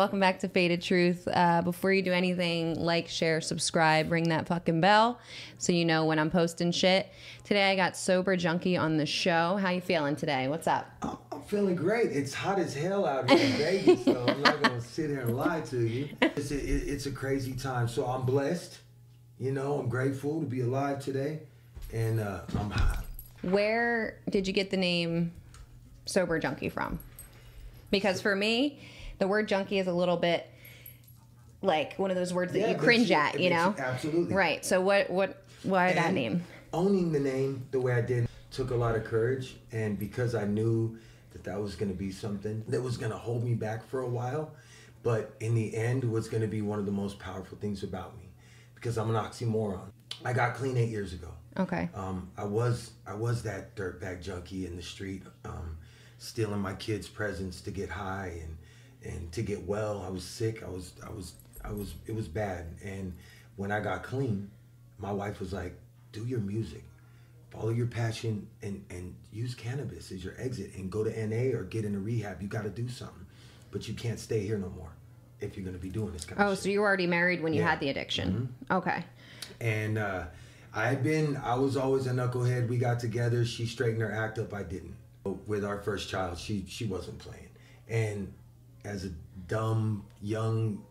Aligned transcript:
Welcome 0.00 0.18
back 0.18 0.38
to 0.38 0.48
Faded 0.48 0.80
Truth. 0.80 1.28
Uh, 1.30 1.60
before 1.60 1.92
you 1.92 2.00
do 2.00 2.10
anything, 2.10 2.74
like, 2.74 3.06
share, 3.06 3.42
subscribe, 3.42 4.10
ring 4.10 4.30
that 4.30 4.46
fucking 4.46 4.80
bell 4.80 5.18
so 5.58 5.72
you 5.74 5.84
know 5.84 6.06
when 6.06 6.18
I'm 6.18 6.30
posting 6.30 6.72
shit. 6.72 7.06
Today 7.44 7.70
I 7.70 7.76
got 7.76 7.98
Sober 7.98 8.34
Junkie 8.34 8.78
on 8.78 8.96
the 8.96 9.04
show. 9.04 9.58
How 9.58 9.68
you 9.68 9.82
feeling 9.82 10.16
today? 10.16 10.48
What's 10.48 10.66
up? 10.66 10.90
I'm 11.02 11.18
I'm 11.30 11.42
feeling 11.42 11.74
great. 11.76 12.12
It's 12.12 12.32
hot 12.32 12.58
as 12.58 12.72
hell 12.74 13.04
out 13.04 13.28
here 13.30 13.38
in 13.44 13.52
Vegas, 13.58 14.04
so 14.06 14.24
I'm 14.26 14.40
not 14.40 14.62
gonna 14.62 14.80
sit 14.80 15.10
here 15.10 15.20
and 15.20 15.36
lie 15.36 15.60
to 15.66 15.86
you. 15.86 16.08
It's 16.22 16.50
a, 16.50 16.56
it- 16.56 16.88
it's 16.88 17.04
a 17.04 17.10
crazy 17.12 17.52
time, 17.52 17.86
so 17.86 18.06
I'm 18.06 18.22
blessed. 18.24 18.78
You 19.38 19.52
know, 19.52 19.80
I'm 19.80 19.90
grateful 19.90 20.40
to 20.40 20.46
be 20.46 20.62
alive 20.62 21.04
today, 21.04 21.40
and 21.92 22.20
uh, 22.20 22.40
I'm 22.58 22.70
hot. 22.70 23.04
Where 23.42 24.16
did 24.30 24.46
you 24.46 24.54
get 24.54 24.70
the 24.70 24.78
name 24.78 25.32
Sober 26.06 26.38
Junkie 26.38 26.70
from? 26.70 27.00
Because 27.90 28.22
for 28.22 28.34
me, 28.34 28.78
the 29.20 29.28
word 29.28 29.46
junkie 29.46 29.78
is 29.78 29.86
a 29.86 29.92
little 29.92 30.16
bit 30.16 30.50
like 31.62 31.96
one 31.98 32.10
of 32.10 32.16
those 32.16 32.34
words 32.34 32.52
that 32.54 32.58
Yeah, 32.58 32.70
you 32.72 32.76
cringe 32.76 33.10
you- 33.10 33.16
at, 33.16 33.38
you 33.38 33.50
know? 33.50 33.74
you- 33.76 33.84
absolutely. 33.84 34.34
Right. 34.34 34.64
So 34.64 34.80
what 34.80 35.08
what 35.10 35.44
why 35.62 35.92
that 35.92 36.12
name? 36.14 36.42
Owning 36.72 37.12
the 37.12 37.20
name 37.20 37.66
the 37.70 37.80
way 37.80 37.92
I 37.92 38.00
did 38.00 38.28
took 38.50 38.70
a 38.70 38.74
lot 38.74 38.96
of 38.96 39.04
courage, 39.04 39.56
and 39.70 39.98
because 39.98 40.34
I 40.34 40.44
knew 40.46 40.98
that 41.32 41.44
that 41.44 41.60
was 41.60 41.76
going 41.76 41.90
to 41.92 41.96
be 41.96 42.10
something 42.10 42.64
that 42.68 42.80
was 42.82 42.96
going 42.96 43.12
to 43.12 43.18
hold 43.18 43.44
me 43.44 43.54
back 43.54 43.86
for 43.86 44.00
a 44.00 44.08
while, 44.08 44.52
but 45.02 45.34
in 45.40 45.54
the 45.54 45.76
end 45.76 46.02
was 46.02 46.28
going 46.28 46.40
to 46.40 46.48
be 46.48 46.62
one 46.62 46.78
of 46.78 46.86
the 46.86 46.92
most 46.92 47.18
powerful 47.18 47.58
things 47.58 47.82
about 47.84 48.16
me, 48.16 48.24
because 48.74 48.96
I'm 48.96 49.14
an 49.14 49.22
oxymoron. 49.22 49.90
I 50.24 50.32
got 50.32 50.54
clean 50.54 50.76
eight 50.76 50.88
years 50.88 51.12
ago. 51.12 51.28
Okay. 51.58 51.88
Um, 51.94 52.30
I 52.38 52.44
was 52.44 52.92
I 53.06 53.14
was 53.14 53.42
that 53.42 53.76
dirtbag 53.76 54.22
junkie 54.22 54.66
in 54.66 54.76
the 54.76 54.82
street, 54.82 55.22
um, 55.44 55.76
stealing 56.18 56.60
my 56.60 56.74
kids' 56.74 57.06
presents 57.08 57.60
to 57.62 57.70
get 57.70 57.90
high 57.90 58.40
and 58.42 58.56
and 59.04 59.30
to 59.32 59.42
get 59.42 59.66
well. 59.66 60.02
I 60.06 60.10
was 60.10 60.24
sick. 60.24 60.62
I 60.62 60.68
was 60.70 60.92
I 61.06 61.10
was 61.10 61.34
I 61.64 61.72
was 61.72 61.94
it 62.06 62.14
was 62.14 62.28
bad. 62.28 62.66
And 62.84 63.14
when 63.56 63.70
I 63.72 63.80
got 63.80 64.02
clean, 64.02 64.50
my 64.98 65.12
wife 65.12 65.40
was 65.40 65.52
like, 65.52 65.74
"Do 66.12 66.24
your 66.26 66.40
music, 66.40 66.84
follow 67.50 67.70
your 67.70 67.86
passion, 67.86 68.46
and 68.62 68.84
and 68.90 69.14
use 69.32 69.54
cannabis 69.54 70.12
as 70.12 70.24
your 70.24 70.34
exit, 70.38 70.72
and 70.76 70.90
go 70.90 71.04
to 71.04 71.26
NA 71.26 71.56
or 71.56 71.64
get 71.64 71.84
into 71.84 71.98
rehab. 72.00 72.42
You 72.42 72.48
got 72.48 72.64
to 72.64 72.70
do 72.70 72.88
something, 72.88 73.26
but 73.70 73.88
you 73.88 73.94
can't 73.94 74.18
stay 74.18 74.40
here 74.40 74.58
no 74.58 74.70
more 74.70 74.90
if 75.40 75.56
you're 75.56 75.64
gonna 75.64 75.78
be 75.78 75.88
doing 75.88 76.12
this 76.12 76.24
kind 76.24 76.40
Oh, 76.40 76.44
of 76.44 76.50
shit." 76.50 76.58
Oh, 76.58 76.62
so 76.64 76.68
you 76.70 76.80
were 76.80 76.86
already 76.86 77.06
married 77.06 77.42
when 77.42 77.52
you 77.54 77.60
Yeah. 77.60 77.70
had 77.70 77.80
the 77.80 77.88
addiction. 77.88 78.50
Mm-hmm. 78.68 78.72
Okay. 78.76 79.04
And 79.60 79.98
uh, 79.98 80.24
I 80.74 80.86
had 80.86 81.02
been, 81.02 81.36
I 81.38 81.54
was 81.54 81.76
always 81.76 82.06
a 82.06 82.10
knucklehead. 82.12 82.68
We 82.68 82.78
got 82.78 83.00
together. 83.00 83.44
She 83.44 83.66
straightened 83.66 84.00
her 84.00 84.12
act 84.12 84.38
up. 84.38 84.54
I 84.54 84.62
didn't. 84.62 84.94
With 85.46 85.64
our 85.64 85.78
first 85.82 86.08
child, 86.08 86.38
she 86.38 86.64
she 86.68 86.86
wasn't 86.86 87.18
playing. 87.18 87.48
And 87.88 88.32
as 88.84 89.04
a 89.04 89.10
dumb 89.48 90.04
young 90.22 90.82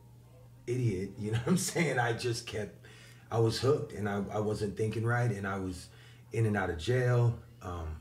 idiot, 0.67 1.11
you 1.17 1.31
know 1.31 1.37
what 1.39 1.47
I'm 1.47 1.57
saying? 1.57 1.99
I 1.99 2.13
just 2.13 2.47
kept, 2.47 2.85
I 3.31 3.39
was 3.39 3.59
hooked, 3.59 3.93
and 3.93 4.07
I, 4.07 4.23
I 4.31 4.39
wasn't 4.39 4.77
thinking 4.77 5.05
right, 5.05 5.31
and 5.31 5.47
I 5.47 5.59
was 5.59 5.87
in 6.31 6.45
and 6.45 6.55
out 6.55 6.69
of 6.69 6.77
jail, 6.77 7.37
um, 7.61 7.97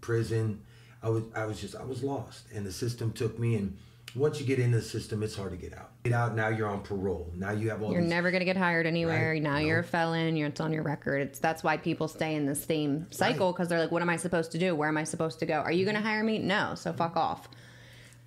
prison. 0.00 0.62
I 1.02 1.08
was 1.08 1.24
I 1.34 1.44
was 1.44 1.60
just 1.60 1.76
I 1.76 1.84
was 1.84 2.02
lost, 2.02 2.46
and 2.54 2.64
the 2.64 2.72
system 2.72 3.12
took 3.12 3.38
me. 3.38 3.56
And 3.56 3.76
once 4.14 4.40
you 4.40 4.46
get 4.46 4.58
in 4.58 4.70
the 4.70 4.80
system, 4.80 5.22
it's 5.22 5.36
hard 5.36 5.50
to 5.50 5.56
get 5.56 5.76
out. 5.76 5.90
Get 6.04 6.12
out 6.12 6.34
now. 6.34 6.48
You're 6.48 6.68
on 6.68 6.80
parole. 6.80 7.30
Now 7.34 7.50
you 7.50 7.70
have 7.70 7.82
all 7.82 7.92
You're 7.92 8.00
these 8.00 8.10
never 8.10 8.30
gonna 8.30 8.44
get 8.44 8.56
hired 8.56 8.86
anywhere. 8.86 9.32
Right. 9.32 9.42
Now 9.42 9.58
you're 9.58 9.80
a 9.80 9.84
felon. 9.84 10.36
You're 10.36 10.48
it's 10.48 10.60
on 10.60 10.72
your 10.72 10.82
record. 10.82 11.20
It's 11.22 11.38
that's 11.38 11.62
why 11.62 11.76
people 11.76 12.08
stay 12.08 12.34
in 12.34 12.46
the 12.46 12.54
same 12.54 13.06
cycle 13.10 13.52
because 13.52 13.68
they're 13.68 13.80
like, 13.80 13.92
"What 13.92 14.02
am 14.02 14.08
I 14.08 14.16
supposed 14.16 14.52
to 14.52 14.58
do? 14.58 14.74
Where 14.74 14.88
am 14.88 14.96
I 14.96 15.04
supposed 15.04 15.38
to 15.40 15.46
go? 15.46 15.56
Are 15.56 15.72
you 15.72 15.84
gonna 15.84 16.00
hire 16.00 16.24
me? 16.24 16.38
No. 16.38 16.74
So 16.74 16.92
fuck 16.92 17.16
off." 17.16 17.48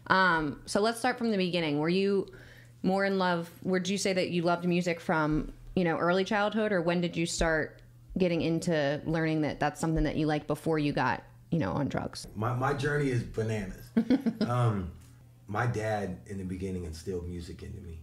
Um. 0.09 0.61
So 0.65 0.81
let's 0.81 0.99
start 0.99 1.17
from 1.17 1.31
the 1.31 1.37
beginning. 1.37 1.79
Were 1.79 1.89
you 1.89 2.27
more 2.83 3.05
in 3.05 3.19
love? 3.19 3.49
Would 3.63 3.87
you 3.87 3.97
say 3.97 4.13
that 4.13 4.29
you 4.29 4.41
loved 4.41 4.65
music 4.65 4.99
from 4.99 5.51
you 5.75 5.83
know 5.83 5.97
early 5.97 6.23
childhood, 6.23 6.71
or 6.71 6.81
when 6.81 7.01
did 7.01 7.15
you 7.15 7.25
start 7.25 7.81
getting 8.17 8.41
into 8.41 9.01
learning 9.05 9.41
that 9.41 9.59
that's 9.59 9.79
something 9.79 10.03
that 10.03 10.15
you 10.15 10.25
like 10.25 10.47
before 10.47 10.79
you 10.79 10.91
got 10.91 11.23
you 11.51 11.59
know 11.59 11.71
on 11.71 11.87
drugs? 11.87 12.27
My, 12.35 12.53
my 12.53 12.73
journey 12.73 13.09
is 13.09 13.23
bananas. 13.23 13.89
um, 14.47 14.91
my 15.47 15.65
dad, 15.65 16.17
in 16.27 16.37
the 16.37 16.43
beginning, 16.43 16.85
instilled 16.85 17.27
music 17.27 17.63
into 17.63 17.81
me 17.81 17.99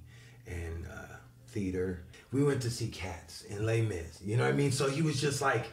and 0.47 0.87
uh, 0.87 1.17
theater. 1.49 2.03
We 2.33 2.43
went 2.45 2.61
to 2.63 2.71
see 2.71 2.89
Cats 2.89 3.45
and 3.51 3.65
Les 3.65 3.83
Mis. 3.83 4.21
You 4.25 4.37
know 4.37 4.45
what 4.45 4.53
I 4.53 4.57
mean? 4.57 4.73
So 4.73 4.91
he 4.91 5.01
was 5.03 5.21
just 5.21 5.41
like, 5.41 5.67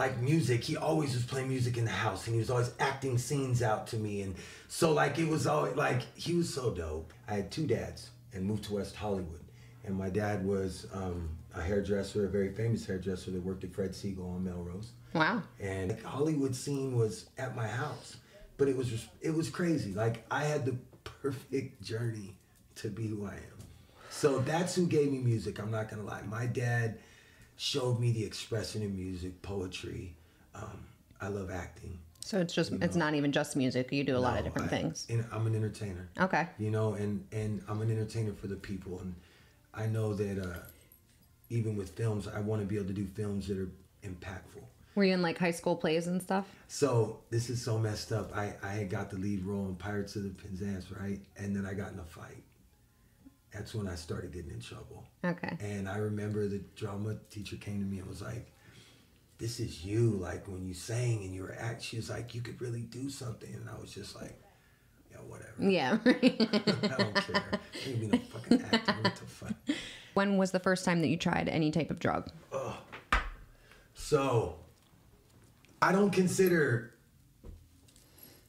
like 0.00 0.18
music. 0.20 0.64
He 0.64 0.76
always 0.78 1.14
was 1.14 1.24
playing 1.24 1.48
music 1.48 1.76
in 1.76 1.84
the 1.84 1.90
house, 1.90 2.26
and 2.26 2.34
he 2.34 2.40
was 2.40 2.48
always 2.50 2.72
acting 2.80 3.18
scenes 3.18 3.62
out 3.62 3.86
to 3.88 3.96
me. 3.96 4.22
And 4.22 4.34
so 4.66 4.92
like 4.92 5.18
it 5.18 5.28
was 5.28 5.46
always 5.46 5.76
like 5.76 6.02
he 6.16 6.34
was 6.34 6.52
so 6.52 6.70
dope. 6.70 7.12
I 7.28 7.34
had 7.34 7.50
two 7.50 7.66
dads 7.66 8.08
and 8.32 8.44
moved 8.46 8.64
to 8.64 8.74
West 8.74 8.96
Hollywood, 8.96 9.44
and 9.84 9.94
my 9.96 10.08
dad 10.08 10.44
was 10.46 10.86
um, 10.94 11.28
a 11.54 11.60
hairdresser, 11.60 12.24
a 12.24 12.28
very 12.28 12.50
famous 12.54 12.86
hairdresser 12.86 13.30
that 13.32 13.42
worked 13.42 13.62
at 13.64 13.72
Fred 13.74 13.90
Segal 13.90 14.34
on 14.34 14.42
Melrose 14.44 14.92
Wow. 15.12 15.42
and 15.60 15.90
the 15.90 16.08
Hollywood 16.08 16.54
scene 16.54 16.96
was 16.96 17.26
at 17.36 17.54
my 17.56 17.66
house, 17.66 18.16
but 18.56 18.68
it 18.68 18.76
was 18.76 18.88
just, 18.88 19.08
it 19.20 19.34
was 19.34 19.50
crazy. 19.50 19.92
Like 19.92 20.24
I 20.30 20.44
had 20.44 20.64
the 20.64 20.76
perfect 21.04 21.82
journey 21.82 22.36
to 22.76 22.88
be 22.88 23.06
who 23.08 23.26
I 23.26 23.34
am. 23.34 23.58
So 24.08 24.38
that's 24.38 24.74
who 24.74 24.86
gave 24.86 25.10
me 25.12 25.18
music. 25.18 25.58
I'm 25.58 25.70
not 25.70 25.90
gonna 25.90 26.04
lie. 26.04 26.22
My 26.22 26.46
dad 26.46 26.98
showed 27.60 28.00
me 28.00 28.10
the 28.10 28.24
expression 28.24 28.80
in 28.80 28.96
music, 28.96 29.42
poetry. 29.42 30.16
Um, 30.54 30.82
I 31.20 31.28
love 31.28 31.50
acting. 31.50 31.98
So 32.20 32.38
it's 32.38 32.54
just 32.54 32.72
it's 32.80 32.96
not 32.96 33.14
even 33.14 33.32
just 33.32 33.54
music. 33.54 33.92
You 33.92 34.02
do 34.02 34.16
a 34.16 34.18
lot 34.18 34.38
of 34.38 34.44
different 34.44 34.68
I- 34.68 34.76
things. 34.76 35.06
And 35.10 35.26
I'm 35.30 35.46
an 35.46 35.54
entertainer. 35.54 36.08
Okay. 36.18 36.48
You 36.58 36.70
know, 36.70 36.94
and 36.94 37.26
and 37.32 37.62
I'm 37.68 37.82
an 37.82 37.90
entertainer 37.90 38.32
for 38.32 38.46
the 38.46 38.56
people, 38.56 38.98
and 39.00 39.14
I 39.74 39.86
know 39.86 40.14
that 40.14 40.38
uh, 40.38 40.60
even 41.50 41.76
with 41.76 41.90
films, 41.90 42.26
I 42.26 42.40
want 42.40 42.62
to 42.62 42.66
be 42.66 42.76
able 42.76 42.86
to 42.86 42.94
do 42.94 43.06
films 43.06 43.46
that 43.48 43.58
are 43.58 43.70
impactful. 44.02 44.64
Were 44.94 45.04
you 45.04 45.12
in 45.12 45.22
like 45.22 45.38
high 45.38 45.50
school 45.50 45.76
plays 45.76 46.06
and 46.06 46.22
stuff? 46.22 46.46
So 46.68 47.20
this 47.30 47.50
is 47.50 47.62
so 47.62 47.78
messed 47.78 48.10
up. 48.10 48.34
I, 48.34 48.54
I 48.62 48.84
got 48.84 49.10
the 49.10 49.18
lead 49.18 49.44
role 49.44 49.66
in 49.66 49.76
Pirates 49.76 50.16
of 50.16 50.24
the 50.24 50.30
Penzance, 50.30 50.90
right? 50.90 51.20
And 51.36 51.54
then 51.54 51.64
I 51.66 51.74
got 51.74 51.92
in 51.92 51.98
a 51.98 52.04
fight. 52.04 52.42
That's 53.52 53.74
when 53.74 53.88
I 53.88 53.96
started 53.96 54.32
getting 54.32 54.52
in 54.52 54.60
trouble. 54.60 55.04
Okay. 55.24 55.56
And 55.60 55.88
I 55.88 55.96
remember 55.96 56.46
the 56.46 56.62
drama 56.76 57.16
teacher 57.30 57.56
came 57.56 57.80
to 57.80 57.86
me 57.86 57.98
and 57.98 58.08
was 58.08 58.22
like, 58.22 58.52
This 59.38 59.58
is 59.58 59.84
you. 59.84 60.10
Like 60.10 60.46
when 60.46 60.64
you 60.64 60.74
sang 60.74 61.24
and 61.24 61.34
you 61.34 61.42
were 61.42 61.56
act, 61.58 61.82
she 61.82 61.96
was 61.96 62.08
like, 62.10 62.34
You 62.34 62.42
could 62.42 62.60
really 62.60 62.82
do 62.82 63.10
something. 63.10 63.52
And 63.52 63.68
I 63.68 63.80
was 63.80 63.92
just 63.92 64.14
like, 64.14 64.40
Yeah, 65.10 65.18
whatever. 65.18 65.52
Yeah. 65.58 65.98
I 66.06 66.96
don't 66.96 67.14
care. 67.14 67.42
Ain't 67.86 68.00
be 68.00 68.06
no 68.06 68.18
fucking 68.18 68.62
actor. 68.62 68.94
What 69.02 69.16
the 69.16 69.26
fuck? 69.26 69.54
when 70.14 70.36
was 70.36 70.50
the 70.52 70.60
first 70.60 70.84
time 70.84 71.00
that 71.00 71.08
you 71.08 71.16
tried 71.16 71.48
any 71.48 71.70
type 71.70 71.90
of 71.90 71.98
drug? 71.98 72.30
Oh. 72.52 72.78
So, 73.94 74.56
I 75.82 75.92
don't 75.92 76.10
consider 76.10 76.94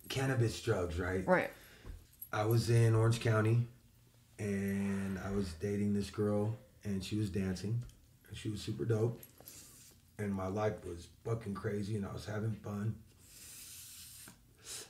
cannabis 0.10 0.60
drugs, 0.62 1.00
right? 1.00 1.26
Right. 1.28 1.50
I 2.34 2.46
was 2.46 2.70
in 2.70 2.96
Orange 2.96 3.20
County 3.20 3.68
and 4.42 5.20
I 5.20 5.30
was 5.32 5.54
dating 5.54 5.94
this 5.94 6.10
girl 6.10 6.58
and 6.84 7.04
she 7.04 7.16
was 7.16 7.30
dancing 7.30 7.80
and 8.28 8.38
she 8.38 8.50
was 8.50 8.60
super 8.60 8.86
dope. 8.86 9.22
And 10.18 10.34
my 10.34 10.48
life 10.48 10.84
was 10.84 11.08
fucking 11.24 11.54
crazy 11.54 11.96
and 11.96 12.06
I 12.06 12.12
was 12.12 12.26
having 12.26 12.52
fun. 12.52 12.96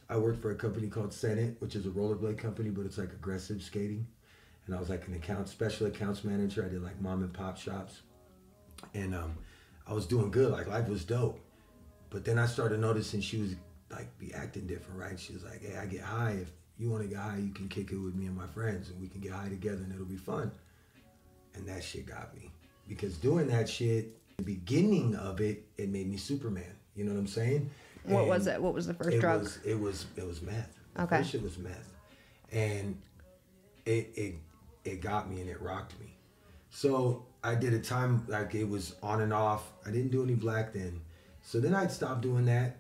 I 0.10 0.18
worked 0.18 0.42
for 0.42 0.52
a 0.52 0.56
company 0.56 0.88
called 0.88 1.14
Senate, 1.14 1.56
which 1.60 1.76
is 1.76 1.86
a 1.86 1.90
rollerblade 1.90 2.38
company, 2.38 2.70
but 2.70 2.86
it's 2.86 2.98
like 2.98 3.12
aggressive 3.12 3.62
skating. 3.62 4.08
And 4.68 4.76
I 4.76 4.80
was 4.80 4.90
like 4.90 5.08
an 5.08 5.16
account 5.16 5.50
special 5.50 5.88
accounts 5.88 6.24
manager. 6.24 6.66
I 6.66 6.70
did 6.70 6.82
like 6.82 7.00
mom 7.02 7.22
and 7.22 7.34
pop 7.34 7.58
shops. 7.58 8.02
And 8.94 9.14
um, 9.14 9.38
I 9.86 9.94
was 9.94 10.06
doing 10.06 10.32
good, 10.32 10.52
like 10.52 10.68
life 10.68 10.88
was 10.88 11.04
dope. 11.04 11.40
But 12.10 12.24
then 12.24 12.40
I 12.40 12.46
started 12.46 12.80
noticing 12.80 13.20
she 13.20 13.38
was 13.42 13.56
like 13.90 14.18
be 14.18 14.34
acting 14.34 14.68
different, 14.68 15.00
right? 15.00 15.20
She 15.20 15.34
was 15.34 15.44
like, 15.44 15.62
"Hey, 15.62 15.78
I 15.78 15.86
get 15.86 16.02
high. 16.02 16.38
If 16.42 16.52
you 16.82 16.90
want 16.90 17.04
to 17.04 17.10
get 17.10 17.20
high, 17.20 17.38
you 17.38 17.52
can 17.54 17.68
kick 17.70 17.92
it 17.92 17.98
with 17.98 18.16
me 18.16 18.26
and 18.26 18.36
my 18.36 18.48
friends, 18.48 18.90
and 18.90 19.00
we 19.00 19.08
can 19.08 19.22
get 19.22 19.32
high 19.32 19.50
together, 19.50 19.82
and 19.84 19.94
it'll 19.94 20.06
be 20.06 20.18
fun." 20.18 20.52
And 21.54 21.68
that 21.68 21.84
shit 21.84 22.06
got 22.06 22.36
me 22.36 22.52
because 22.88 23.18
doing 23.18 23.48
that 23.48 23.70
shit, 23.70 24.18
the 24.38 24.44
beginning 24.44 25.16
of 25.16 25.42
it, 25.42 25.66
it 25.78 25.90
made 25.90 26.10
me 26.10 26.18
Superman. 26.18 26.76
You 26.96 27.06
know 27.06 27.14
what 27.14 27.20
I'm 27.20 27.28
saying? 27.28 27.70
What 28.04 28.28
was 28.28 28.48
And 28.48 28.56
it? 28.56 28.62
What 28.62 28.74
was 28.74 28.88
the 28.88 28.94
first 28.94 29.16
it 29.16 29.20
drug? 29.20 29.44
Was, 29.44 29.60
it 29.64 29.80
was 29.80 30.06
it 30.16 30.26
was 30.26 30.42
meth. 30.42 30.78
Okay. 31.00 31.18
First 31.18 31.36
it 31.36 31.44
was 31.44 31.58
meth, 31.58 31.94
and 32.52 33.00
it 33.86 34.12
it 34.16 34.36
it 34.84 35.02
got 35.02 35.30
me 35.30 35.42
and 35.42 35.50
it 35.50 35.62
rocked 35.62 36.00
me. 36.00 36.18
So 36.70 37.26
I 37.44 37.56
did 37.56 37.74
a 37.74 37.80
time 37.80 38.26
like 38.28 38.56
it 38.56 38.68
was 38.68 38.96
on 39.04 39.22
and 39.22 39.34
off. 39.34 39.72
I 39.86 39.92
didn't 39.92 40.12
do 40.12 40.24
any 40.24 40.36
black 40.36 40.74
then. 40.74 41.02
So 41.42 41.60
then 41.60 41.74
I'd 41.74 41.92
stop 41.92 42.22
doing 42.22 42.46
that, 42.46 42.78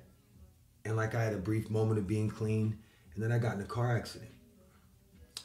and 0.86 0.96
like 0.96 1.16
I 1.16 1.24
had 1.24 1.34
a 1.34 1.38
brief 1.38 1.70
moment 1.70 2.00
of 2.00 2.08
being 2.08 2.30
clean, 2.30 2.78
and 3.14 3.24
then 3.24 3.32
I 3.32 3.38
got 3.38 3.56
in 3.56 3.62
a 3.62 3.66
car 3.66 3.96
accident. 3.96 4.32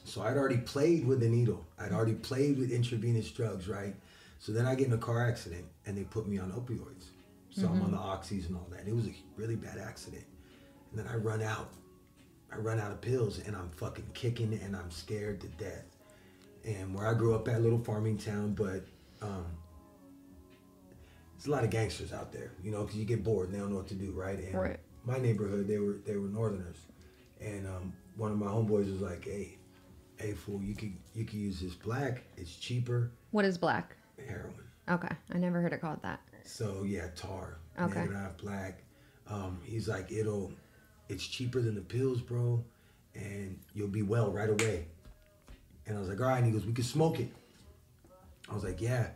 So 0.04 0.22
I'd 0.22 0.36
already 0.36 0.58
played 0.58 1.06
with 1.06 1.20
the 1.20 1.28
needle. 1.28 1.66
I'd 1.78 1.92
already 1.92 2.14
played 2.14 2.58
with 2.58 2.70
intravenous 2.70 3.30
drugs, 3.30 3.66
right? 3.68 3.94
So 4.38 4.52
then 4.52 4.66
I 4.66 4.74
get 4.74 4.86
in 4.86 4.92
a 4.92 4.98
car 4.98 5.26
accident 5.28 5.64
and 5.86 5.96
they 5.98 6.04
put 6.04 6.28
me 6.28 6.38
on 6.38 6.52
opioids. 6.52 7.06
So 7.50 7.66
I'm 7.68 7.80
on 7.82 7.90
the 7.90 7.96
oxys 7.96 8.46
and 8.46 8.56
all 8.56 8.68
that. 8.70 8.86
It 8.86 8.94
was 8.94 9.06
a 9.06 9.14
really 9.36 9.56
bad 9.56 9.78
accident. 9.78 10.24
And 10.90 10.98
then 11.00 11.08
I 11.08 11.16
run 11.16 11.42
out. 11.42 11.70
I 12.52 12.56
run 12.58 12.78
out 12.78 12.92
of 12.92 13.00
pills 13.00 13.40
and 13.46 13.56
I'm 13.56 13.70
fucking 13.70 14.06
kicking 14.14 14.60
and 14.62 14.76
I'm 14.76 14.90
scared 14.90 15.40
to 15.40 15.48
death. 15.48 15.84
and 16.64 16.94
where 16.94 17.06
I 17.06 17.14
grew 17.14 17.34
up 17.34 17.48
at, 17.48 17.62
little 17.62 17.78
farming 17.78 18.18
town, 18.18 18.52
but 18.54 18.84
um, 19.22 19.46
there's 21.36 21.46
a 21.46 21.50
lot 21.50 21.64
of 21.64 21.70
gangsters 21.70 22.12
out 22.12 22.32
there, 22.32 22.52
you 22.62 22.70
know, 22.70 22.82
because 22.82 22.96
you 22.96 23.04
get 23.04 23.22
bored 23.24 23.46
and 23.46 23.54
they 23.54 23.58
don't 23.60 23.70
know 23.70 23.76
what 23.76 23.88
to 23.88 23.94
do, 23.94 24.12
right? 24.12 24.38
And 24.38 24.54
Right. 24.54 24.78
my 25.04 25.18
neighborhood, 25.18 25.66
they 25.68 25.78
were 25.78 25.98
they 26.04 26.16
were 26.16 26.28
Northerners, 26.28 26.78
and 27.40 27.66
um, 27.66 27.92
one 28.16 28.32
of 28.32 28.38
my 28.38 28.46
homeboys 28.46 28.90
was 28.90 29.00
like, 29.00 29.24
"Hey, 29.24 29.58
hey, 30.18 30.32
fool, 30.32 30.62
you 30.62 30.74
could 30.74 30.92
you 31.14 31.24
could 31.24 31.38
use 31.38 31.60
this 31.60 31.74
black. 31.74 32.22
It's 32.36 32.54
cheaper, 32.56 33.10
What 33.30 33.44
is 33.44 33.58
black? 33.58 33.96
heroin." 34.26 34.52
Okay, 34.88 35.14
I 35.32 35.38
never 35.38 35.60
heard 35.60 35.72
it 35.72 35.80
called 35.80 36.00
that. 36.02 36.20
So 36.44 36.84
yeah, 36.84 37.08
tar, 37.16 37.58
Okay. 37.80 38.06
black. 38.40 38.82
Um, 39.28 39.58
he's 39.64 39.88
like, 39.88 40.12
it'll, 40.12 40.52
it's 41.08 41.26
cheaper 41.26 41.60
than 41.60 41.74
the 41.74 41.80
pills, 41.80 42.20
bro, 42.20 42.64
and 43.16 43.58
you'll 43.74 43.88
be 43.88 44.02
well 44.02 44.30
right 44.30 44.48
away. 44.48 44.86
And 45.86 45.96
I 45.96 46.00
was 46.00 46.08
like, 46.08 46.20
all 46.20 46.28
right. 46.28 46.36
And 46.38 46.46
he 46.46 46.52
goes, 46.52 46.64
we 46.64 46.72
could 46.72 46.84
smoke 46.84 47.18
it. 47.18 47.32
I 48.48 48.54
was 48.54 48.62
like, 48.62 48.80
yeah. 48.80 49.08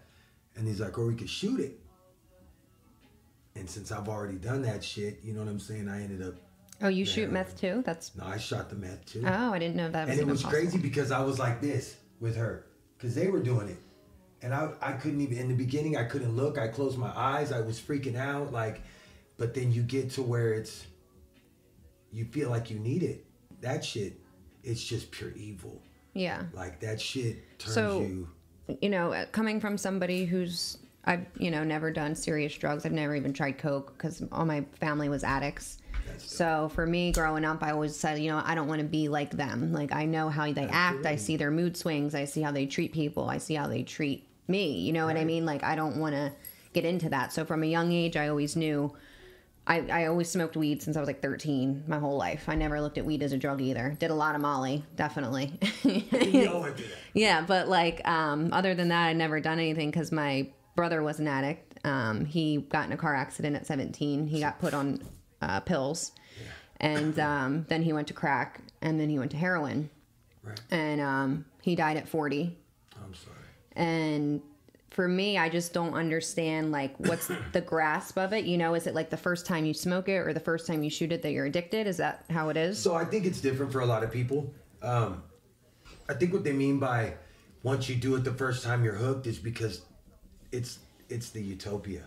And 0.57 0.67
he's 0.67 0.81
like, 0.81 0.99
or 0.99 1.07
we 1.07 1.15
could 1.15 1.31
shoot 1.31 1.61
it. 1.61 1.79
And 3.55 3.71
since 3.71 3.93
I've 3.93 4.09
already 4.09 4.39
done 4.39 4.63
that 4.63 4.83
shit, 4.83 5.21
you 5.23 5.33
know 5.33 5.41
what 5.41 5.49
I'm 5.49 5.61
saying? 5.61 5.89
I 5.89 6.03
ended 6.03 6.27
up, 6.27 6.35
Oh, 6.83 6.89
you 6.89 7.05
Yeah. 7.05 7.13
shoot 7.13 7.31
meth 7.33 7.61
too? 7.61 7.83
That's 7.85 8.15
no, 8.17 8.25
I 8.25 8.39
shot 8.39 8.71
the 8.71 8.77
meth 8.77 9.05
too. 9.07 9.23
oh, 9.27 9.53
I 9.53 9.59
didn't 9.59 9.77
know 9.77 9.91
that 9.91 10.09
was 10.09 10.19
and 10.19 10.21
it 10.21 10.31
was 10.31 10.43
possible. 10.43 10.61
crazy 10.63 10.79
because 10.79 11.11
I 11.11 11.21
was 11.23 11.39
like 11.39 11.61
this 11.61 11.97
with 12.21 12.37
her 12.37 12.67
because 12.97 13.15
they 13.15 13.29
were 13.29 13.41
doing 13.43 13.69
it 13.69 13.79
and 14.43 14.55
I, 14.55 14.71
I 14.81 14.93
couldn't 14.93 15.21
even 15.21 15.37
in 15.39 15.49
the 15.49 15.55
beginning 15.55 15.97
i 15.97 16.05
couldn't 16.05 16.35
look 16.37 16.59
i 16.59 16.69
closed 16.69 16.97
my 16.99 17.11
eyes 17.17 17.51
i 17.53 17.61
was 17.61 17.79
freaking 17.81 18.15
out 18.17 18.53
like 18.53 18.83
but 19.39 19.53
then 19.55 19.73
you 19.73 19.83
get 19.83 20.11
to 20.13 20.23
where 20.23 20.53
it's 20.55 20.85
you 22.13 22.25
feel 22.27 22.51
like 22.51 22.71
you 22.71 22.79
need 22.79 23.03
it 23.03 23.25
that 23.61 23.85
shit 23.85 24.21
it's 24.63 24.83
just 24.85 25.11
pure 25.11 25.33
evil 25.33 25.81
Yeah. 26.15 26.43
like 26.53 26.81
that 26.81 27.01
shit 27.01 27.59
turns 27.59 27.75
So- 27.75 28.01
you 28.03 28.29
you 28.83 28.89
know, 28.89 29.13
uh, 29.13 29.27
coming 29.33 29.59
from 29.61 29.77
somebody 29.77 30.25
who's 30.27 30.79
I've 31.05 31.27
you 31.39 31.51
know 31.51 31.65
never 31.65 31.91
done 31.91 32.15
serious 32.15 32.55
drugs. 32.57 32.87
I've 32.87 32.93
never 32.93 33.17
even 33.17 33.33
tried 33.33 33.59
coke 33.59 33.95
because 33.97 34.23
all 34.31 34.45
my 34.45 34.65
family 34.79 35.09
was 35.09 35.25
addicts. 35.25 35.79
So 36.27 36.71
for 36.75 36.87
me, 36.87 37.13
growing 37.13 37.45
up, 37.45 37.63
I 37.63 37.71
always 37.73 37.97
said, 37.97 38.19
you 38.19 38.31
know, 38.31 38.43
I 38.45 38.55
don't 38.55 38.69
want 38.69 38.81
to 38.81 38.87
be 38.87 39.09
like 39.09 39.31
them. 39.31 39.73
Like 39.73 39.93
I 39.93 40.05
know 40.07 40.29
how 40.29 40.53
they 40.53 40.67
act. 40.67 41.07
I 41.07 41.17
see 41.17 41.37
their 41.37 41.51
mood 41.51 41.77
swings. 41.77 42.15
I 42.15 42.25
see 42.25 42.43
how 42.43 42.53
they 42.53 42.67
treat 42.67 42.93
people. 42.93 43.29
I 43.29 43.39
see 43.39 43.55
how 43.55 43.67
they 43.67 43.83
treat 43.83 44.27
me. 44.49 44.81
You 44.81 44.93
know 44.93 45.07
what 45.07 45.17
I 45.17 45.25
mean? 45.25 45.47
Like 45.47 45.65
I 45.65 45.75
don't 45.75 45.97
want 45.99 46.15
to 46.15 46.33
get 46.73 46.85
into 46.85 47.09
that. 47.11 47.33
So 47.33 47.45
from 47.45 47.63
a 47.63 47.67
young 47.67 47.93
age, 47.93 48.17
I 48.17 48.29
always 48.29 48.57
knew. 48.57 48.93
I, 49.67 49.87
I 49.93 50.07
always 50.07 50.29
smoked 50.29 50.57
weed 50.57 50.83
since 50.83 50.97
I 50.97 51.01
was 51.01 51.07
like 51.07 51.23
13, 51.23 51.85
my 51.87 51.99
whole 51.99 52.17
life. 52.17 52.49
I 52.49 52.57
never 52.57 52.81
looked 52.81 52.99
at 52.99 53.05
weed 53.05 53.23
as 53.23 53.33
a 53.33 53.37
drug 53.37 53.61
either. 53.61 53.95
Did 54.01 54.11
a 54.11 54.15
lot 54.15 54.35
of 54.35 54.41
Molly, 54.41 54.85
definitely. 54.97 55.53
you 55.85 56.51
all 56.51 56.63
went 56.63 56.77
through 56.77 56.87
that 56.87 56.97
Yeah, 57.13 57.43
but 57.43 57.69
like 57.69 58.07
um, 58.09 58.53
other 58.53 58.75
than 58.75 58.89
that, 58.89 59.09
I'd 59.09 59.17
never 59.17 59.39
done 59.39 59.59
anything 59.61 59.91
because 59.91 60.11
my 60.11 60.49
brother 60.75 61.03
was 61.03 61.21
an 61.21 61.29
addict. 61.29 61.79
Um, 61.85 62.25
he 62.25 62.57
got 62.57 62.87
in 62.87 62.93
a 62.93 62.97
car 62.97 63.15
accident 63.15 63.55
at 63.55 63.67
17. 63.67 64.27
He 64.27 64.41
got 64.41 64.59
put 64.59 64.75
on 64.75 65.03
uh, 65.43 65.61
pills, 65.61 66.13
and 66.79 67.19
um, 67.19 67.67
then 67.69 67.83
he 67.83 67.93
went 67.93 68.09
to 68.09 68.15
crack, 68.15 68.61
and 68.83 68.99
then 69.01 69.09
he 69.09 69.19
went 69.19 69.31
to 69.33 69.37
heroin, 69.37 69.91
right 70.43 70.61
and 70.71 71.01
um, 71.01 71.45
he 71.63 71.75
died 71.75 71.97
at 71.97 72.09
40. 72.09 72.57
i'm 73.03 73.15
sorry 73.15 73.37
And 73.77 74.41
for 74.91 75.07
me, 75.07 75.39
I 75.39 75.49
just 75.49 75.73
don't 75.73 75.95
understand 75.95 76.73
like 76.73 76.99
what's 76.99 77.31
the 77.53 77.61
grasp 77.61 78.19
of 78.19 78.33
it. 78.33 78.45
You 78.45 78.59
know, 78.59 78.75
is 78.75 78.87
it 78.87 78.95
like 78.95 79.09
the 79.11 79.17
first 79.17 79.47
time 79.47 79.65
you 79.65 79.73
smoke 79.75 80.09
it 80.09 80.19
or 80.19 80.33
the 80.33 80.41
first 80.41 80.67
time 80.67 80.83
you 80.83 80.91
shoot 80.91 81.13
it 81.13 81.23
that 81.23 81.31
you're 81.33 81.47
addicted? 81.47 81.87
Is 81.87 81.97
that 81.99 82.25
how 82.29 82.49
it 82.49 82.57
is? 82.57 82.79
So 82.79 82.95
I 82.95 83.05
think 83.05 83.25
it's 83.25 83.41
different 83.41 83.71
for 83.73 83.81
a 83.81 83.87
lot 83.87 84.03
of 84.03 84.11
people. 84.11 84.53
Um, 84.83 85.23
I 86.09 86.15
think 86.15 86.33
what 86.33 86.43
they 86.43 86.53
mean 86.53 86.79
by 86.81 87.15
once 87.63 87.89
you 87.89 87.95
do 87.95 88.17
it 88.17 88.25
the 88.25 88.33
first 88.33 88.65
time 88.65 88.83
you're 88.83 88.95
hooked 88.95 89.27
is 89.29 89.39
because 89.39 89.83
it's 90.51 90.81
it's 91.09 91.31
the 91.31 91.41
utopia. 91.43 92.03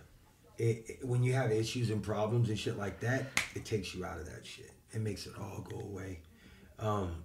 It, 0.57 0.85
it- 1.01 1.07
when 1.07 1.23
you 1.23 1.33
have 1.33 1.51
issues 1.51 1.89
and 1.89 2.01
problems 2.03 2.49
and 2.49 2.57
shit 2.59 2.77
like 2.77 2.99
that, 3.01 3.25
it 3.55 3.65
takes 3.65 3.93
you 3.95 4.05
out 4.05 4.19
of 4.19 4.25
that 4.31 4.45
shit. 4.45 4.71
It 4.91 5.01
makes 5.01 5.25
it 5.25 5.33
all 5.39 5.65
go 5.69 5.79
away. 5.79 6.21
Um, 6.79 7.23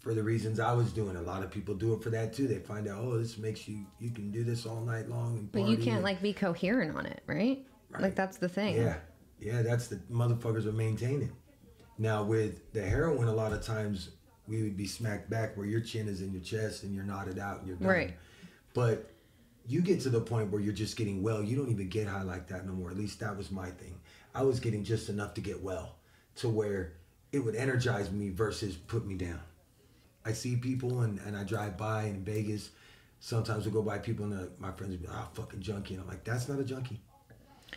for 0.00 0.14
the 0.14 0.22
reasons 0.22 0.60
I 0.60 0.72
was 0.72 0.92
doing, 0.92 1.16
a 1.16 1.22
lot 1.22 1.42
of 1.42 1.50
people 1.50 1.74
do 1.74 1.92
it 1.94 2.02
for 2.02 2.10
that 2.10 2.32
too. 2.32 2.46
They 2.46 2.58
find 2.58 2.86
out, 2.88 2.98
oh, 3.00 3.18
this 3.18 3.38
makes 3.38 3.66
you 3.66 3.86
you 3.98 4.10
can 4.10 4.30
do 4.30 4.44
this 4.44 4.64
all 4.66 4.80
night 4.82 5.08
long 5.08 5.38
and 5.38 5.52
But 5.52 5.62
you 5.68 5.76
can't 5.76 5.96
and- 5.96 6.04
like 6.04 6.22
be 6.22 6.32
coherent 6.32 6.96
on 6.96 7.06
it, 7.06 7.22
right? 7.26 7.66
Right. 7.90 8.02
Like 8.02 8.14
that's 8.14 8.36
the 8.38 8.48
thing. 8.48 8.76
yeah, 8.76 8.96
yeah, 9.40 9.62
that's 9.62 9.86
the 9.88 9.96
motherfuckers 10.10 10.66
are 10.66 10.72
maintaining. 10.72 11.32
Now 11.98 12.22
with 12.24 12.72
the 12.72 12.82
heroin, 12.82 13.26
a 13.28 13.32
lot 13.34 13.52
of 13.52 13.62
times 13.62 14.10
we 14.46 14.62
would 14.62 14.76
be 14.76 14.86
smacked 14.86 15.28
back 15.30 15.56
where 15.56 15.66
your 15.66 15.80
chin 15.80 16.06
is 16.08 16.20
in 16.20 16.32
your 16.32 16.42
chest 16.42 16.82
and 16.84 16.94
you're 16.94 17.04
nodded 17.04 17.38
out 17.38 17.58
and 17.60 17.68
you're 17.68 17.76
done. 17.76 17.88
Right. 17.88 18.14
But 18.74 19.10
you 19.68 19.80
get 19.80 20.00
to 20.02 20.10
the 20.10 20.20
point 20.20 20.50
where 20.50 20.60
you're 20.60 20.72
just 20.72 20.96
getting 20.96 21.22
well. 21.22 21.42
You 21.42 21.56
don't 21.56 21.70
even 21.70 21.88
get 21.88 22.06
high 22.06 22.22
like 22.22 22.48
that 22.48 22.66
no 22.66 22.72
more. 22.72 22.90
At 22.90 22.96
least 22.96 23.20
that 23.20 23.36
was 23.36 23.50
my 23.50 23.70
thing. 23.70 23.98
I 24.34 24.42
was 24.42 24.60
getting 24.60 24.84
just 24.84 25.08
enough 25.08 25.34
to 25.34 25.40
get 25.40 25.62
well, 25.62 25.96
to 26.36 26.48
where 26.48 26.94
it 27.32 27.40
would 27.40 27.56
energize 27.56 28.10
me 28.10 28.30
versus 28.30 28.76
put 28.76 29.06
me 29.06 29.14
down. 29.14 29.40
I 30.24 30.32
see 30.32 30.56
people 30.56 31.02
and, 31.02 31.18
and 31.20 31.36
I 31.36 31.44
drive 31.44 31.76
by 31.76 32.04
in 32.04 32.24
Vegas. 32.24 32.70
Sometimes 33.20 33.64
we 33.64 33.72
go 33.72 33.82
by 33.82 33.98
people 33.98 34.24
and 34.26 34.40
like, 34.40 34.60
my 34.60 34.70
friends 34.72 34.92
would 34.92 35.02
be 35.02 35.08
like, 35.08 35.16
oh, 35.16 35.28
fucking 35.34 35.60
junkie. 35.60 35.94
And 35.94 36.02
I'm 36.02 36.08
like, 36.08 36.24
that's 36.24 36.48
not 36.48 36.60
a 36.60 36.64
junkie. 36.64 37.00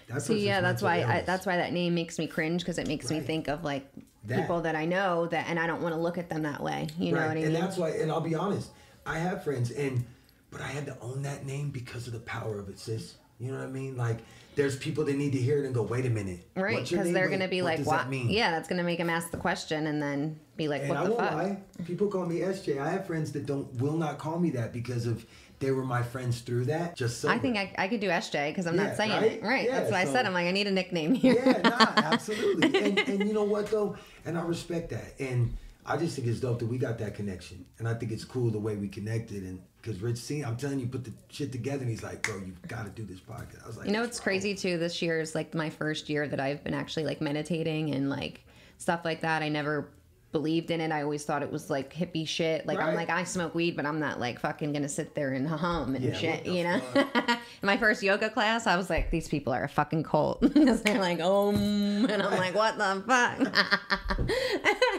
That 0.08 0.22
See, 0.22 0.46
yeah, 0.46 0.62
that's 0.62 0.82
why 0.82 1.04
I, 1.04 1.22
that's 1.22 1.46
why 1.46 1.58
that 1.58 1.72
name 1.72 1.94
makes 1.94 2.18
me 2.18 2.28
cringe 2.28 2.62
because 2.62 2.78
it 2.78 2.88
makes 2.88 3.10
me 3.12 3.20
think 3.20 3.48
of 3.48 3.64
like 3.64 3.88
That. 4.26 4.42
people 4.42 4.62
that 4.62 4.76
I 4.76 4.86
know 4.86 5.28
that, 5.28 5.48
and 5.48 5.60
I 5.60 5.68
don't 5.68 5.82
want 5.82 5.94
to 5.94 6.02
look 6.02 6.18
at 6.18 6.30
them 6.30 6.44
that 6.44 6.62
way. 6.62 6.88
You 6.98 7.12
know 7.12 7.22
what 7.22 7.30
I 7.30 7.36
mean? 7.36 7.46
and 7.46 7.56
that's 7.56 7.78
why. 7.78 7.90
And 7.92 8.12
I'll 8.12 8.22
be 8.22 8.36
honest, 8.36 8.70
I 9.06 9.20
have 9.20 9.44
friends, 9.44 9.72
and 9.72 10.04
but 10.52 10.62
I 10.62 10.68
had 10.68 10.86
to 10.88 10.98
own 11.02 11.24
that 11.24 11.46
name 11.46 11.70
because 11.70 12.08
of 12.08 12.14
the 12.14 12.20
power 12.20 12.60
of 12.60 12.70
it, 12.70 12.80
sis. 12.80 13.16
You 13.40 13.52
know 13.54 13.60
what 13.60 13.68
I 13.68 13.72
mean? 13.72 13.96
Like, 13.96 14.18
there's 14.56 14.76
people 14.76 15.06
that 15.06 15.16
need 15.16 15.32
to 15.32 15.38
hear 15.38 15.60
it 15.60 15.66
and 15.66 15.74
go, 15.74 15.82
"Wait 15.82 16.06
a 16.06 16.10
minute, 16.10 16.46
Right, 16.56 16.86
because 16.88 17.14
they're 17.14 17.30
gonna 17.30 17.48
be 17.48 17.62
what 17.62 17.78
like, 17.78 17.86
"What?" 17.88 17.98
that 18.00 18.10
mean?" 18.10 18.30
Yeah, 18.30 18.52
that's 18.52 18.68
gonna 18.68 18.84
make 18.84 18.98
them 18.98 19.10
ask 19.10 19.32
the 19.32 19.38
question 19.38 19.88
and 19.88 20.02
then 20.02 20.38
be 20.58 20.68
like, 20.68 20.82
And 20.82 20.90
"What 20.90 20.98
I 20.98 21.04
the 21.06 21.16
fuck?" 21.16 21.32
lie. 21.34 21.58
People 21.86 22.08
call 22.10 22.26
me 22.26 22.40
SJ. 22.42 22.80
I 22.80 22.90
have 22.90 23.08
friends 23.08 23.32
that 23.32 23.46
don't 23.46 23.74
will 23.76 23.96
not 23.96 24.18
call 24.18 24.40
me 24.40 24.50
that 24.52 24.74
because 24.74 25.06
of 25.06 25.26
they 25.60 25.72
were 25.72 25.86
my 25.86 26.04
friends 26.04 26.40
through 26.42 26.66
that. 26.66 26.98
Just 26.98 27.22
so 27.22 27.30
I 27.30 27.38
think 27.40 27.56
I, 27.56 27.74
I 27.78 27.88
could 27.88 28.02
do 28.02 28.10
SJ 28.10 28.50
because 28.50 28.66
I'm 28.68 28.76
Yeah, 28.76 28.88
not 28.88 28.98
saying 28.98 29.12
right? 29.12 29.32
it. 29.34 29.44
Right. 29.44 29.66
Yeah, 29.66 29.80
that's 29.80 29.92
what 29.92 30.00
I 30.02 30.06
said. 30.06 30.26
I'm 30.26 30.34
like, 30.34 30.48
I 30.48 30.52
need 30.52 30.68
a 30.68 30.72
nickname 30.72 31.14
here. 31.14 31.42
yeah, 31.46 31.62
nah, 31.70 31.94
absolutely. 31.96 32.78
And, 32.84 33.00
and 33.00 33.28
you 33.28 33.34
know 33.34 33.44
what 33.44 33.68
though? 33.68 33.96
And 34.26 34.38
I 34.38 34.42
respect 34.42 34.90
that. 34.90 35.14
And 35.20 35.56
I 35.90 35.98
just 35.98 36.16
think 36.16 36.28
it's 36.28 36.40
dope 36.40 36.60
that 36.60 36.68
we 36.68 36.78
got 36.78 37.00
that 37.00 37.16
connection. 37.16 37.66
And 37.80 37.88
I 37.88 37.96
think 37.96 38.12
it's 38.12 38.24
cool 38.24 38.52
the 38.52 38.60
way 38.60 38.76
we 38.76 38.88
connected. 38.88 39.44
And 39.44 39.60
because 39.82 40.00
Rich 40.02 40.18
seen, 40.18 40.46
I'm 40.46 40.56
telling 40.56 40.80
you, 40.80 40.88
put 40.88 41.04
the 41.04 41.12
shit 41.30 41.52
together, 41.52 41.82
and 41.82 41.90
he's 41.90 42.04
like, 42.04 42.22
"Bro, 42.22 42.44
you've 42.46 42.62
got 42.68 42.84
to 42.84 42.92
do 42.92 43.04
this 43.04 43.20
podcast." 43.20 43.64
I 43.64 43.68
was 43.68 43.78
like, 43.78 43.88
You 43.88 43.94
know 43.94 44.04
it's 44.04 44.20
crazy 44.20 44.54
too? 44.54 44.78
This 44.78 45.02
year 45.02 45.20
is 45.20 45.34
like 45.34 45.56
my 45.56 45.70
first 45.70 46.08
year 46.08 46.28
that 46.28 46.40
I've 46.40 46.64
been 46.64 46.76
actually 46.76 47.06
like 47.06 47.22
meditating 47.22 47.94
and 47.96 48.10
like 48.10 48.46
stuff 48.78 49.04
like 49.04 49.22
that. 49.22 49.42
I 49.42 49.50
never 49.50 49.90
believed 50.32 50.70
in 50.70 50.80
it. 50.80 50.92
I 50.92 51.02
always 51.02 51.26
thought 51.26 51.42
it 51.42 51.52
was 51.52 51.70
like 51.70 51.94
hippie 51.94 52.28
shit. 52.28 52.68
Like 52.68 52.80
I'm 52.80 52.94
like 52.94 53.10
I 53.10 53.24
smoke 53.24 53.56
weed, 53.56 53.76
but 53.76 53.86
I'm 53.86 54.00
not 54.00 54.20
like 54.20 54.40
fucking 54.40 54.74
gonna 54.74 54.90
sit 54.90 55.16
there 55.16 55.32
and 55.34 55.48
hum 55.48 55.96
and 55.96 56.06
Yeah, 56.06 56.14
shit. 56.14 56.46
You 56.46 56.66
know. 56.66 56.82
In 57.62 57.66
my 57.66 57.78
first 57.78 58.04
yoga 58.04 58.30
class, 58.30 58.68
I 58.68 58.78
was 58.78 58.90
like, 58.90 59.10
these 59.12 59.28
people 59.28 59.54
are 59.54 59.64
a 59.64 59.70
fucking 59.70 60.04
cult 60.04 60.42
because 60.54 60.82
they're 60.84 61.00
like, 61.00 61.20
oh, 61.22 61.50
and 61.50 62.12
I'm 62.22 62.38
like, 62.38 62.56
what 62.56 62.78
the 62.78 63.04
fuck? 63.08 64.20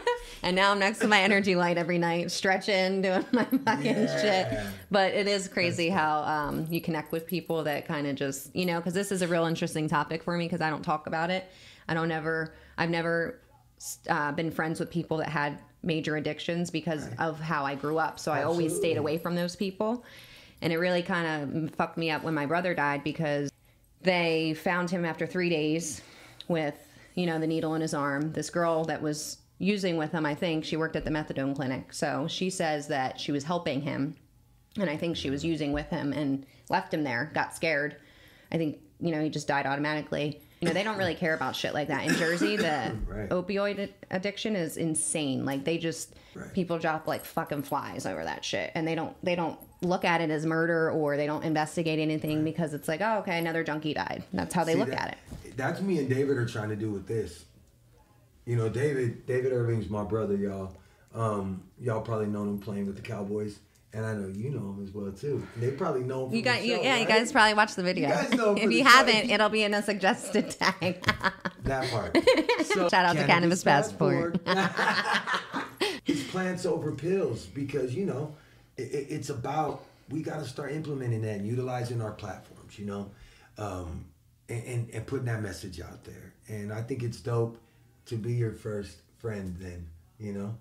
and 0.43 0.55
now 0.55 0.71
I'm 0.71 0.79
next 0.79 0.99
to 0.99 1.07
my 1.07 1.21
energy 1.21 1.55
light 1.55 1.77
every 1.77 1.97
night, 1.97 2.31
stretching, 2.31 3.01
doing 3.01 3.25
my 3.31 3.45
fucking 3.45 3.85
Yeah. 3.85 4.21
shit. 4.21 4.59
But 4.89 5.13
it 5.13 5.27
is 5.27 5.47
crazy 5.47 5.89
how 5.89 6.21
um, 6.23 6.67
you 6.69 6.81
connect 6.81 7.11
with 7.11 7.27
people 7.27 7.63
that 7.63 7.87
kind 7.87 8.07
of 8.07 8.15
just, 8.15 8.55
you 8.55 8.65
know, 8.65 8.77
because 8.77 8.93
this 8.93 9.11
is 9.11 9.21
a 9.21 9.27
real 9.27 9.45
interesting 9.45 9.87
topic 9.87 10.23
for 10.23 10.37
me 10.37 10.45
because 10.45 10.61
I 10.61 10.69
don't 10.69 10.83
talk 10.83 11.07
about 11.07 11.29
it. 11.29 11.45
I 11.87 11.93
don't 11.93 12.11
ever, 12.11 12.53
I've 12.77 12.89
never 12.89 13.39
uh, 14.09 14.31
been 14.31 14.51
friends 14.51 14.79
with 14.79 14.89
people 14.91 15.17
that 15.17 15.29
had 15.29 15.59
major 15.83 16.15
addictions 16.15 16.69
because 16.69 17.07
of 17.17 17.39
how 17.39 17.65
I 17.65 17.75
grew 17.75 17.97
up. 17.97 18.19
So 18.19 18.31
I 18.31 18.43
always 18.43 18.75
stayed 18.75 18.97
away 18.97 19.17
from 19.17 19.35
those 19.35 19.55
people. 19.55 20.03
And 20.61 20.71
it 20.71 20.77
really 20.77 21.01
kind 21.01 21.27
of 21.67 21.75
fucked 21.75 21.97
me 21.97 22.11
up 22.11 22.23
when 22.23 22.35
my 22.35 22.45
brother 22.45 22.75
died 22.75 23.03
because 23.03 23.49
they 24.03 24.53
found 24.53 24.89
him 24.91 25.05
after 25.05 25.25
three 25.25 25.49
days 25.49 26.01
with, 26.47 26.75
you 27.15 27.25
know, 27.25 27.39
the 27.39 27.47
needle 27.47 27.73
in 27.73 27.81
his 27.81 27.93
arm. 27.95 28.31
This 28.31 28.49
girl 28.51 28.85
that 28.85 29.01
was 29.01 29.37
using 29.61 29.95
with 29.97 30.11
him, 30.11 30.25
I 30.25 30.35
think, 30.35 30.65
she 30.65 30.75
worked 30.75 30.95
at 30.95 31.05
the 31.05 31.11
methadone 31.11 31.55
clinic. 31.55 31.93
So 31.93 32.27
she 32.27 32.49
says 32.49 32.87
that 32.87 33.19
she 33.19 33.31
was 33.31 33.43
helping 33.43 33.81
him 33.81 34.15
and 34.79 34.89
I 34.89 34.97
think 34.97 35.17
she 35.17 35.29
was 35.29 35.43
using 35.45 35.71
with 35.73 35.87
him 35.89 36.13
and 36.13 36.45
left 36.69 36.93
him 36.93 37.03
there, 37.03 37.29
got 37.33 37.53
scared. 37.53 37.97
I 38.51 38.57
think, 38.57 38.79
you 38.99 39.11
know, 39.11 39.21
he 39.21 39.29
just 39.29 39.47
died 39.47 39.65
automatically. 39.65 40.41
You 40.61 40.67
know, 40.67 40.73
they 40.73 40.83
don't 40.83 40.97
really 40.97 41.15
care 41.15 41.33
about 41.33 41.55
shit 41.55 41.73
like 41.73 41.89
that. 41.89 42.07
In 42.07 42.15
Jersey, 42.15 42.55
the 42.57 42.95
Right. 43.07 43.29
opioid 43.29 43.89
addiction 44.09 44.55
is 44.55 44.77
insane. 44.77 45.45
Like 45.45 45.63
they 45.63 45.77
just 45.77 46.15
Right. 46.33 46.53
people 46.53 46.79
drop 46.79 47.07
like 47.07 47.25
fucking 47.25 47.63
flies 47.63 48.05
over 48.05 48.23
that 48.23 48.45
shit 48.45 48.71
and 48.73 48.87
they 48.87 48.95
don't 48.95 49.13
they 49.21 49.35
don't 49.35 49.59
look 49.81 50.05
at 50.05 50.21
it 50.21 50.29
as 50.31 50.45
murder 50.45 50.89
or 50.89 51.17
they 51.17 51.25
don't 51.27 51.43
investigate 51.43 51.99
anything 51.99 52.45
because 52.45 52.73
it's 52.73 52.87
like, 52.87 53.01
oh, 53.01 53.17
okay, 53.19 53.37
another 53.37 53.63
junkie 53.65 53.93
died. 53.93 54.23
That's 54.31 54.53
how 54.53 54.63
they 54.63 54.73
See, 54.73 54.79
look 54.79 54.89
that- 54.91 55.01
at 55.01 55.17
it. 55.45 55.57
That's 55.57 55.81
me 55.81 55.99
and 55.99 56.09
David 56.09 56.37
are 56.37 56.45
trying 56.45 56.69
to 56.69 56.77
do 56.77 56.89
with 56.89 57.05
this. 57.07 57.43
You 58.45 58.55
know, 58.55 58.69
David 58.69 59.25
David 59.25 59.51
Irving's 59.53 59.89
my 59.89 60.03
brother, 60.03 60.35
y'all. 60.35 60.75
Um, 61.13 61.63
y'all 61.79 62.01
probably 62.01 62.27
known 62.27 62.47
him 62.47 62.59
playing 62.59 62.85
with 62.87 62.95
the 62.95 63.01
Cowboys, 63.01 63.59
and 63.93 64.05
I 64.05 64.13
know 64.13 64.27
you 64.29 64.49
know 64.49 64.59
him 64.71 64.83
as 64.83 64.91
well 64.93 65.11
too. 65.11 65.45
They 65.57 65.71
probably 65.71 66.03
know 66.03 66.27
him. 66.27 66.33
You 66.35 66.41
got 66.41 66.63
you, 66.63 66.77
show, 66.77 66.81
yeah. 66.81 66.97
You 66.97 67.05
guys 67.05 67.31
probably 67.31 67.53
watched 67.53 67.75
the 67.75 67.83
video. 67.83 68.09
guys 68.09 68.31
know 68.31 68.51
him 68.55 68.71
if 68.71 68.77
you 68.77 68.83
haven't, 68.83 69.29
it'll 69.29 69.49
be 69.49 69.63
in 69.63 69.73
a 69.73 69.81
suggested 69.83 70.49
tag. 70.59 71.03
that 71.63 71.89
part. 71.91 72.17
So, 72.71 72.87
Shout 72.87 73.05
out 73.05 73.17
to 73.17 73.25
Cannabis 73.25 73.63
Passport. 73.65 74.39
it's 76.05 76.23
plants 76.31 76.65
over 76.65 76.93
pills 76.93 77.45
because 77.47 77.93
you 77.93 78.05
know 78.05 78.33
it, 78.77 78.83
it- 78.83 79.07
it's 79.09 79.29
about 79.29 79.83
we 80.09 80.21
got 80.21 80.39
to 80.39 80.45
start 80.45 80.71
implementing 80.71 81.21
that 81.23 81.37
and 81.37 81.47
utilizing 81.47 82.01
our 82.01 82.11
platforms. 82.11 82.79
You 82.79 82.85
know, 82.85 83.11
um, 83.57 84.05
and, 84.47 84.63
and 84.63 84.89
and 84.91 85.05
putting 85.07 85.25
that 85.25 85.41
message 85.41 85.81
out 85.81 86.03
there. 86.05 86.33
And 86.47 86.71
I 86.71 86.81
think 86.81 87.03
it's 87.03 87.19
dope 87.19 87.57
to 88.05 88.15
be 88.15 88.33
your 88.33 88.51
first 88.51 88.97
friend. 89.19 89.55
Then 89.59 89.87
you 90.19 90.33
know. 90.33 90.55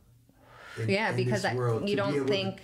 in- 0.78 0.88
yeah, 0.88 1.10
in 1.10 1.16
because 1.16 1.44
I, 1.44 1.54
world, 1.54 1.84
to 1.84 1.90
you 1.90 1.96
don't 1.96 2.14
to- 2.14 2.24
think 2.24 2.60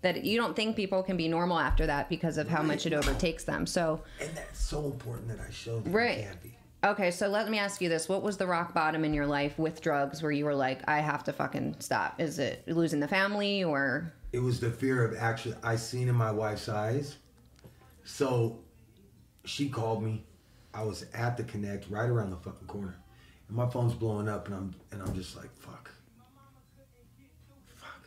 that 0.00 0.24
you 0.24 0.38
don't 0.38 0.54
think 0.54 0.76
people 0.76 1.02
can 1.02 1.16
be 1.16 1.26
normal 1.28 1.58
after 1.58 1.86
that 1.86 2.08
because 2.08 2.38
of 2.38 2.48
how 2.48 2.62
much 2.62 2.86
it 2.86 2.92
overtakes 2.92 3.44
them. 3.44 3.66
So 3.66 4.02
and 4.20 4.30
that's 4.34 4.60
so 4.60 4.84
important 4.84 5.28
that 5.28 5.40
I 5.40 5.50
showed 5.50 5.84
them 5.84 5.92
Right. 5.92 6.22
can't 6.24 6.42
be. 6.42 6.54
Okay, 6.84 7.10
so 7.10 7.26
let 7.26 7.50
me 7.50 7.58
ask 7.58 7.80
you 7.80 7.88
this. 7.88 8.08
What 8.08 8.22
was 8.22 8.36
the 8.36 8.46
rock 8.46 8.72
bottom 8.72 9.04
in 9.04 9.12
your 9.12 9.26
life 9.26 9.58
with 9.58 9.80
drugs 9.80 10.22
where 10.22 10.30
you 10.30 10.44
were 10.44 10.54
like, 10.54 10.80
I 10.88 11.00
have 11.00 11.24
to 11.24 11.32
fucking 11.32 11.76
stop? 11.80 12.20
Is 12.20 12.38
it 12.38 12.62
losing 12.68 13.00
the 13.00 13.08
family 13.08 13.64
or 13.64 14.12
it 14.32 14.38
was 14.38 14.60
the 14.60 14.70
fear 14.70 15.04
of 15.04 15.16
actually 15.16 15.56
I 15.64 15.74
seen 15.74 16.06
in 16.08 16.14
my 16.14 16.30
wife's 16.30 16.68
eyes. 16.68 17.16
So 18.04 18.60
she 19.44 19.68
called 19.68 20.04
me. 20.04 20.24
I 20.72 20.84
was 20.84 21.06
at 21.14 21.36
the 21.36 21.42
connect 21.42 21.90
right 21.90 22.08
around 22.08 22.30
the 22.30 22.36
fucking 22.36 22.68
corner. 22.68 22.94
And 23.48 23.56
my 23.56 23.68
phone's 23.68 23.94
blowing 23.94 24.28
up 24.28 24.46
and 24.46 24.54
I'm 24.54 24.74
and 24.92 25.02
I'm 25.02 25.14
just 25.14 25.36
like, 25.36 25.54
fuck. 25.56 25.90
Fuck. 27.76 28.06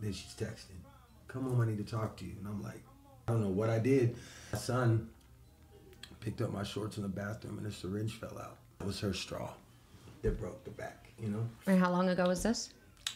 Then 0.00 0.12
she's 0.12 0.34
texting. 0.34 0.78
Come 1.28 1.44
home, 1.44 1.60
I 1.60 1.66
need 1.66 1.78
to 1.78 1.90
talk 1.90 2.16
to 2.18 2.24
you. 2.24 2.32
And 2.38 2.48
I'm 2.48 2.62
like, 2.62 2.82
I 3.28 3.32
don't 3.32 3.42
know 3.42 3.48
what 3.48 3.70
I 3.70 3.78
did. 3.78 4.16
My 4.52 4.58
son 4.58 5.08
picked 6.20 6.40
up 6.42 6.52
my 6.52 6.64
shorts 6.64 6.96
in 6.96 7.02
the 7.02 7.08
bathroom 7.08 7.58
and 7.58 7.66
a 7.66 7.72
syringe 7.72 8.14
fell 8.14 8.36
out. 8.38 8.56
It 8.80 8.86
was 8.86 8.98
her 9.00 9.12
straw 9.14 9.52
that 10.22 10.38
broke 10.40 10.64
the 10.64 10.70
back, 10.70 11.08
you 11.18 11.28
know? 11.28 11.46
and 11.66 11.78
how 11.78 11.90
long 11.90 12.08
ago 12.08 12.26
was 12.26 12.42
this? 12.42 12.70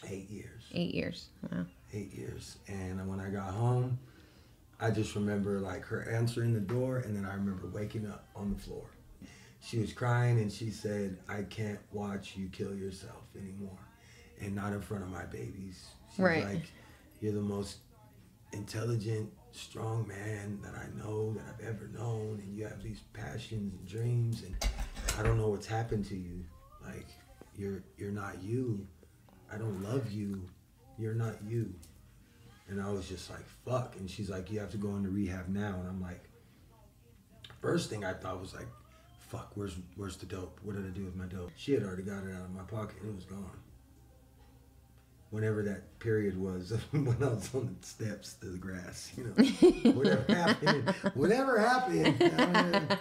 Eight 0.09 0.29
years 0.29 0.63
Eight 0.73 0.93
years. 0.93 1.27
Wow. 1.51 1.65
eight 1.93 2.13
years. 2.13 2.57
And 2.67 3.07
when 3.07 3.19
I 3.19 3.29
got 3.29 3.53
home, 3.53 3.97
I 4.79 4.91
just 4.91 5.15
remember 5.15 5.59
like 5.59 5.83
her 5.85 6.07
answering 6.09 6.53
the 6.53 6.59
door, 6.59 6.97
and 6.97 7.15
then 7.15 7.25
I 7.25 7.33
remember 7.35 7.67
waking 7.67 8.07
up 8.07 8.25
on 8.35 8.53
the 8.53 8.59
floor. 8.59 8.83
She 9.65 9.79
was 9.79 9.93
crying, 9.93 10.39
and 10.39 10.51
she 10.51 10.69
said, 10.69 11.17
"I 11.27 11.41
can't 11.41 11.79
watch 11.91 12.37
you 12.37 12.49
kill 12.49 12.75
yourself 12.75 13.23
anymore, 13.35 13.79
and 14.39 14.53
not 14.53 14.73
in 14.73 14.81
front 14.81 15.03
of 15.03 15.09
my 15.09 15.25
babies." 15.25 15.87
She's 16.11 16.19
Right. 16.19 16.45
like, 16.45 16.65
"You're 17.19 17.33
the 17.33 17.41
most 17.41 17.79
intelligent, 18.53 19.33
strong 19.53 20.07
man 20.07 20.61
that 20.61 20.75
I 20.75 20.87
know 20.89 21.33
that 21.33 21.45
I've 21.47 21.61
ever 21.61 21.87
known, 21.87 22.39
and 22.41 22.55
you 22.55 22.65
have 22.67 22.83
these 22.83 23.01
passions 23.13 23.73
and 23.73 23.87
dreams, 23.87 24.43
and 24.43 24.55
I 25.17 25.23
don't 25.23 25.37
know 25.37 25.49
what's 25.49 25.65
happened 25.65 26.05
to 26.05 26.15
you. 26.15 26.45
Like, 26.83 27.07
you're 27.55 27.81
you're 27.97 28.11
not 28.11 28.43
you. 28.43 28.87
I 29.51 29.57
don't 29.57 29.81
love 29.81 30.11
you. 30.11 30.47
You're 30.99 31.15
not 31.15 31.41
you." 31.43 31.73
And 32.67 32.79
I 32.81 32.91
was 32.91 33.07
just 33.07 33.29
like, 33.29 33.45
fuck. 33.63 33.95
And 33.95 34.09
she's 34.09 34.29
like, 34.29 34.51
you 34.51 34.59
have 34.59 34.71
to 34.71 34.77
go 34.77 34.95
into 34.95 35.09
rehab 35.09 35.47
now. 35.49 35.79
And 35.79 35.87
I'm 35.87 36.01
like, 36.01 36.29
first 37.61 37.89
thing 37.91 38.03
I 38.03 38.13
thought 38.13 38.41
was 38.41 38.55
like, 38.55 38.67
fuck, 39.35 39.51
where's 39.55 39.75
where's 39.95 40.17
the 40.17 40.25
dope? 40.25 40.59
What 40.63 40.75
did 40.75 40.85
I 40.85 40.89
do 40.89 41.03
with 41.03 41.15
my 41.15 41.25
dope? 41.25 41.51
She 41.57 41.73
had 41.73 41.83
already 41.83 42.03
got 42.03 42.23
it 42.23 42.33
out 42.33 42.41
of 42.41 42.53
my 42.53 42.63
pocket. 42.63 42.97
It 43.03 43.13
was 43.13 43.25
gone. 43.25 43.59
Whenever 45.31 45.63
that 45.63 45.99
period 45.99 46.39
was 46.39 46.71
when 46.91 47.17
I 47.21 47.27
was 47.27 47.53
on 47.53 47.75
the 47.79 47.85
steps 47.85 48.33
to 48.35 48.47
the 48.47 48.57
grass, 48.57 49.11
you 49.17 49.25
know, 49.25 49.91
whatever 49.91 50.33
happened, 50.33 50.89
whatever 51.13 51.59
happened. 51.59 52.97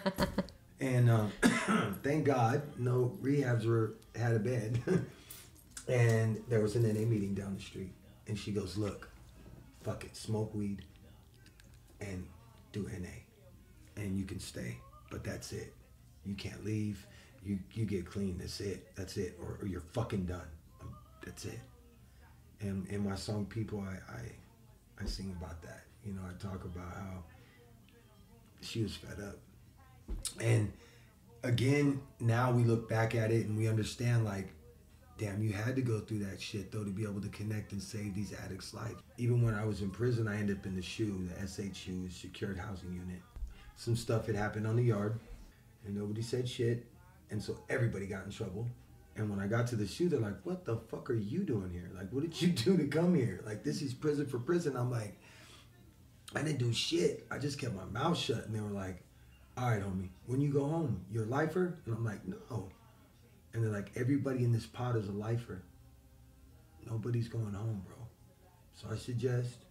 and 0.80 1.10
um, 1.10 1.32
thank 2.02 2.24
God, 2.24 2.62
no 2.78 3.16
rehabs 3.22 3.66
were 3.66 3.94
had 4.16 4.34
a 4.34 4.38
bed. 4.38 4.82
and 5.88 6.42
there 6.48 6.60
was 6.60 6.74
an 6.76 6.82
NA 6.82 7.06
meeting 7.06 7.34
down 7.34 7.54
the 7.56 7.62
street. 7.62 7.92
And 8.26 8.38
she 8.38 8.52
goes, 8.52 8.76
look, 8.78 9.10
fuck 9.82 10.04
it, 10.04 10.16
smoke 10.16 10.54
weed 10.54 10.82
and 12.00 12.26
do 12.72 12.88
NA. 12.98 13.08
And 13.96 14.18
you 14.18 14.24
can 14.24 14.40
stay, 14.40 14.78
but 15.10 15.22
that's 15.22 15.52
it. 15.52 15.72
You 16.26 16.35
can't 16.35 16.64
leave. 16.64 17.07
You 17.45 17.59
you 17.73 17.85
get 17.85 18.07
clean. 18.07 18.38
That's 18.38 18.61
it. 18.61 18.95
That's 18.97 19.16
it. 19.16 19.38
Or, 19.40 19.59
or 19.61 19.66
you're 19.66 19.83
fucking 19.93 20.25
done. 20.26 20.49
That's 21.25 21.45
it. 21.45 21.61
And 22.61 22.87
in 22.88 23.07
my 23.07 23.16
song 23.16 23.47
People, 23.47 23.81
I, 23.81 24.12
I 24.12 25.02
I 25.02 25.07
sing 25.07 25.37
about 25.38 25.61
that. 25.62 25.85
You 26.04 26.12
know, 26.12 26.23
I 26.28 26.43
talk 26.43 26.64
about 26.64 26.93
how 26.95 27.25
she 28.61 28.83
was 28.83 28.97
fed 28.97 29.19
up. 29.21 29.37
And 30.40 30.73
again, 31.43 32.00
now 32.21 32.50
we 32.50 32.64
look 32.64 32.88
back 32.88 33.14
at 33.14 33.31
it 33.31 33.47
and 33.47 33.57
we 33.57 33.69
understand 33.69 34.25
like 34.25 34.49
damn, 35.19 35.43
you 35.43 35.52
had 35.52 35.76
to 35.76 35.83
go 35.83 36.00
through 36.00 36.19
that 36.19 36.40
shit 36.40 36.73
though 36.73 36.85
to 36.85 36.90
be 36.90 37.04
able 37.04 37.21
to 37.21 37.28
connect 37.28 37.73
and 37.73 37.83
save 37.83 38.14
these 38.14 38.33
addicts' 38.45 38.75
life. 38.75 38.97
Even 39.16 39.43
when 39.43 39.54
I 39.54 39.64
was 39.64 39.81
in 39.81 39.90
prison, 39.90 40.26
I 40.26 40.38
ended 40.38 40.59
up 40.59 40.66
in 40.66 40.75
the 40.75 40.83
SHU, 40.83 41.28
the 41.28 41.47
SHU, 41.47 42.09
Secured 42.11 42.59
Housing 42.59 42.93
Unit. 42.93 43.23
Some 43.76 43.97
stuff 43.97 44.26
had 44.26 44.37
happened 44.37 44.66
on 44.66 44.76
the 44.76 44.83
yard, 44.83 45.19
and 45.86 45.94
nobody 45.94 46.22
said 46.22 46.48
shit, 46.48 46.86
and 47.30 47.42
so 47.42 47.58
everybody 47.68 48.06
got 48.06 48.24
in 48.24 48.30
trouble. 48.30 48.68
And 49.16 49.30
when 49.30 49.38
I 49.38 49.46
got 49.46 49.68
to 49.68 49.76
the 49.76 49.86
SHU, 49.86 50.08
they're 50.08 50.20
like, 50.20 50.44
"What 50.44 50.64
the 50.64 50.76
fuck 50.76 51.08
are 51.10 51.14
you 51.14 51.44
doing 51.44 51.70
here? 51.70 51.90
Like, 51.96 52.10
what 52.10 52.22
did 52.22 52.40
you 52.40 52.48
do 52.64 52.76
to 52.76 52.86
come 52.86 53.14
here? 53.14 53.40
Like, 53.46 53.62
this 53.64 53.82
is 53.82 53.94
prison 53.94 54.26
for 54.26 54.38
prison." 54.38 54.76
I'm 54.76 54.90
like, 54.90 55.16
I 56.34 56.42
didn't 56.42 56.58
do 56.58 56.72
shit. 56.72 57.26
I 57.30 57.38
just 57.38 57.58
kept 57.58 57.74
my 57.74 57.84
mouth 57.84 58.18
shut, 58.18 58.46
and 58.46 58.54
they 58.54 58.60
were 58.60 58.70
like, 58.70 59.02
"All 59.56 59.68
right, 59.68 59.82
homie, 59.82 60.08
when 60.26 60.40
you 60.40 60.52
go 60.52 60.66
home, 60.66 61.04
you're 61.10 61.24
a 61.24 61.28
lifer?" 61.28 61.78
And 61.86 61.94
I'm 61.94 62.04
like, 62.04 62.26
"No." 62.26 62.70
And 63.54 63.62
they're 63.62 63.70
like, 63.70 63.92
everybody 63.94 64.44
in 64.44 64.52
this 64.52 64.66
pod 64.66 64.96
is 64.96 65.08
a 65.08 65.12
lifer. 65.12 65.62
Nobody's 66.84 67.28
going 67.28 67.54
home, 67.54 67.82
bro. 67.86 67.96
So 68.74 68.88
I 68.90 68.96
suggest 68.96 69.63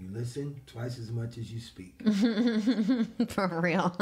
you 0.00 0.08
listen 0.10 0.60
twice 0.66 0.98
as 0.98 1.10
much 1.10 1.36
as 1.36 1.52
you 1.52 1.60
speak. 1.60 1.94
For 3.30 3.60
real. 3.60 3.94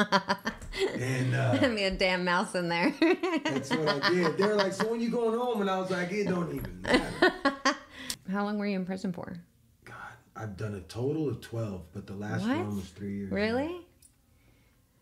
and 0.95 1.35
uh, 1.35 1.69
be 1.75 1.85
a 1.85 1.91
damn 1.91 2.25
mouse 2.25 2.55
in 2.55 2.69
there. 2.69 2.95
that's 3.45 3.71
what 3.71 4.05
I 4.05 4.11
did. 4.11 4.37
They 4.39 4.47
were 4.47 4.55
like, 4.55 4.73
so 4.73 4.89
when 4.91 5.01
you 5.01 5.11
going 5.11 5.39
home? 5.39 5.61
And 5.61 5.69
I 5.69 5.79
was 5.79 5.91
like, 5.91 6.13
it 6.13 6.29
don't 6.29 6.55
even 6.55 6.83
matter. 6.83 7.33
how 8.31 8.45
long 8.45 8.59
were 8.59 8.67
you 8.67 8.77
in 8.77 8.87
prison 8.87 9.13
for? 9.13 9.37
God, 9.85 9.95
I've 10.37 10.57
done 10.57 10.75
a 10.75 10.81
total 10.83 11.29
of 11.29 11.41
12, 11.41 11.83
but 11.93 12.07
the 12.07 12.15
last 12.15 12.43
What? 12.43 12.57
one 12.59 12.77
was 12.77 12.89
three 12.91 13.17
years. 13.17 13.33
Really? 13.33 13.81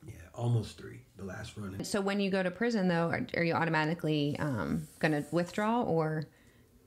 Yeah, 0.07 0.12
almost 0.35 0.79
three. 0.79 1.00
The 1.19 1.25
last 1.25 1.57
run. 1.57 1.83
So 1.85 2.00
when 2.00 2.21
you 2.21 2.31
go 2.31 2.43
to 2.43 2.50
prison, 2.50 2.88
though, 2.88 3.09
are, 3.09 3.26
are 3.37 3.45
you 3.45 3.55
automatically 3.55 4.37
um, 4.38 4.87
going 4.99 5.12
to 5.12 5.25
withdraw, 5.31 5.83
or 5.83 6.26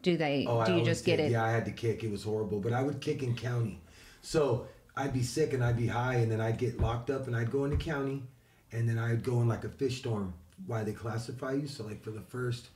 do 0.01 0.17
they? 0.17 0.45
Oh, 0.47 0.59
I 0.59 0.65
do 0.65 0.71
you 0.71 0.79
always 0.79 0.87
just 0.87 1.05
get 1.05 1.19
it? 1.19 1.31
Yeah, 1.31 1.43
I 1.43 1.51
had 1.51 1.65
to 1.65 1.71
kick. 1.71 2.03
It 2.03 2.11
was 2.11 2.23
horrible, 2.23 2.59
but 2.59 2.73
I 2.73 2.81
would 2.83 3.01
kick 3.01 3.23
in 3.23 3.35
county. 3.35 3.81
So 4.21 4.67
I'd 4.95 5.13
be 5.13 5.23
sick 5.23 5.53
and 5.53 5.63
I'd 5.63 5.77
be 5.77 5.87
high, 5.87 6.15
and 6.15 6.31
then 6.31 6.41
I'd 6.41 6.57
get 6.57 6.79
locked 6.79 7.09
up, 7.09 7.27
and 7.27 7.35
I'd 7.35 7.51
go 7.51 7.65
into 7.65 7.77
county, 7.77 8.23
and 8.71 8.87
then 8.87 8.97
I'd 8.97 9.23
go 9.23 9.41
in 9.41 9.47
like 9.47 9.63
a 9.63 9.69
fish 9.69 9.99
storm. 9.99 10.33
Why 10.67 10.83
they 10.83 10.91
classify 10.91 11.53
you? 11.53 11.67
So 11.67 11.85
like 11.85 12.03
for 12.03 12.11
the 12.11 12.21
first 12.21 12.69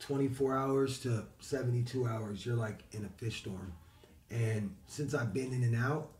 24 0.00 0.56
hours 0.56 0.98
to 1.00 1.24
72 1.40 2.06
hours, 2.06 2.44
you're 2.44 2.56
like 2.56 2.82
in 2.92 3.04
a 3.04 3.08
fish 3.08 3.38
storm. 3.38 3.72
And 4.30 4.74
since 4.86 5.14
I've 5.14 5.32
been 5.32 5.52
in 5.52 5.62
and 5.62 5.76
out, 5.76 6.10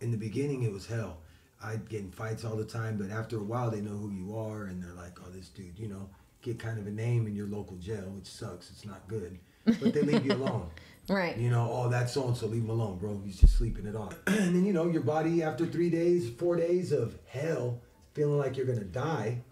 in 0.00 0.10
the 0.10 0.16
beginning 0.16 0.62
it 0.62 0.72
was 0.72 0.86
hell. 0.86 1.18
I'd 1.62 1.88
get 1.88 2.00
in 2.00 2.10
fights 2.10 2.44
all 2.44 2.56
the 2.56 2.64
time, 2.64 2.96
but 2.96 3.10
after 3.10 3.36
a 3.36 3.42
while 3.42 3.70
they 3.70 3.82
know 3.82 3.90
who 3.90 4.10
you 4.10 4.36
are 4.36 4.64
and 4.64 4.82
they're 4.82 4.94
like, 4.94 5.18
oh, 5.20 5.30
this 5.30 5.48
dude, 5.48 5.78
you 5.78 5.88
know, 5.88 6.08
get 6.42 6.58
kind 6.58 6.78
of 6.78 6.86
a 6.86 6.90
name 6.90 7.26
in 7.26 7.36
your 7.36 7.46
local 7.46 7.76
jail, 7.76 8.10
which 8.16 8.26
sucks. 8.26 8.70
It's 8.70 8.86
not 8.86 9.06
good. 9.08 9.38
But 9.66 9.92
they 9.92 10.02
leave 10.02 10.24
you 10.24 10.32
alone. 10.40 10.70
Right. 11.08 11.36
You 11.36 11.50
know, 11.50 11.68
oh, 11.70 11.88
that's 11.88 12.12
so 12.12 12.28
and 12.28 12.36
so, 12.36 12.46
leave 12.46 12.62
him 12.62 12.70
alone, 12.70 12.98
bro. 12.98 13.20
He's 13.24 13.40
just 13.40 13.56
sleeping 13.56 13.86
it 13.86 13.96
off. 13.96 14.16
and 14.26 14.54
then, 14.54 14.64
you 14.64 14.72
know, 14.72 14.88
your 14.88 15.02
body, 15.02 15.42
after 15.42 15.66
three 15.66 15.90
days, 15.90 16.30
four 16.30 16.56
days 16.56 16.92
of 16.92 17.18
hell, 17.26 17.80
feeling 18.14 18.38
like 18.38 18.56
you're 18.56 18.66
going 18.66 18.78
to 18.78 18.84
die, 18.84 19.42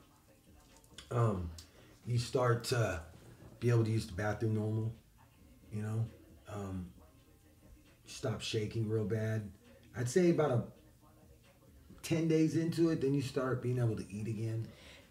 um, 1.10 1.50
you 2.06 2.18
start 2.18 2.64
to 2.64 3.00
be 3.60 3.70
able 3.70 3.84
to 3.84 3.90
use 3.90 4.06
the 4.06 4.12
bathroom 4.12 4.54
normal, 4.54 4.92
you 5.72 5.82
know, 5.82 6.06
um, 6.52 6.86
stop 8.06 8.40
shaking 8.40 8.88
real 8.88 9.04
bad. 9.04 9.50
I'd 9.96 10.08
say 10.08 10.30
about 10.30 10.50
a 10.50 10.62
10 12.02 12.28
days 12.28 12.56
into 12.56 12.90
it, 12.90 13.00
then 13.00 13.14
you 13.14 13.22
start 13.22 13.62
being 13.62 13.78
able 13.78 13.96
to 13.96 14.04
eat 14.10 14.28
again. 14.28 14.66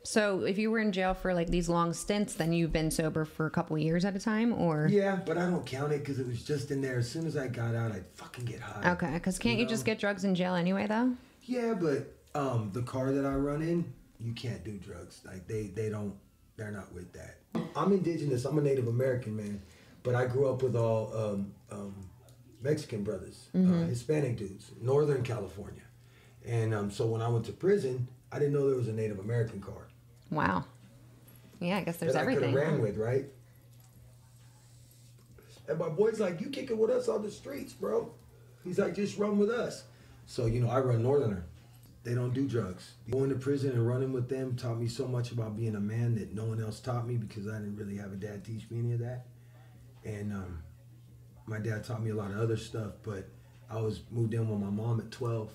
So 0.08 0.46
if 0.46 0.58
you 0.58 0.72
were 0.72 0.80
in 0.80 0.94
jail 0.94 1.14
for 1.14 1.34
like 1.34 1.50
these 1.50 1.68
long 1.68 1.92
stints, 1.92 2.34
then 2.34 2.54
you've 2.54 2.72
been 2.72 2.92
sober 2.92 3.26
for 3.26 3.46
a 3.46 3.50
couple 3.50 3.78
years 3.78 4.06
at 4.06 4.16
a 4.16 4.20
time, 4.20 4.54
or 4.54 4.88
Yeah, 4.90 5.18
but 5.26 5.38
I 5.38 5.42
don't 5.42 5.66
count 5.66 5.92
it 5.92 6.00
because 6.00 6.18
it 6.18 6.26
was 6.26 6.44
just 6.44 6.72
in 6.72 6.80
there. 6.80 7.00
As 7.00 7.12
soon 7.12 7.28
as 7.28 7.36
I 7.36 7.50
got 7.50 7.76
out, 7.76 7.92
I'd 7.92 8.06
fucking 8.14 8.46
get 8.46 8.62
high. 8.62 8.92
okay? 8.92 9.12
Because 9.16 9.38
can't 9.38 9.58
you, 9.58 9.66
know? 9.66 9.70
just 9.70 9.84
get 9.84 10.00
drugs 10.00 10.24
in 10.24 10.34
jail 10.34 10.56
anyway, 10.56 10.88
though? 10.88 11.12
Yeah, 11.44 11.74
but 11.74 12.16
um, 12.36 12.72
the 12.72 12.84
car 12.84 13.12
that 13.12 13.26
I 13.26 13.34
run 13.34 13.62
in, 13.62 13.94
you 14.18 14.32
can't 14.32 14.64
do 14.64 14.78
drugs. 14.78 15.20
Like 15.26 15.46
they, 15.46 15.68
they 15.68 15.90
don't, 15.90 16.16
they're 16.56 16.72
not 16.72 16.94
with 16.94 17.12
that. 17.12 17.40
I'm 17.76 17.92
indigenous. 17.92 18.46
I'm 18.46 18.58
a 18.58 18.62
Native 18.62 18.88
American 18.88 19.36
man, 19.36 19.62
but 20.04 20.16
I 20.16 20.26
grew 20.26 20.50
up 20.50 20.64
with 20.64 20.78
all 20.78 21.12
um, 21.18 21.54
um, 21.70 21.94
Mexican 22.62 23.04
brothers, 23.04 23.50
uh, 23.54 23.86
Hispanic 23.88 24.38
dudes, 24.38 24.72
Northern 24.82 25.22
California. 25.22 25.84
And 26.46 26.74
um, 26.74 26.92
so 26.92 27.08
when 27.08 27.22
I 27.22 27.28
went 27.28 27.44
to 27.48 27.52
prison, 27.52 28.08
I 28.32 28.40
didn't 28.40 28.54
know 28.54 28.70
there 28.70 28.78
was 28.78 28.88
a 28.88 28.94
Native 28.94 29.20
American 29.20 29.60
card 29.60 29.88
Wow. 30.30 30.66
Yeah, 31.60 31.78
I 31.78 31.84
guess 31.84 31.98
there's 31.98 32.14
that 32.14 32.24
I 32.24 32.26
could 32.26 32.44
everything. 32.44 32.56
have 32.58 32.70
ran 32.70 32.82
with, 32.82 32.98
right? 32.98 33.26
And 35.68 35.80
my 35.80 35.90
boy's 35.90 36.20
like, 36.20 36.40
"You 36.40 36.50
kick 36.50 36.70
it 36.70 36.78
with 36.78 36.90
us 36.90 37.08
on 37.08 37.24
the 37.24 37.32
streets, 37.32 37.74
bro." 37.74 38.14
He's 38.64 38.80
like, 38.80 38.96
"Just 38.96 39.18
run 39.18 39.38
with 39.38 39.50
us." 39.50 39.84
So 40.26 40.46
you 40.46 40.60
know, 40.62 40.70
I 40.70 40.80
run 40.80 41.04
Northerner. 41.04 41.46
They 42.04 42.16
don't 42.16 42.34
do 42.34 42.48
drugs. 42.48 42.94
Going 43.12 43.30
to 43.30 43.36
prison 43.36 43.72
and 43.72 43.86
running 43.86 44.14
with 44.14 44.30
them 44.30 44.56
taught 44.56 44.80
me 44.80 44.88
so 44.88 45.08
much 45.08 45.32
about 45.32 45.58
being 45.58 45.76
a 45.76 45.80
man 45.80 46.16
that 46.16 46.34
no 46.34 46.46
one 46.46 46.62
else 46.62 46.80
taught 46.80 47.06
me 47.06 47.18
because 47.18 47.48
I 47.48 47.58
didn't 47.58 47.76
really 47.76 47.98
have 47.98 48.14
a 48.14 48.16
dad 48.16 48.46
teach 48.46 48.70
me 48.72 48.80
any 48.80 48.94
of 48.94 49.00
that. 49.00 49.26
And 50.06 50.32
um, 50.32 50.64
my 51.48 51.60
dad 51.60 51.84
taught 51.84 52.02
me 52.02 52.12
a 52.12 52.16
lot 52.16 52.32
of 52.32 52.40
other 52.40 52.56
stuff, 52.56 52.94
but 53.04 53.28
I 53.70 53.82
was 53.82 54.02
moved 54.10 54.34
in 54.34 54.48
with 54.48 54.60
my 54.60 54.70
mom 54.70 55.02
at 55.02 55.12
12, 55.12 55.52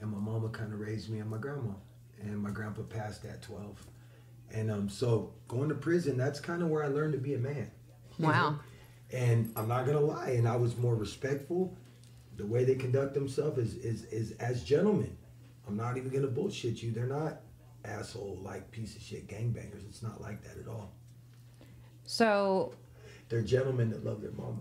and 0.00 0.12
my 0.12 0.18
mama 0.18 0.48
kind 0.50 0.72
of 0.72 0.78
raised 0.78 1.10
me 1.10 1.18
and 1.18 1.28
my 1.28 1.38
grandma, 1.38 1.72
and 2.20 2.38
my 2.40 2.50
grandpa 2.50 2.82
passed 2.82 3.24
at 3.24 3.42
12. 3.42 3.84
And 4.52 4.70
um, 4.70 4.88
so 4.88 5.32
going 5.48 5.68
to 5.68 5.74
prison, 5.74 6.16
that's 6.16 6.40
kind 6.40 6.62
of 6.62 6.68
where 6.68 6.82
I 6.84 6.88
learned 6.88 7.12
to 7.14 7.18
be 7.18 7.34
a 7.34 7.38
man. 7.38 7.70
Wow. 8.18 8.60
And 9.12 9.52
I'm 9.54 9.68
not 9.68 9.86
gonna 9.86 10.00
lie, 10.00 10.30
and 10.30 10.48
I 10.48 10.56
was 10.56 10.76
more 10.76 10.96
respectful. 10.96 11.76
The 12.38 12.44
way 12.44 12.64
they 12.64 12.74
conduct 12.74 13.14
themselves 13.14 13.56
is 13.56 13.74
is 13.76 14.02
is 14.06 14.32
as 14.40 14.64
gentlemen. 14.64 15.16
I'm 15.68 15.76
not 15.76 15.96
even 15.96 16.10
gonna 16.10 16.26
bullshit 16.26 16.82
you. 16.82 16.90
They're 16.90 17.06
not 17.06 17.40
asshole 17.84 18.40
like 18.42 18.68
piece 18.72 18.96
of 18.96 19.02
shit 19.02 19.28
gangbangers. 19.28 19.86
It's 19.88 20.02
not 20.02 20.20
like 20.20 20.42
that 20.42 20.58
at 20.60 20.66
all. 20.66 20.90
So 22.04 22.74
They're 23.28 23.42
gentlemen 23.42 23.90
that 23.90 24.04
love 24.04 24.20
their 24.22 24.32
mama. 24.32 24.58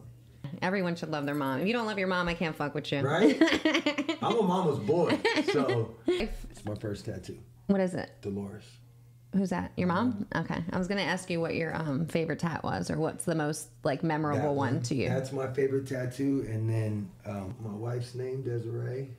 everyone 0.62 0.96
should 0.96 1.10
love 1.10 1.26
their 1.26 1.34
mom. 1.34 1.62
If 1.62 1.66
you 1.68 1.74
don't 1.74 1.88
love 1.88 1.98
your 1.98 2.08
mom, 2.08 2.28
I 2.28 2.36
can't 2.36 2.56
fuck 2.56 2.76
with 2.76 2.92
you. 2.92 3.00
Right? 3.02 3.42
I'm 4.22 4.38
a 4.38 4.44
mama's 4.44 4.78
boy. 4.80 5.20
So 5.52 5.96
If- 6.06 6.46
it's 6.52 6.64
my 6.66 6.76
first 6.76 7.06
tattoo. 7.06 7.40
what 7.66 7.82
is 7.82 7.96
it? 7.96 8.12
Dolores. 8.22 8.64
Who's 9.36 9.50
that? 9.50 9.72
Your 9.76 9.88
mom? 9.88 10.26
Okay. 10.36 10.64
I 10.72 10.78
was 10.78 10.88
gonna 10.88 11.02
ask 11.02 11.30
you 11.30 11.42
what 11.42 11.56
your 11.56 11.76
um, 11.76 12.06
favorite 12.08 12.40
tat 12.40 12.64
was, 12.64 12.90
or 12.90 12.98
what's 12.98 13.26
the 13.26 13.36
most 13.36 13.68
like 13.84 14.04
memorable 14.04 14.42
That 14.42 14.52
one 14.54 14.82
to 14.84 14.96
you. 14.96 15.10
That's 15.10 15.32
my 15.34 15.48
favorite 15.52 15.88
tattoo. 15.88 16.46
And 16.48 16.70
then 16.70 17.10
um, 17.26 17.56
my 17.62 17.74
wife's 17.74 18.16
name, 18.16 18.44
Desiree. 18.44 19.10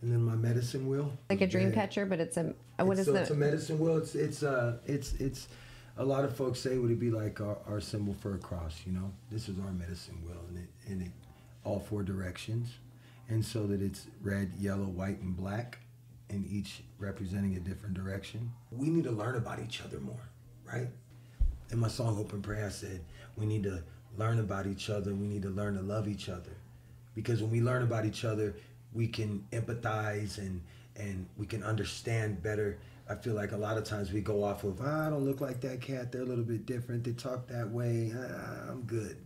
And 0.00 0.10
then 0.10 0.22
my 0.22 0.34
medicine 0.34 0.88
wheel. 0.88 1.12
like 1.30 1.40
a 1.42 1.46
dream 1.46 1.72
catcher, 1.72 2.06
but 2.06 2.18
it's 2.20 2.36
a 2.36 2.54
what 2.78 2.98
It's- 2.98 3.00
is 3.00 3.06
so 3.06 3.12
the 3.12 3.20
it's 3.20 3.30
a 3.30 3.34
medicine 3.34 3.78
wheel. 3.78 3.98
It's 3.98 4.14
it's 4.14 4.42
uh 4.42 4.78
it's 4.86 5.12
it's 5.14 5.48
a 5.98 6.04
lot 6.04 6.24
of 6.24 6.34
folks 6.34 6.58
say 6.58 6.78
would 6.78 6.90
it 6.90 6.98
be 6.98 7.10
like 7.10 7.40
our, 7.40 7.58
our 7.68 7.80
symbol 7.80 8.14
for 8.14 8.34
a 8.34 8.38
cross, 8.38 8.80
you 8.86 8.92
know? 8.92 9.12
This 9.30 9.48
is 9.48 9.58
our 9.58 9.70
medicine 9.72 10.18
wheel 10.24 10.40
and 10.48 10.58
it 10.58 10.90
and 10.90 11.02
it 11.02 11.10
all 11.64 11.78
four 11.78 12.02
directions. 12.02 12.68
And 13.28 13.44
so 13.44 13.66
that 13.68 13.80
it's 13.80 14.06
red, 14.22 14.52
yellow, 14.58 14.84
white, 14.84 15.20
and 15.20 15.36
black, 15.36 15.78
and 16.32 16.46
each 16.46 16.82
representing 16.98 17.56
a 17.56 17.60
different 17.60 17.94
direction. 17.94 18.50
We 18.70 18.88
need 18.88 19.04
to 19.04 19.12
learn 19.12 19.36
about 19.36 19.60
each 19.60 19.82
other 19.82 20.00
more, 20.00 20.28
right? 20.64 20.88
In 21.70 21.78
my 21.78 21.88
song 21.88 22.18
Open 22.18 22.42
Prayer, 22.42 22.66
I 22.66 22.70
said 22.70 23.04
we 23.36 23.46
need 23.46 23.62
to 23.64 23.82
learn 24.16 24.40
about 24.40 24.66
each 24.66 24.90
other. 24.90 25.14
We 25.14 25.26
need 25.26 25.42
to 25.42 25.50
learn 25.50 25.74
to 25.76 25.82
love 25.82 26.08
each 26.08 26.28
other, 26.28 26.56
because 27.14 27.42
when 27.42 27.50
we 27.50 27.60
learn 27.60 27.82
about 27.82 28.04
each 28.04 28.24
other, 28.24 28.54
we 28.92 29.06
can 29.06 29.46
empathize 29.52 30.38
and 30.38 30.62
and 30.96 31.26
we 31.36 31.46
can 31.46 31.62
understand 31.62 32.42
better. 32.42 32.78
I 33.08 33.14
feel 33.14 33.34
like 33.34 33.52
a 33.52 33.56
lot 33.56 33.78
of 33.78 33.84
times 33.84 34.12
we 34.12 34.20
go 34.20 34.44
off 34.44 34.64
of 34.64 34.80
ah, 34.82 35.06
I 35.06 35.10
don't 35.10 35.24
look 35.24 35.40
like 35.40 35.60
that 35.62 35.80
cat. 35.80 36.12
They're 36.12 36.22
a 36.22 36.26
little 36.26 36.44
bit 36.44 36.66
different. 36.66 37.04
They 37.04 37.12
talk 37.12 37.46
that 37.48 37.68
way. 37.70 38.12
Ah, 38.14 38.70
I'm 38.70 38.82
good. 38.82 39.16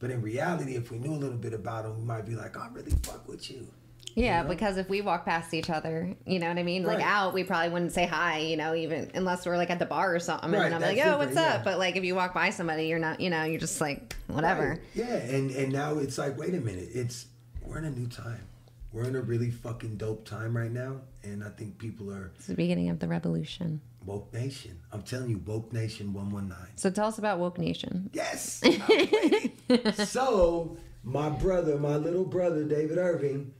But 0.00 0.10
in 0.10 0.20
reality, 0.20 0.74
if 0.74 0.90
we 0.90 0.98
knew 0.98 1.12
a 1.12 1.16
little 1.16 1.38
bit 1.38 1.54
about 1.54 1.84
them, 1.84 1.96
we 1.98 2.04
might 2.04 2.26
be 2.26 2.34
like, 2.34 2.56
I 2.56 2.68
really 2.72 2.92
fuck 3.02 3.26
with 3.26 3.50
you. 3.50 3.66
Yeah, 4.14 4.38
You 4.38 4.44
know? 4.44 4.48
because 4.50 4.76
if 4.76 4.88
we 4.88 5.00
walk 5.00 5.24
past 5.24 5.52
each 5.54 5.70
other, 5.70 6.14
you 6.24 6.38
know 6.38 6.48
what 6.48 6.58
I 6.58 6.62
mean? 6.62 6.84
Like 6.84 7.02
out, 7.02 7.34
we 7.34 7.44
probably 7.44 7.70
wouldn't 7.70 7.92
say 7.92 8.06
hi, 8.06 8.38
you 8.38 8.56
know, 8.56 8.74
even 8.74 9.10
unless 9.14 9.44
we're 9.46 9.56
like 9.56 9.70
at 9.70 9.78
the 9.78 9.86
bar 9.86 10.14
or 10.14 10.18
something. 10.20 10.50
Right, 10.52 10.66
and 10.66 10.74
I'm 10.74 10.80
like, 10.80 10.98
oh, 11.04 11.18
what's 11.18 11.34
different, 11.34 11.54
up? 11.56 11.64
But 11.64 11.78
like 11.78 11.96
if 11.96 12.04
you 12.04 12.14
walk 12.14 12.32
by 12.34 12.50
somebody, 12.50 12.86
you're 12.86 12.98
not, 12.98 13.20
you 13.20 13.30
know, 13.30 13.44
you're 13.44 13.60
just 13.60 13.80
like, 13.80 14.14
whatever. 14.28 14.70
Right. 14.70 14.80
Yeah, 14.94 15.16
and 15.16 15.50
and 15.50 15.72
now 15.72 15.98
it's 15.98 16.16
like, 16.18 16.38
wait 16.38 16.54
a 16.54 16.60
minute, 16.60 16.88
it's 16.94 17.26
we're 17.62 17.78
in 17.78 17.84
a 17.86 17.90
new 17.90 18.06
time. 18.06 18.46
We're 18.92 19.04
in 19.08 19.16
a 19.16 19.20
really 19.22 19.50
fucking 19.50 19.96
dope 19.96 20.24
time 20.24 20.56
right 20.56 20.70
now, 20.70 21.00
and 21.24 21.42
I 21.42 21.48
think 21.48 21.78
people 21.78 22.12
are 22.12 22.30
It's 22.36 22.46
the 22.46 22.54
beginning 22.54 22.90
of 22.90 23.00
the 23.00 23.08
revolution. 23.08 23.80
woke 24.06 24.32
nation. 24.32 24.78
I'm 24.92 25.02
telling 25.02 25.30
you, 25.30 25.38
woke 25.44 25.72
nation 25.72 26.12
one 26.12 26.30
one 26.30 26.48
nine. 26.48 26.68
So 26.76 26.90
tell 26.90 27.08
us 27.08 27.18
about 27.18 27.40
Woke 27.40 27.58
Nation. 27.58 28.10
Yes. 28.12 28.62
So 30.06 30.76
my 31.02 31.28
brother, 31.28 31.78
my 31.78 31.96
little 31.96 32.24
brother, 32.24 32.64
David 32.64 32.98
Irving, 32.98 33.52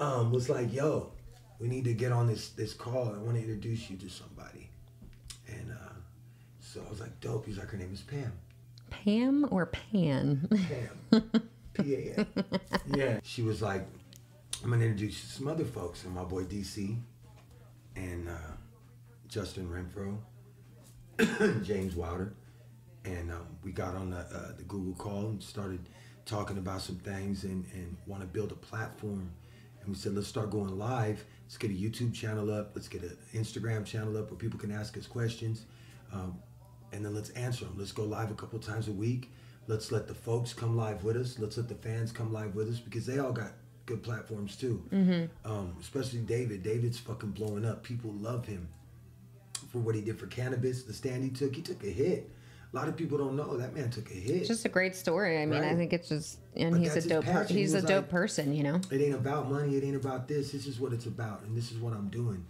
um, 0.00 0.30
was 0.32 0.48
like, 0.48 0.72
"Yo, 0.72 1.12
we 1.58 1.68
need 1.68 1.84
to 1.84 1.94
get 1.94 2.12
on 2.12 2.26
this 2.26 2.50
this 2.50 2.74
call. 2.74 3.14
I 3.14 3.18
want 3.18 3.36
to 3.36 3.40
introduce 3.40 3.90
you 3.90 3.96
to 3.98 4.08
somebody." 4.08 4.70
And 5.48 5.72
uh, 5.72 5.94
so 6.60 6.82
I 6.86 6.90
was 6.90 7.00
like, 7.00 7.20
"Dope." 7.20 7.46
He's 7.46 7.58
like, 7.58 7.68
"Her 7.68 7.78
name 7.78 7.92
is 7.92 8.02
Pam." 8.02 8.32
Pam 8.90 9.46
or 9.50 9.66
Pan? 9.66 10.48
Pam. 11.10 11.30
P 11.74 11.94
A 11.94 12.14
M. 12.18 12.26
Yeah. 12.94 13.20
She 13.22 13.42
was 13.42 13.60
like, 13.60 13.86
I'm 14.62 14.70
gonna 14.70 14.84
introduce 14.84 15.22
you 15.22 15.28
to 15.28 15.34
some 15.34 15.48
other 15.48 15.64
folks, 15.64 16.04
and 16.04 16.14
my 16.14 16.24
boy 16.24 16.44
DC, 16.44 16.96
and 17.94 18.28
uh, 18.28 18.52
Justin 19.28 19.68
Renfro, 19.68 20.18
James 21.64 21.94
Wilder, 21.94 22.32
and 23.04 23.30
um, 23.30 23.46
we 23.62 23.72
got 23.72 23.94
on 23.94 24.10
the 24.10 24.18
uh, 24.18 24.52
the 24.56 24.64
Google 24.64 24.94
call 24.94 25.26
and 25.26 25.42
started 25.42 25.80
talking 26.24 26.58
about 26.58 26.80
some 26.80 26.96
things 26.96 27.44
and 27.44 27.64
and 27.74 27.96
want 28.06 28.22
to 28.22 28.26
build 28.26 28.52
a 28.52 28.56
platform. 28.56 29.30
And 29.86 29.94
we 29.94 30.00
said, 30.00 30.14
let's 30.14 30.26
start 30.26 30.50
going 30.50 30.76
live. 30.76 31.24
Let's 31.44 31.56
get 31.56 31.70
a 31.70 31.74
YouTube 31.74 32.12
channel 32.12 32.52
up. 32.52 32.72
Let's 32.74 32.88
get 32.88 33.02
an 33.02 33.16
Instagram 33.32 33.86
channel 33.86 34.16
up 34.18 34.30
where 34.30 34.38
people 34.38 34.58
can 34.58 34.72
ask 34.72 34.96
us 34.98 35.06
questions. 35.06 35.64
Um, 36.12 36.38
and 36.92 37.04
then 37.04 37.14
let's 37.14 37.30
answer 37.30 37.64
them. 37.64 37.74
Let's 37.78 37.92
go 37.92 38.04
live 38.04 38.30
a 38.32 38.34
couple 38.34 38.58
times 38.58 38.88
a 38.88 38.92
week. 38.92 39.30
Let's 39.68 39.92
let 39.92 40.08
the 40.08 40.14
folks 40.14 40.52
come 40.52 40.76
live 40.76 41.04
with 41.04 41.16
us. 41.16 41.38
Let's 41.38 41.56
let 41.56 41.68
the 41.68 41.74
fans 41.76 42.10
come 42.12 42.32
live 42.32 42.54
with 42.54 42.68
us 42.68 42.80
because 42.80 43.06
they 43.06 43.18
all 43.20 43.32
got 43.32 43.52
good 43.86 44.02
platforms 44.02 44.56
too. 44.56 44.82
Um, 45.44 45.76
especially 45.80 46.20
David. 46.20 46.64
David's 46.64 46.98
fucking 46.98 47.30
blowing 47.30 47.64
up. 47.64 47.84
People 47.84 48.12
love 48.12 48.44
him 48.46 48.68
for 49.70 49.78
what 49.78 49.94
he 49.94 50.00
did 50.00 50.18
for 50.18 50.26
cannabis. 50.26 50.82
The 50.82 50.92
stand 50.92 51.22
he 51.22 51.30
took, 51.30 51.54
he 51.54 51.62
took 51.62 51.82
a 51.84 51.88
hit. 51.90 52.28
A 52.76 52.78
lot 52.78 52.88
of 52.88 52.96
people 52.98 53.16
don't 53.16 53.36
know 53.36 53.56
that 53.56 53.74
man 53.74 53.88
took 53.88 54.10
a 54.10 54.14
hit. 54.14 54.36
It's 54.36 54.48
just 54.48 54.66
a 54.66 54.68
great 54.68 54.94
story. 54.94 55.40
I 55.40 55.46
mean, 55.46 55.64
I 55.64 55.74
think 55.74 55.94
it's 55.94 56.10
just, 56.10 56.40
and 56.54 56.72
But 56.72 56.80
he's 56.82 56.94
a 56.94 57.08
dope. 57.08 57.24
Per- 57.24 57.44
he's 57.44 57.72
a 57.72 57.76
was 57.76 57.84
dope 57.86 58.02
like- 58.04 58.10
person, 58.10 58.52
you 58.52 58.62
know. 58.64 58.78
it 58.90 59.00
ain't 59.00 59.14
about 59.14 59.50
money. 59.50 59.76
It 59.76 59.82
ain't 59.82 59.96
about 59.96 60.28
this. 60.28 60.52
This 60.52 60.66
is 60.66 60.78
what 60.78 60.92
it's 60.92 61.06
about, 61.06 61.40
and 61.44 61.56
this 61.56 61.72
is 61.72 61.78
what 61.78 61.94
I'm 61.94 62.08
doing. 62.10 62.44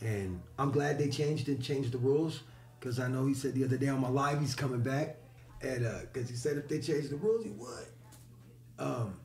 And 0.00 0.40
I'm 0.56 0.70
glad 0.70 0.98
they 1.00 1.08
changed 1.08 1.48
and 1.48 1.60
changed 1.60 1.90
the 1.90 1.98
rules, 1.98 2.42
because 2.78 3.00
I 3.00 3.08
know 3.08 3.26
he 3.26 3.34
said 3.34 3.54
the 3.54 3.64
other 3.64 3.76
day 3.76 3.88
on 3.88 4.00
my 4.00 4.08
live 4.08 4.38
he's 4.38 4.54
coming 4.54 4.82
back, 4.82 5.16
and 5.62 5.84
because 6.12 6.30
he 6.30 6.36
said 6.36 6.58
if 6.58 6.68
they 6.68 6.78
changed 6.78 7.10
the 7.10 7.16
rules, 7.16 7.42
he 7.44 7.50
would. 7.50 7.86
Um, 8.78 9.16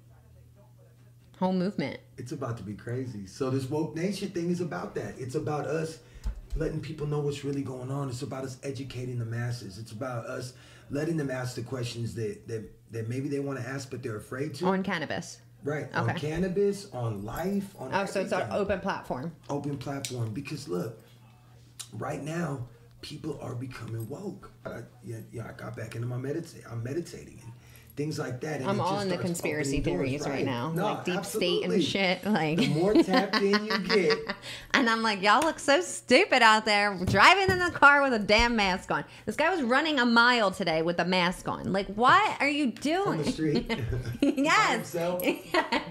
Whole 1.37 1.53
movement. 1.53 1.99
it's 2.17 2.31
about 2.31 2.57
to 2.57 2.63
be 2.63 2.73
crazy. 2.73 3.27
So 3.27 3.51
this 3.51 3.69
woke 3.69 3.95
nation 3.95 4.29
thing 4.29 4.49
is 4.49 4.61
about 4.61 4.95
that. 4.95 5.19
It's 5.19 5.35
about 5.35 5.67
us 5.67 5.99
letting 6.57 6.81
people 6.81 7.07
know 7.07 7.19
what's 7.19 7.43
really 7.43 7.61
going 7.61 7.91
on. 7.91 8.09
It's 8.09 8.21
about 8.21 8.43
us 8.43 8.57
educating 8.63 9.19
the 9.19 9.25
masses. 9.25 9.77
It's 9.77 9.91
about 9.91 10.25
us 10.25 10.53
letting 10.89 11.17
them 11.17 11.29
ask 11.29 11.55
the 11.55 11.61
questions 11.63 12.15
that 12.15 12.47
that, 12.47 12.69
that 12.91 13.07
maybe 13.09 13.27
they 13.29 13.39
want 13.39 13.59
to 13.59 13.67
ask 13.67 13.89
but 13.89 14.01
they're 14.03 14.17
afraid 14.17 14.55
to. 14.55 14.65
On 14.65 14.83
cannabis. 14.83 15.39
right. 15.63 15.87
On 15.93 16.13
cannabis, 16.15 16.91
on 16.93 17.23
life, 17.25 17.75
on 17.77 17.93
Oh, 17.93 18.05
so 18.05 18.21
it's 18.21 18.31
an 18.31 18.47
open 18.51 18.79
platform. 18.79 19.31
open 19.49 19.77
platform 19.77 20.33
because 20.33 20.67
look, 20.67 20.99
right 21.93 22.23
now 22.23 22.67
people 23.01 23.37
are 23.41 23.55
becoming 23.55 24.07
woke. 24.09 24.51
I, 24.65 24.81
yeah, 25.03 25.17
yeah, 25.31 25.47
I 25.47 25.51
got 25.53 25.75
back 25.75 25.95
into 25.95 26.07
my 26.07 26.17
meditate. 26.17 26.63
I'm 26.69 26.83
meditating 26.83 27.41
and 27.43 27.53
things 27.97 28.17
like 28.19 28.39
that. 28.41 28.61
And 28.61 28.69
I'm 28.69 28.79
all 28.79 28.99
in 28.99 29.09
the 29.09 29.17
conspiracy 29.17 29.81
theories 29.81 30.25
right, 30.27 30.45
now, 30.45 30.71
No, 30.71 30.85
like 30.85 31.03
deep 31.03 31.25
state 31.25 31.63
and 31.65 31.83
shit. 31.83 32.23
Like, 32.25 32.59
The 32.59 32.67
more 32.67 32.93
tapped 32.93 33.37
in 33.37 33.65
you 33.65 33.77
get, 33.89 34.17
and 34.71 34.89
I'm 34.89 35.01
like, 35.01 35.21
y'all 35.23 35.41
look 35.41 35.57
so 35.59 35.81
stupid 35.81 36.41
out 36.43 36.63
there 36.65 36.95
driving 37.05 37.49
in 37.49 37.57
the 37.59 37.71
car 37.71 38.01
with 38.03 38.13
a 38.13 38.19
damn 38.19 38.55
mask 38.55 38.91
on. 38.91 39.03
This 39.25 39.35
guy 39.35 39.49
was 39.49 39.63
running 39.63 39.99
a 39.99 40.05
mile 40.05 40.51
today 40.51 40.81
with 40.83 40.99
a 40.99 41.05
mask 41.05 41.47
on. 41.49 41.73
Like, 41.73 41.87
what 41.87 42.39
are 42.39 42.47
you 42.47 42.67
doing? 42.71 43.07
on 43.07 43.17
the 43.17 43.31
street, 43.31 43.69
yes. 44.21 44.71
himself, 44.93 45.23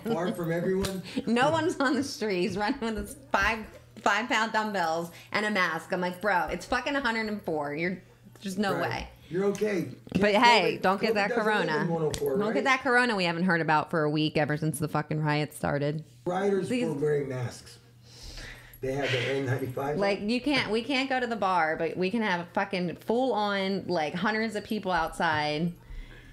far 0.05 0.33
from 0.33 0.53
everyone. 0.53 1.03
no 1.27 1.51
one's 1.51 1.77
on 1.81 1.97
the 1.97 2.05
street. 2.05 2.43
He's 2.43 2.57
running 2.57 2.81
with 2.81 2.97
his 2.97 3.17
five 3.33 3.59
five 4.03 4.29
pound 4.29 4.53
dumbbells 4.53 5.11
and 5.33 5.45
a 5.45 5.51
mask. 5.51 5.93
I'm 5.93 6.01
like, 6.01 6.21
bro, 6.21 6.47
it's 6.53 6.65
fucking 6.67 6.93
104. 6.95 7.75
You're 7.75 8.01
there's 8.43 8.59
no 8.59 8.75
Right. 8.75 8.91
way. 8.91 9.09
You're 9.29 9.45
okay. 9.47 9.89
But 10.21 10.35
hey, 10.35 10.77
COVID 10.79 10.83
don't 10.83 11.01
get 11.01 11.11
COVID 11.11 11.15
that 11.15 11.31
corona. 11.33 11.77
in 11.83 11.89
104, 11.89 12.31
Don't 12.31 12.41
right? 12.41 12.55
get 12.55 12.65
that 12.65 12.83
corona 12.83 13.17
we 13.17 13.25
haven't 13.25 13.45
heard 13.45 13.61
about 13.61 13.91
for 13.91 14.03
a 14.05 14.11
week 14.11 14.37
ever 14.37 14.57
since 14.57 14.79
the 14.79 14.89
fucking 14.89 15.23
riot 15.23 15.53
started. 15.53 16.05
Riders 16.27 16.69
These- 16.69 16.87
were 16.87 16.93
wearing 16.95 17.29
masks. 17.29 17.79
They 18.83 18.93
have 18.93 19.11
the 19.11 19.17
N95. 19.19 19.97
Like 19.97 20.21
you 20.21 20.41
can't 20.41 20.71
we 20.71 20.83
can't 20.83 21.09
go 21.09 21.19
to 21.19 21.27
the 21.27 21.35
bar, 21.37 21.77
but 21.77 21.97
we 21.97 22.11
can 22.11 22.23
have 22.23 22.47
fucking 22.53 22.97
full 22.97 23.33
on 23.33 23.85
like 23.87 24.15
hundreds 24.15 24.55
of 24.55 24.65
people 24.65 24.93
outside 24.93 25.73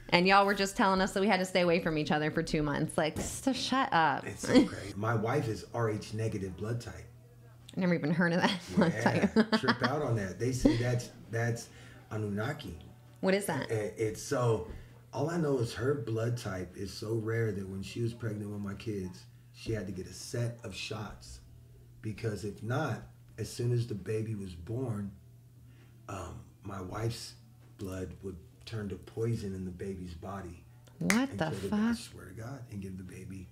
And 0.09 0.27
y'all 0.27 0.45
were 0.45 0.53
just 0.53 0.75
telling 0.77 1.01
us 1.01 1.13
that 1.13 1.21
we 1.21 1.27
had 1.27 1.39
to 1.39 1.45
stay 1.45 1.61
away 1.61 1.79
from 1.79 1.97
each 1.97 2.11
other 2.11 2.29
for 2.29 2.43
two 2.43 2.61
months. 2.61 2.97
Like, 2.97 3.19
so 3.19 3.53
shut 3.53 3.89
up. 3.91 4.27
It's 4.27 4.45
so 4.47 4.65
crazy. 4.65 4.93
My 4.95 5.15
wife 5.15 5.47
is 5.47 5.65
Rh 5.73 6.13
negative 6.13 6.55
blood 6.57 6.81
type. 6.81 6.93
I 7.75 7.79
never 7.79 7.95
even 7.95 8.11
heard 8.11 8.33
of 8.33 8.41
that. 8.41 8.51
blood 8.75 8.93
Yeah, 8.93 9.01
type. 9.01 9.33
trip 9.59 9.81
out 9.81 10.03
on 10.03 10.15
that. 10.17 10.37
They 10.37 10.51
say 10.51 10.77
that's 10.77 11.09
that's 11.31 11.69
Anunnaki. 12.13 12.77
what 13.21 13.33
is 13.33 13.45
that? 13.45 13.69
And 13.69 13.91
it's 13.97 14.21
so. 14.21 14.67
All 15.11 15.29
I 15.29 15.37
know 15.37 15.59
is 15.59 15.73
her 15.75 15.93
blood 15.93 16.37
type 16.37 16.75
is 16.75 16.91
so 16.91 17.13
rare 17.13 17.51
that 17.51 17.69
when 17.69 17.83
she 17.83 18.01
was 18.01 18.13
pregnant 18.15 18.49
with 18.49 18.61
my 18.61 18.73
kids, 18.73 19.25
she 19.53 19.71
had 19.71 19.85
to 19.85 19.91
get 19.93 20.07
a 20.07 20.13
set 20.13 20.57
of 20.63 20.73
shots, 20.75 21.39
because 22.01 22.43
if 22.43 22.63
not, 22.63 23.03
as 23.37 23.51
soon 23.51 23.71
as 23.71 23.85
the 23.85 23.93
baby 23.93 24.33
was 24.33 24.55
born, 24.55 25.11
um, 26.09 26.39
my 26.63 26.81
wife's 26.81 27.33
blood 27.77 28.13
would 28.23 28.37
turn 28.65 28.89
to 28.89 28.95
poison 28.95 29.53
in 29.53 29.65
the 29.65 29.71
baby's 29.71 30.13
body 30.13 30.63
What 30.99 31.37
the 31.37 31.49
the, 31.49 31.75
I 31.75 31.93
swear 31.93 32.25
to 32.25 32.33
God, 32.33 32.59
and 32.71 32.81
give 32.81 32.97
the 32.97 33.03
baby, 33.03 33.47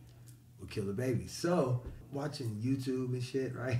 will 0.59 0.67
kill 0.67 0.85
the 0.85 0.93
baby. 0.93 1.27
So 1.27 1.81
watching 2.11 2.49
YouTube 2.63 3.13
and 3.13 3.23
shit, 3.23 3.55
right? 3.65 3.79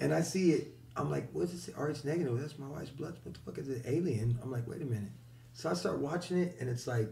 And 0.00 0.12
I 0.12 0.22
see 0.22 0.50
it. 0.52 0.68
I'm 0.96 1.10
like, 1.10 1.28
what's 1.32 1.52
oh, 1.52 1.54
it 1.54 1.60
say? 1.60 1.72
RH 1.76 2.06
negative. 2.06 2.40
That's 2.40 2.58
my 2.58 2.68
wife's 2.68 2.90
blood. 2.90 3.16
What 3.22 3.34
the 3.34 3.40
fuck 3.40 3.58
is 3.58 3.68
it? 3.68 3.82
Alien. 3.86 4.38
I'm 4.42 4.50
like, 4.50 4.66
wait 4.68 4.82
a 4.82 4.84
minute. 4.84 5.10
So 5.52 5.70
I 5.70 5.74
start 5.74 5.98
watching 5.98 6.38
it, 6.38 6.56
and 6.60 6.68
it's 6.68 6.86
like 6.86 7.08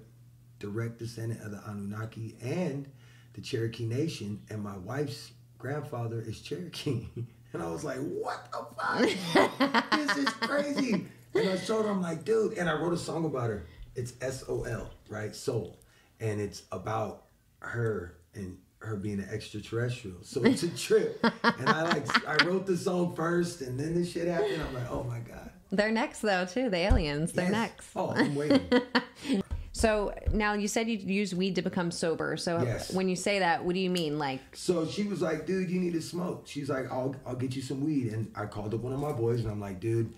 direct 0.59 0.99
descendant 0.99 1.43
of 1.43 1.51
the 1.51 1.63
Anunnaki 1.69 2.37
and 2.41 2.89
the 3.35 3.41
Cherokee 3.41 3.87
Nation, 3.87 4.43
and 4.51 4.63
my 4.63 4.77
wife's 4.77 5.33
grandfather 5.59 6.21
is 6.21 6.41
Cherokee. 6.41 7.07
And 7.55 7.63
I 7.63 7.71
was 7.71 7.85
like, 7.85 7.99
what 7.99 8.51
the 8.51 8.65
fuck? 8.81 9.91
this 9.91 10.17
is 10.17 10.29
crazy. 10.31 11.07
And 11.35 11.49
I 11.51 11.59
showed 11.59 11.85
her, 11.85 11.91
I'm 11.91 12.01
like, 12.01 12.25
dude, 12.25 12.57
and 12.57 12.69
I 12.69 12.73
wrote 12.73 12.95
a 12.95 12.97
song 12.97 13.27
about 13.27 13.51
her. 13.51 13.67
It's 13.95 14.15
S 14.23 14.45
O 14.49 14.63
L, 14.63 14.91
right? 15.11 15.37
Soul. 15.37 15.79
And 16.19 16.41
it's 16.41 16.63
about 16.73 17.25
her 17.59 18.17
and 18.35 18.57
her 18.83 18.97
being 18.97 19.21
an 19.21 19.29
extraterrestrial. 19.31 20.17
So 20.23 20.43
it's 20.43 20.63
a 20.63 20.69
trip. 20.69 21.19
and 21.43 21.69
I 21.69 21.83
like 21.83 22.29
I 22.29 22.45
wrote 22.45 22.67
the 22.67 22.77
song 22.77 23.15
first 23.15 23.61
and 23.61 23.79
then 23.79 23.95
this 23.95 24.13
shit 24.13 24.29
happened. 24.29 24.61
I'm 24.63 24.75
like, 24.75 24.91
oh 24.91 25.05
my 25.05 25.21
God. 25.21 25.51
They're 25.71 25.91
next, 25.91 26.21
though, 26.21 26.45
too. 26.45 26.69
The 26.69 26.77
aliens. 26.77 27.33
They're 27.33 27.45
Yes. 27.47 27.53
next. 27.53 27.89
Oh, 27.97 28.11
I'm 28.11 28.35
waiting. 28.35 28.61
So 29.75 30.15
now 30.33 30.53
you 30.53 30.69
said 30.69 30.87
you 30.87 30.99
use 30.99 31.35
weed 31.35 31.55
to 31.55 31.63
become 31.63 31.91
sober. 31.91 32.37
So 32.37 32.63
Yes. 32.63 32.93
when 32.93 33.09
you 33.09 33.17
say 33.17 33.39
that, 33.39 33.65
what 33.65 33.73
do 33.75 33.81
you 33.81 33.89
mean? 33.89 34.19
Like, 34.19 34.41
So 34.55 34.87
she 34.87 35.05
was 35.05 35.23
like, 35.23 35.47
dude, 35.47 35.71
you 35.71 35.81
need 35.81 35.95
to 35.95 36.03
smoke. 36.03 36.43
She's 36.47 36.69
like, 36.69 36.93
I'll, 36.93 37.17
I'll 37.27 37.35
get 37.37 37.57
you 37.57 37.63
some 37.63 37.83
weed. 37.83 38.13
And 38.13 38.31
I 38.37 38.45
called 38.45 38.75
up 38.75 38.81
one 38.81 38.93
of 38.93 39.01
my 39.01 39.13
boys 39.13 39.41
and 39.41 39.51
I'm 39.51 39.61
like, 39.61 39.81
dude, 39.81 40.13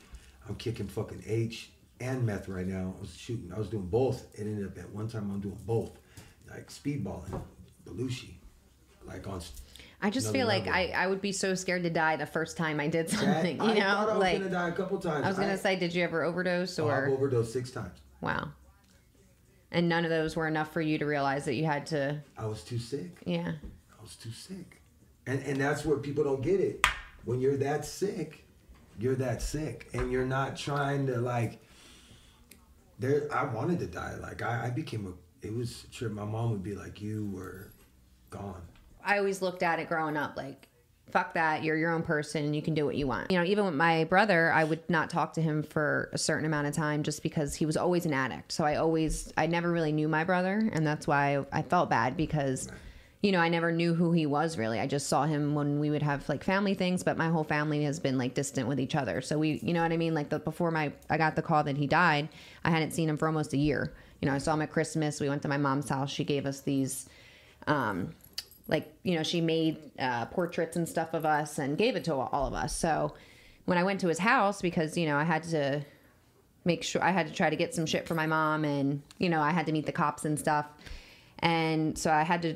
I'm 0.48 0.56
kicking 0.56 0.88
fucking 0.88 1.22
H 1.24 1.70
and 2.00 2.26
meth 2.26 2.48
right 2.48 2.66
now. 2.66 2.94
I 2.98 3.00
was 3.00 3.16
shooting, 3.16 3.52
I 3.54 3.58
was 3.58 3.68
doing 3.68 3.86
both. 3.86 4.26
It 4.34 4.40
ended 4.42 4.66
up 4.66 4.76
at 4.76 4.90
one 4.90 5.08
time 5.08 5.30
I'm 5.32 5.40
doing 5.40 5.58
both. 5.64 5.92
Like 6.50 6.68
speedballing, 6.68 7.40
Belushi. 7.86 8.34
Like 9.06 9.26
on. 9.26 9.40
I 10.02 10.10
just 10.10 10.32
feel 10.32 10.46
like. 10.46 10.66
I, 10.66 10.88
I 10.88 11.06
would 11.06 11.20
be 11.20 11.32
so 11.32 11.54
scared 11.54 11.82
to 11.84 11.90
die 11.90 12.16
the 12.16 12.26
first 12.26 12.56
time 12.56 12.78
I 12.80 12.88
did 12.88 13.08
That- 13.08 13.18
something. 13.20 13.60
I 13.60 13.64
you 13.74 13.80
thought 13.80 13.96
I 13.98 14.04
know, 14.04 14.10
was 14.12 14.18
like 14.20 14.38
gonna 14.38 14.50
die 14.50 14.68
a 14.68 14.72
couple 14.72 14.98
times. 14.98 15.24
I 15.24 15.28
was 15.28 15.38
gonna 15.38 15.56
say, 15.58 15.76
did 15.76 15.94
you 15.94 16.02
ever 16.04 16.22
overdose 16.24 16.78
oh, 16.78 16.88
I've 16.88 17.04
or 17.04 17.08
overdosed 17.08 17.52
six 17.52 17.70
times. 17.70 17.98
wow? 18.20 18.48
And 19.70 19.88
none 19.88 20.04
of 20.04 20.10
those 20.10 20.36
were 20.36 20.46
enough 20.46 20.72
for 20.72 20.80
you 20.80 20.98
to 20.98 21.04
realize 21.06 21.46
that 21.46 21.54
you 21.54 21.64
had 21.64 21.86
to, 21.86 22.20
I 22.38 22.46
was 22.46 22.62
too 22.62 22.78
sick. 22.78 23.18
yeah. 23.24 23.52
I 23.98 24.02
was 24.02 24.14
too 24.16 24.30
sick. 24.30 24.80
And 25.26 25.42
and 25.42 25.60
that's 25.60 25.84
where 25.84 25.96
people 25.96 26.22
don't 26.24 26.42
get 26.42 26.60
it. 26.60 26.86
When 27.24 27.40
you're 27.40 27.56
that 27.56 27.84
sick, 27.86 28.44
you're 28.98 29.14
that 29.16 29.40
sick. 29.42 29.88
And 29.94 30.12
you're 30.12 30.26
not 30.26 30.56
trying 30.56 31.06
to 31.06 31.16
like 31.18 31.58
there 32.98 33.26
I 33.32 33.44
wanted 33.44 33.78
to 33.80 33.86
die. 33.86 34.14
Like 34.20 34.42
I, 34.42 34.66
I 34.66 34.70
became 34.70 35.06
a 35.06 35.46
it 35.46 35.52
was 35.54 35.84
a 35.84 35.92
trip. 35.94 36.12
My 36.12 36.24
mom 36.24 36.50
would 36.52 36.62
be 36.62 36.74
like, 36.74 37.00
You 37.00 37.30
were 37.32 37.72
gone. 38.30 38.62
I 39.04 39.18
always 39.18 39.42
looked 39.42 39.62
at 39.62 39.78
it 39.78 39.88
growing 39.88 40.16
up 40.16 40.36
like, 40.36 40.68
fuck 41.10 41.34
that, 41.34 41.62
you're 41.62 41.76
your 41.76 41.92
own 41.92 42.02
person 42.02 42.52
you 42.54 42.60
can 42.60 42.74
do 42.74 42.84
what 42.84 42.96
you 42.96 43.06
want. 43.06 43.30
You 43.30 43.38
know, 43.38 43.44
even 43.44 43.64
with 43.64 43.74
my 43.74 44.02
brother, 44.04 44.52
I 44.52 44.64
would 44.64 44.88
not 44.90 45.10
talk 45.10 45.32
to 45.34 45.40
him 45.40 45.62
for 45.62 46.10
a 46.12 46.18
certain 46.18 46.44
amount 46.44 46.66
of 46.66 46.74
time 46.74 47.04
just 47.04 47.22
because 47.22 47.54
he 47.54 47.66
was 47.66 47.76
always 47.76 48.04
an 48.04 48.12
addict. 48.12 48.50
So 48.50 48.64
I 48.64 48.76
always, 48.76 49.32
I 49.36 49.46
never 49.46 49.70
really 49.70 49.92
knew 49.92 50.08
my 50.08 50.24
brother. 50.24 50.68
And 50.72 50.84
that's 50.84 51.06
why 51.06 51.44
I 51.52 51.62
felt 51.62 51.88
bad 51.88 52.16
because, 52.16 52.68
you 53.22 53.30
know, 53.30 53.38
I 53.38 53.48
never 53.48 53.70
knew 53.70 53.94
who 53.94 54.10
he 54.10 54.26
was 54.26 54.58
really. 54.58 54.80
I 54.80 54.88
just 54.88 55.06
saw 55.06 55.24
him 55.24 55.54
when 55.54 55.78
we 55.78 55.88
would 55.88 56.02
have 56.02 56.28
like 56.28 56.42
family 56.42 56.74
things, 56.74 57.04
but 57.04 57.16
my 57.16 57.28
whole 57.28 57.44
family 57.44 57.84
has 57.84 58.00
been 58.00 58.18
like 58.18 58.34
distant 58.34 58.66
with 58.66 58.80
each 58.80 58.96
other. 58.96 59.20
So 59.20 59.38
we, 59.38 59.60
you 59.62 59.72
know 59.72 59.82
what 59.82 59.92
I 59.92 59.96
mean? 59.96 60.14
Like 60.14 60.30
the, 60.30 60.40
before 60.40 60.72
my, 60.72 60.90
I 61.08 61.16
got 61.16 61.36
the 61.36 61.42
call 61.42 61.62
that 61.62 61.76
he 61.76 61.86
died, 61.86 62.28
I 62.64 62.70
hadn't 62.70 62.90
seen 62.90 63.08
him 63.08 63.18
for 63.18 63.28
almost 63.28 63.52
a 63.52 63.58
year. 63.58 63.92
You 64.20 64.28
know, 64.28 64.34
I 64.34 64.38
saw 64.38 64.54
him 64.54 64.62
at 64.62 64.72
Christmas. 64.72 65.20
We 65.20 65.28
went 65.28 65.42
to 65.42 65.48
my 65.48 65.58
mom's 65.58 65.88
house. 65.88 66.10
She 66.10 66.24
gave 66.24 66.44
us 66.44 66.60
these, 66.60 67.08
um, 67.68 68.14
like 68.68 68.92
you 69.02 69.14
know 69.16 69.22
she 69.22 69.40
made 69.40 69.78
uh, 69.98 70.26
portraits 70.26 70.76
and 70.76 70.88
stuff 70.88 71.12
of 71.14 71.24
us 71.26 71.58
and 71.58 71.76
gave 71.78 71.96
it 71.96 72.04
to 72.04 72.14
all 72.14 72.46
of 72.46 72.54
us. 72.54 72.74
So 72.76 73.14
when 73.66 73.78
i 73.78 73.82
went 73.82 74.00
to 74.00 74.08
his 74.08 74.18
house 74.18 74.60
because 74.60 74.96
you 74.96 75.06
know 75.06 75.16
i 75.16 75.24
had 75.24 75.42
to 75.42 75.80
make 76.66 76.82
sure 76.82 77.02
i 77.02 77.10
had 77.10 77.26
to 77.26 77.32
try 77.32 77.48
to 77.48 77.56
get 77.56 77.74
some 77.74 77.86
shit 77.86 78.06
for 78.06 78.14
my 78.14 78.26
mom 78.26 78.64
and 78.64 79.00
you 79.18 79.28
know 79.30 79.40
i 79.40 79.50
had 79.50 79.64
to 79.66 79.72
meet 79.72 79.86
the 79.86 79.92
cops 79.92 80.24
and 80.24 80.38
stuff. 80.38 80.66
And 81.38 81.98
so 81.98 82.10
i 82.10 82.22
had 82.22 82.42
to 82.42 82.54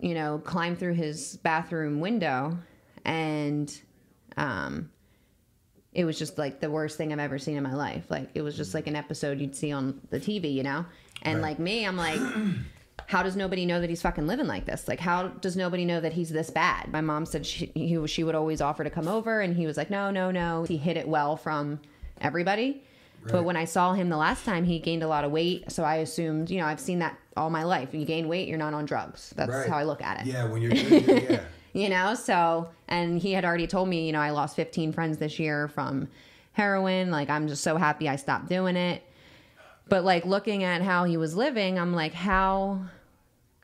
you 0.00 0.14
know 0.14 0.38
climb 0.44 0.76
through 0.76 0.94
his 0.94 1.36
bathroom 1.38 2.00
window 2.00 2.56
and 3.04 3.80
um 4.36 4.90
it 5.92 6.04
was 6.04 6.18
just 6.18 6.38
like 6.38 6.60
the 6.60 6.70
worst 6.70 6.96
thing 6.96 7.12
i've 7.12 7.18
ever 7.20 7.38
seen 7.38 7.56
in 7.56 7.62
my 7.62 7.74
life. 7.74 8.04
Like 8.10 8.30
it 8.34 8.42
was 8.42 8.56
just 8.56 8.74
like 8.74 8.86
an 8.88 8.96
episode 8.96 9.40
you'd 9.40 9.54
see 9.56 9.72
on 9.72 10.00
the 10.10 10.18
tv 10.20 10.52
you 10.52 10.62
know? 10.64 10.84
And 11.22 11.36
Right. 11.36 11.50
like 11.50 11.58
me 11.58 11.86
i'm 11.86 11.96
like 11.96 12.20
how 13.06 13.22
does 13.22 13.36
nobody 13.36 13.66
know 13.66 13.80
that 13.80 13.90
he's 13.90 14.02
fucking 14.02 14.26
living 14.26 14.46
like 14.46 14.64
this? 14.64 14.88
Like, 14.88 15.00
how 15.00 15.28
does 15.28 15.56
nobody 15.56 15.84
know 15.84 16.00
that 16.00 16.12
he's 16.14 16.30
this 16.30 16.50
bad? 16.50 16.90
My 16.92 17.00
mom 17.00 17.26
said 17.26 17.44
she 17.46 17.70
he, 17.74 18.06
she 18.06 18.24
would 18.24 18.34
always 18.34 18.60
offer 18.60 18.84
to 18.84 18.90
come 18.90 19.08
over, 19.08 19.40
and 19.40 19.54
he 19.56 19.66
was 19.66 19.76
like, 19.76 19.90
no, 19.90 20.10
no, 20.10 20.30
no. 20.30 20.64
He 20.64 20.76
hid 20.76 20.96
it 20.96 21.06
well 21.08 21.36
from 21.36 21.80
everybody. 22.20 22.82
But 23.26 23.44
when 23.44 23.56
I 23.56 23.64
saw 23.64 23.94
him 23.94 24.10
the 24.10 24.18
last 24.18 24.44
time, 24.44 24.64
he 24.64 24.78
gained 24.78 25.02
a 25.02 25.08
lot 25.08 25.24
of 25.24 25.30
weight. 25.30 25.72
So 25.72 25.82
I 25.82 25.96
assumed, 25.96 26.50
you 26.50 26.58
know, 26.60 26.66
I've 26.66 26.78
seen 26.80 26.98
that 26.98 27.18
all 27.38 27.48
my 27.48 27.62
life. 27.64 27.90
When 27.92 28.00
you 28.00 28.06
gain 28.06 28.28
weight, 28.28 28.48
you're 28.48 28.58
not 28.58 28.74
on 28.74 28.84
drugs. 28.84 29.32
That's 29.34 29.50
Right. 29.50 29.66
how 29.68 29.78
I 29.78 29.84
look 29.84 30.02
at 30.02 30.20
it. 30.20 30.26
Yeah, 30.26 30.44
when 30.44 30.60
you're 30.60 30.72
good, 30.72 31.22
yeah. 31.30 31.40
You 31.72 31.88
know, 31.88 32.14
so, 32.14 32.68
and 32.86 33.18
he 33.18 33.32
had 33.32 33.44
already 33.46 33.66
told 33.66 33.88
me, 33.88 34.06
you 34.06 34.12
know, 34.12 34.20
I 34.20 34.30
lost 34.30 34.54
15 34.56 34.92
friends 34.92 35.16
this 35.18 35.38
year 35.40 35.68
from 35.68 36.06
heroin. 36.52 37.10
Like, 37.10 37.28
I'm 37.30 37.48
just 37.48 37.62
so 37.64 37.76
happy 37.78 38.08
I 38.10 38.16
stopped 38.16 38.48
doing 38.48 38.76
it. 38.76 39.02
But 39.88 40.04
like 40.04 40.24
looking 40.24 40.62
at 40.62 40.82
how 40.82 41.04
he 41.04 41.16
was 41.16 41.34
living, 41.34 41.78
I'm 41.78 41.92
like, 41.92 42.12
how 42.14 42.80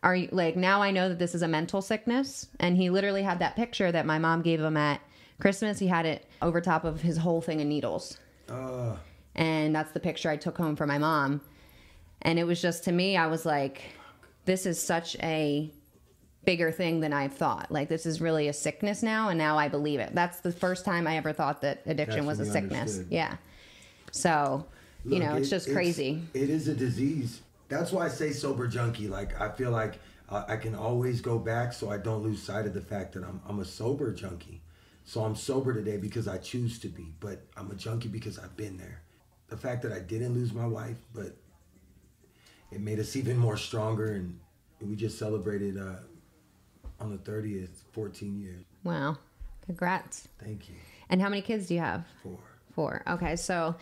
are 0.02 0.16
you 0.16 0.28
like 0.32 0.56
now 0.56 0.80
I 0.82 0.90
know 0.90 1.08
that 1.10 1.18
this 1.18 1.34
is 1.34 1.42
a 1.42 1.48
mental 1.48 1.82
sickness 1.82 2.46
and 2.58 2.76
he 2.76 2.88
literally 2.90 3.22
had 3.22 3.38
that 3.40 3.56
picture 3.56 3.92
that 3.92 4.06
my 4.06 4.18
mom 4.18 4.42
gave 4.42 4.60
him 4.60 4.76
at 4.76 5.00
Christmas. 5.40 5.78
He 5.78 5.86
had 5.86 6.06
it 6.06 6.26
over 6.42 6.60
top 6.60 6.84
of 6.84 7.00
his 7.02 7.16
whole 7.18 7.40
thing 7.40 7.60
of 7.60 7.66
needles. 7.66 8.18
Uh, 8.48 8.96
And 9.34 9.74
that's 9.74 9.92
the 9.92 10.00
picture 10.00 10.30
I 10.30 10.36
took 10.36 10.56
home 10.56 10.74
for 10.76 10.86
my 10.86 10.98
mom. 10.98 11.40
And 12.22 12.38
it 12.38 12.44
was 12.44 12.60
just 12.60 12.84
to 12.84 12.92
me, 12.92 13.16
I 13.16 13.26
was 13.26 13.46
like, 13.46 13.82
this 14.44 14.66
is 14.66 14.80
such 14.82 15.16
a 15.22 15.70
bigger 16.44 16.72
thing 16.72 17.00
than 17.00 17.12
I 17.12 17.28
thought. 17.28 17.70
Like 17.70 17.88
this 17.88 18.06
is 18.06 18.20
really 18.20 18.48
a 18.48 18.52
sickness 18.52 19.02
now 19.02 19.28
and 19.28 19.38
now 19.38 19.58
I 19.58 19.68
believe 19.68 20.00
it. 20.00 20.14
That's 20.14 20.40
the 20.40 20.52
first 20.52 20.84
time 20.84 21.06
I 21.06 21.16
ever 21.16 21.32
thought 21.32 21.60
that 21.62 21.82
addiction 21.86 22.24
was 22.26 22.40
a 22.40 22.46
sickness. 22.46 22.80
understood. 22.96 23.06
Yeah. 23.10 23.36
So, 24.12 24.66
you 25.04 25.12
Look, 25.18 25.22
know, 25.22 25.34
it's 25.36 25.48
it- 25.48 25.50
just 25.50 25.72
crazy. 25.72 26.22
It 26.34 26.50
is 26.50 26.68
a 26.68 26.74
disease. 26.74 27.40
That's 27.70 27.92
why 27.92 28.04
I 28.04 28.08
say 28.08 28.32
sober 28.32 28.66
junkie. 28.66 29.08
Like 29.08 29.40
I 29.40 29.48
feel 29.48 29.70
like 29.70 29.98
uh, 30.28 30.44
I 30.46 30.56
can 30.56 30.74
always 30.74 31.22
go 31.22 31.38
back, 31.38 31.72
so 31.72 31.90
I 31.90 31.96
don't 31.96 32.22
lose 32.22 32.42
sight 32.42 32.66
of 32.66 32.74
the 32.74 32.82
fact 32.82 33.14
that 33.14 33.24
I'm 33.24 33.40
I'm 33.48 33.60
a 33.60 33.64
sober 33.64 34.12
junkie. 34.12 34.60
So 35.04 35.24
I'm 35.24 35.34
sober 35.34 35.72
today 35.72 35.96
because 35.96 36.28
I 36.28 36.36
choose 36.36 36.78
to 36.80 36.88
be, 36.88 37.14
but 37.20 37.46
I'm 37.56 37.70
a 37.70 37.74
junkie 37.74 38.08
because 38.08 38.38
I've 38.38 38.56
been 38.56 38.76
there. 38.76 39.00
The 39.48 39.56
fact 39.56 39.82
that 39.82 39.92
I 39.92 40.00
didn't 40.00 40.34
lose 40.34 40.52
my 40.52 40.66
wife, 40.66 40.98
but 41.14 41.34
it 42.70 42.80
made 42.80 43.00
us 43.00 43.16
even 43.16 43.36
more 43.36 43.56
stronger, 43.56 44.12
and 44.12 44.38
we 44.80 44.94
just 44.94 45.18
celebrated 45.18 45.78
uh, 45.78 45.96
on 47.00 47.10
the 47.10 47.18
30th, 47.18 47.70
14 47.92 48.38
years. 48.38 48.62
Wow. 48.84 49.16
Congrats. 49.66 50.28
Thank 50.42 50.68
you 50.68 50.74
And 51.08 51.20
how 51.20 51.28
many 51.28 51.42
kids 51.42 51.66
do 51.66 51.74
you 51.74 51.80
have? 51.80 52.04
Four. 52.22 52.38
Four. 52.74 53.02
Okay, 53.08 53.36
so 53.36 53.74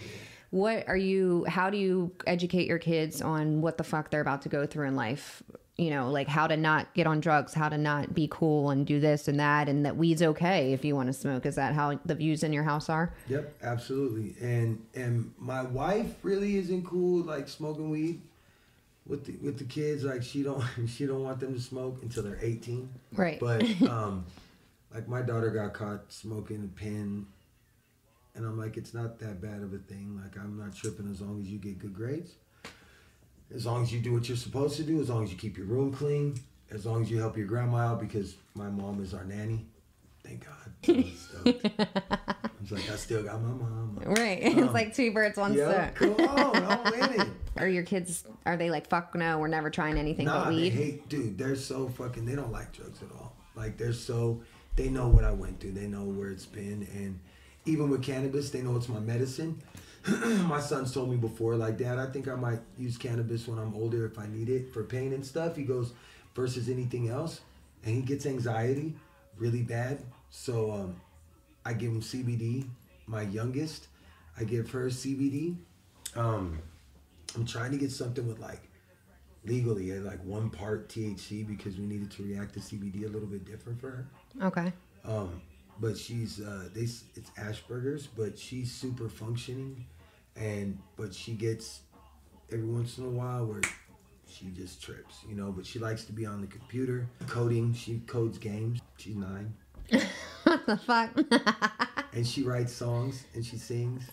what 0.50 0.88
are 0.88 0.96
you? 0.96 1.44
How 1.48 1.70
do 1.70 1.76
you 1.76 2.12
educate 2.26 2.66
your 2.66 2.78
kids 2.78 3.20
on 3.20 3.60
what 3.60 3.78
the 3.78 3.84
fuck 3.84 4.10
they're 4.10 4.20
about 4.20 4.42
to 4.42 4.48
go 4.48 4.66
through 4.66 4.86
in 4.88 4.96
life? 4.96 5.42
You 5.76 5.90
know, 5.90 6.10
like 6.10 6.26
how 6.26 6.48
to 6.48 6.56
not 6.56 6.92
get 6.94 7.06
on 7.06 7.20
drugs, 7.20 7.54
how 7.54 7.68
to 7.68 7.78
not 7.78 8.12
be 8.12 8.28
cool 8.30 8.70
and 8.70 8.84
do 8.84 8.98
this 8.98 9.28
and 9.28 9.38
that, 9.38 9.68
and 9.68 9.86
that 9.86 9.96
weed's 9.96 10.22
okay 10.22 10.72
if 10.72 10.84
you 10.84 10.96
want 10.96 11.06
to 11.06 11.12
smoke. 11.12 11.46
Is 11.46 11.54
that 11.54 11.74
how 11.74 12.00
the 12.04 12.16
views 12.16 12.42
in 12.42 12.52
your 12.52 12.64
house 12.64 12.88
are? 12.88 13.14
Yep, 13.28 13.58
absolutely. 13.62 14.34
And 14.40 14.84
and 14.94 15.32
my 15.38 15.62
wife 15.62 16.16
really 16.22 16.56
isn't 16.56 16.84
cool 16.84 17.22
like 17.22 17.48
smoking 17.48 17.90
weed 17.90 18.20
with 19.06 19.24
the 19.26 19.36
with 19.42 19.58
the 19.58 19.64
kids. 19.64 20.02
Like 20.04 20.22
she 20.22 20.42
don't 20.42 20.64
she 20.88 21.06
don't 21.06 21.22
want 21.22 21.40
them 21.40 21.54
to 21.54 21.60
smoke 21.60 21.98
until 22.02 22.22
they're 22.22 22.40
eighteen. 22.42 22.88
Right. 23.12 23.38
But 23.38 23.62
um, 23.88 24.26
like 24.92 25.08
my 25.08 25.22
daughter 25.22 25.50
got 25.50 25.74
caught 25.74 26.12
smoking 26.12 26.64
a 26.64 26.80
pen, 26.80 27.26
and 28.38 28.46
I'm 28.46 28.58
like, 28.58 28.76
it's 28.78 28.94
not 28.94 29.18
that 29.18 29.42
bad 29.42 29.62
of 29.62 29.74
a 29.74 29.78
thing. 29.78 30.18
Like 30.22 30.38
I'm 30.42 30.56
not 30.58 30.74
tripping 30.74 31.10
as 31.10 31.20
long 31.20 31.40
as 31.42 31.48
you 31.48 31.58
get 31.58 31.78
good 31.78 31.92
grades. 31.92 32.32
as 33.54 33.66
long 33.66 33.82
as 33.82 33.92
you 33.92 34.00
do 34.00 34.12
what 34.14 34.28
you're 34.28 34.36
supposed 34.38 34.76
to 34.76 34.82
do, 34.84 35.00
as 35.00 35.10
long 35.10 35.24
as 35.24 35.30
you 35.30 35.36
keep 35.36 35.56
your 35.58 35.66
room 35.66 35.92
clean, 35.92 36.38
as 36.70 36.86
long 36.86 37.02
as 37.02 37.10
you 37.10 37.18
help 37.18 37.36
your 37.36 37.46
grandma 37.46 37.78
out 37.78 38.00
because 38.00 38.36
my 38.54 38.68
mom 38.68 39.02
is 39.02 39.12
our 39.14 39.24
nanny. 39.24 39.66
Thank 40.24 40.44
God. 40.46 40.72
I 41.46 41.64
was. 42.60 42.70
Like, 42.72 42.90
I 42.90 42.96
still 42.96 43.22
got 43.22 43.40
my 43.42 43.48
mom. 43.48 43.98
Right. 44.04 44.38
it's 44.42 44.56
um, 44.60 44.72
like 44.72 44.94
two 44.94 45.10
birds, 45.12 45.38
one 45.38 45.54
Yeah, 45.54 45.94
stone. 45.94 46.14
come 46.14 46.26
on, 46.28 46.56
I'm 46.64 46.92
winning. 47.10 47.34
Are 47.56 47.68
your 47.68 47.82
kids? 47.84 48.24
Are 48.44 48.56
they 48.56 48.70
like 48.70 48.88
fuck 48.88 49.14
no? 49.14 49.38
We're 49.38 49.48
never 49.48 49.70
trying 49.70 49.96
anything 49.98 50.26
Nah, 50.26 50.44
but 50.44 50.56
they 50.56 50.68
hate, 50.68 51.08
dude. 51.08 51.38
They're 51.38 51.56
so 51.56 51.88
fucking. 51.88 52.26
They 52.26 52.34
don't 52.34 52.52
like 52.52 52.72
drugs 52.72 53.00
at 53.02 53.10
all. 53.12 53.34
Like 53.56 53.78
they're 53.78 53.92
so. 53.94 54.42
They 54.76 54.88
know 54.90 55.08
what 55.08 55.24
I 55.24 55.32
went 55.32 55.58
through. 55.60 55.72
They 55.72 55.86
know 55.86 56.04
where 56.04 56.30
it's 56.30 56.46
been, 56.46 56.86
and 56.94 57.18
even 57.64 57.90
with 57.90 58.02
cannabis, 58.02 58.50
they 58.50 58.62
know 58.62 58.76
it's 58.76 58.88
my 58.88 59.00
medicine. 59.00 59.60
my 60.46 60.60
son's 60.60 60.92
told 60.92 61.10
me 61.10 61.16
before, 61.16 61.56
like, 61.56 61.76
Dad, 61.76 61.98
I 61.98 62.06
think 62.06 62.28
I 62.28 62.34
might 62.34 62.60
use 62.78 62.96
cannabis 62.96 63.46
when 63.46 63.58
I'm 63.58 63.74
older 63.74 64.06
if 64.06 64.18
I 64.18 64.26
need 64.26 64.48
it 64.48 64.72
for 64.72 64.84
pain 64.84 65.12
and 65.12 65.24
stuff. 65.24 65.56
He 65.56 65.64
goes 65.64 65.92
versus 66.34 66.68
anything 66.68 67.08
else, 67.08 67.40
and 67.84 67.94
he 67.94 68.02
gets 68.02 68.26
anxiety 68.26 68.94
really 69.36 69.62
bad. 69.62 70.02
So 70.30 70.70
um, 70.72 71.00
I 71.64 71.72
give 71.72 71.90
him 71.90 72.00
CBD. 72.00 72.68
My 73.06 73.22
youngest, 73.22 73.88
I 74.38 74.44
give 74.44 74.70
her 74.70 74.86
CBD. 74.86 75.56
Um, 76.14 76.58
I'm 77.34 77.46
trying 77.46 77.70
to 77.72 77.78
get 77.78 77.90
something 77.90 78.26
with 78.26 78.38
like 78.38 78.68
legally 79.44 79.92
at 79.92 80.02
like 80.02 80.22
one 80.24 80.50
part 80.50 80.88
THC 80.88 81.46
because 81.46 81.78
we 81.78 81.86
needed 81.86 82.10
to 82.12 82.22
react 82.22 82.54
to 82.54 82.60
CBD 82.60 83.04
a 83.04 83.08
little 83.08 83.28
bit 83.28 83.44
different 83.44 83.80
for 83.80 83.90
her. 83.90 84.06
Okay. 84.46 84.72
Um, 85.04 85.40
but 85.80 85.96
she's 85.96 86.40
uh, 86.40 86.68
they 86.74 86.82
it's 86.82 87.30
Asperger's, 87.38 88.06
but 88.06 88.38
she's 88.38 88.72
super 88.72 89.08
functioning, 89.08 89.86
and 90.36 90.78
but 90.96 91.14
she 91.14 91.32
gets 91.32 91.80
every 92.52 92.66
once 92.66 92.98
in 92.98 93.04
a 93.04 93.10
while 93.10 93.46
where 93.46 93.62
she 94.28 94.46
just 94.56 94.82
trips, 94.82 95.18
you 95.28 95.34
know. 95.34 95.52
But 95.52 95.66
she 95.66 95.78
likes 95.78 96.04
to 96.04 96.12
be 96.12 96.26
on 96.26 96.40
the 96.40 96.46
computer 96.46 97.06
coding. 97.26 97.74
She 97.74 98.00
codes 98.06 98.38
games. 98.38 98.80
She's 98.96 99.16
nine, 99.16 99.54
what 100.42 100.66
the 100.66 100.76
fuck? 100.76 101.10
and 102.12 102.26
she 102.26 102.42
writes 102.42 102.72
songs 102.72 103.24
and 103.34 103.44
she 103.44 103.56
sings. 103.56 104.04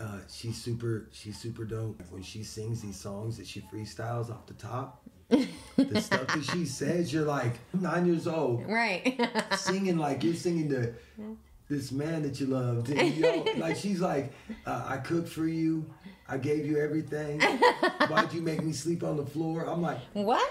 Uh, 0.00 0.18
she's 0.30 0.62
super. 0.62 1.08
She's 1.12 1.38
super 1.38 1.64
dope. 1.64 2.00
When 2.10 2.22
she 2.22 2.42
sings 2.42 2.82
these 2.82 2.96
songs 2.96 3.36
that 3.38 3.46
she 3.46 3.60
freestyles 3.60 4.30
off 4.30 4.46
the 4.46 4.54
top, 4.54 5.05
the 5.28 6.00
stuff 6.00 6.26
that 6.28 6.44
she 6.52 6.64
says, 6.64 7.12
you're 7.12 7.24
like 7.24 7.54
nine 7.72 8.06
years 8.06 8.26
old 8.26 8.64
right. 8.68 9.20
singing 9.56 9.98
like 9.98 10.22
you're 10.24 10.34
singing 10.34 10.68
to 10.70 10.94
this 11.68 11.90
man 11.90 12.22
that 12.22 12.38
you 12.40 12.46
loved. 12.46 12.90
And, 12.90 13.14
you 13.14 13.22
know, 13.22 13.44
like 13.56 13.76
she's 13.76 14.00
like, 14.00 14.32
uh, 14.66 14.84
I 14.86 14.98
cooked 14.98 15.28
for 15.28 15.46
you. 15.46 15.84
I 16.28 16.38
gave 16.38 16.66
you 16.66 16.78
everything. 16.80 17.40
Why'd 18.08 18.32
you 18.32 18.42
make 18.42 18.62
me 18.62 18.72
sleep 18.72 19.04
on 19.04 19.16
the 19.16 19.24
floor? 19.26 19.64
I'm 19.64 19.80
like, 19.80 19.98
what? 20.12 20.48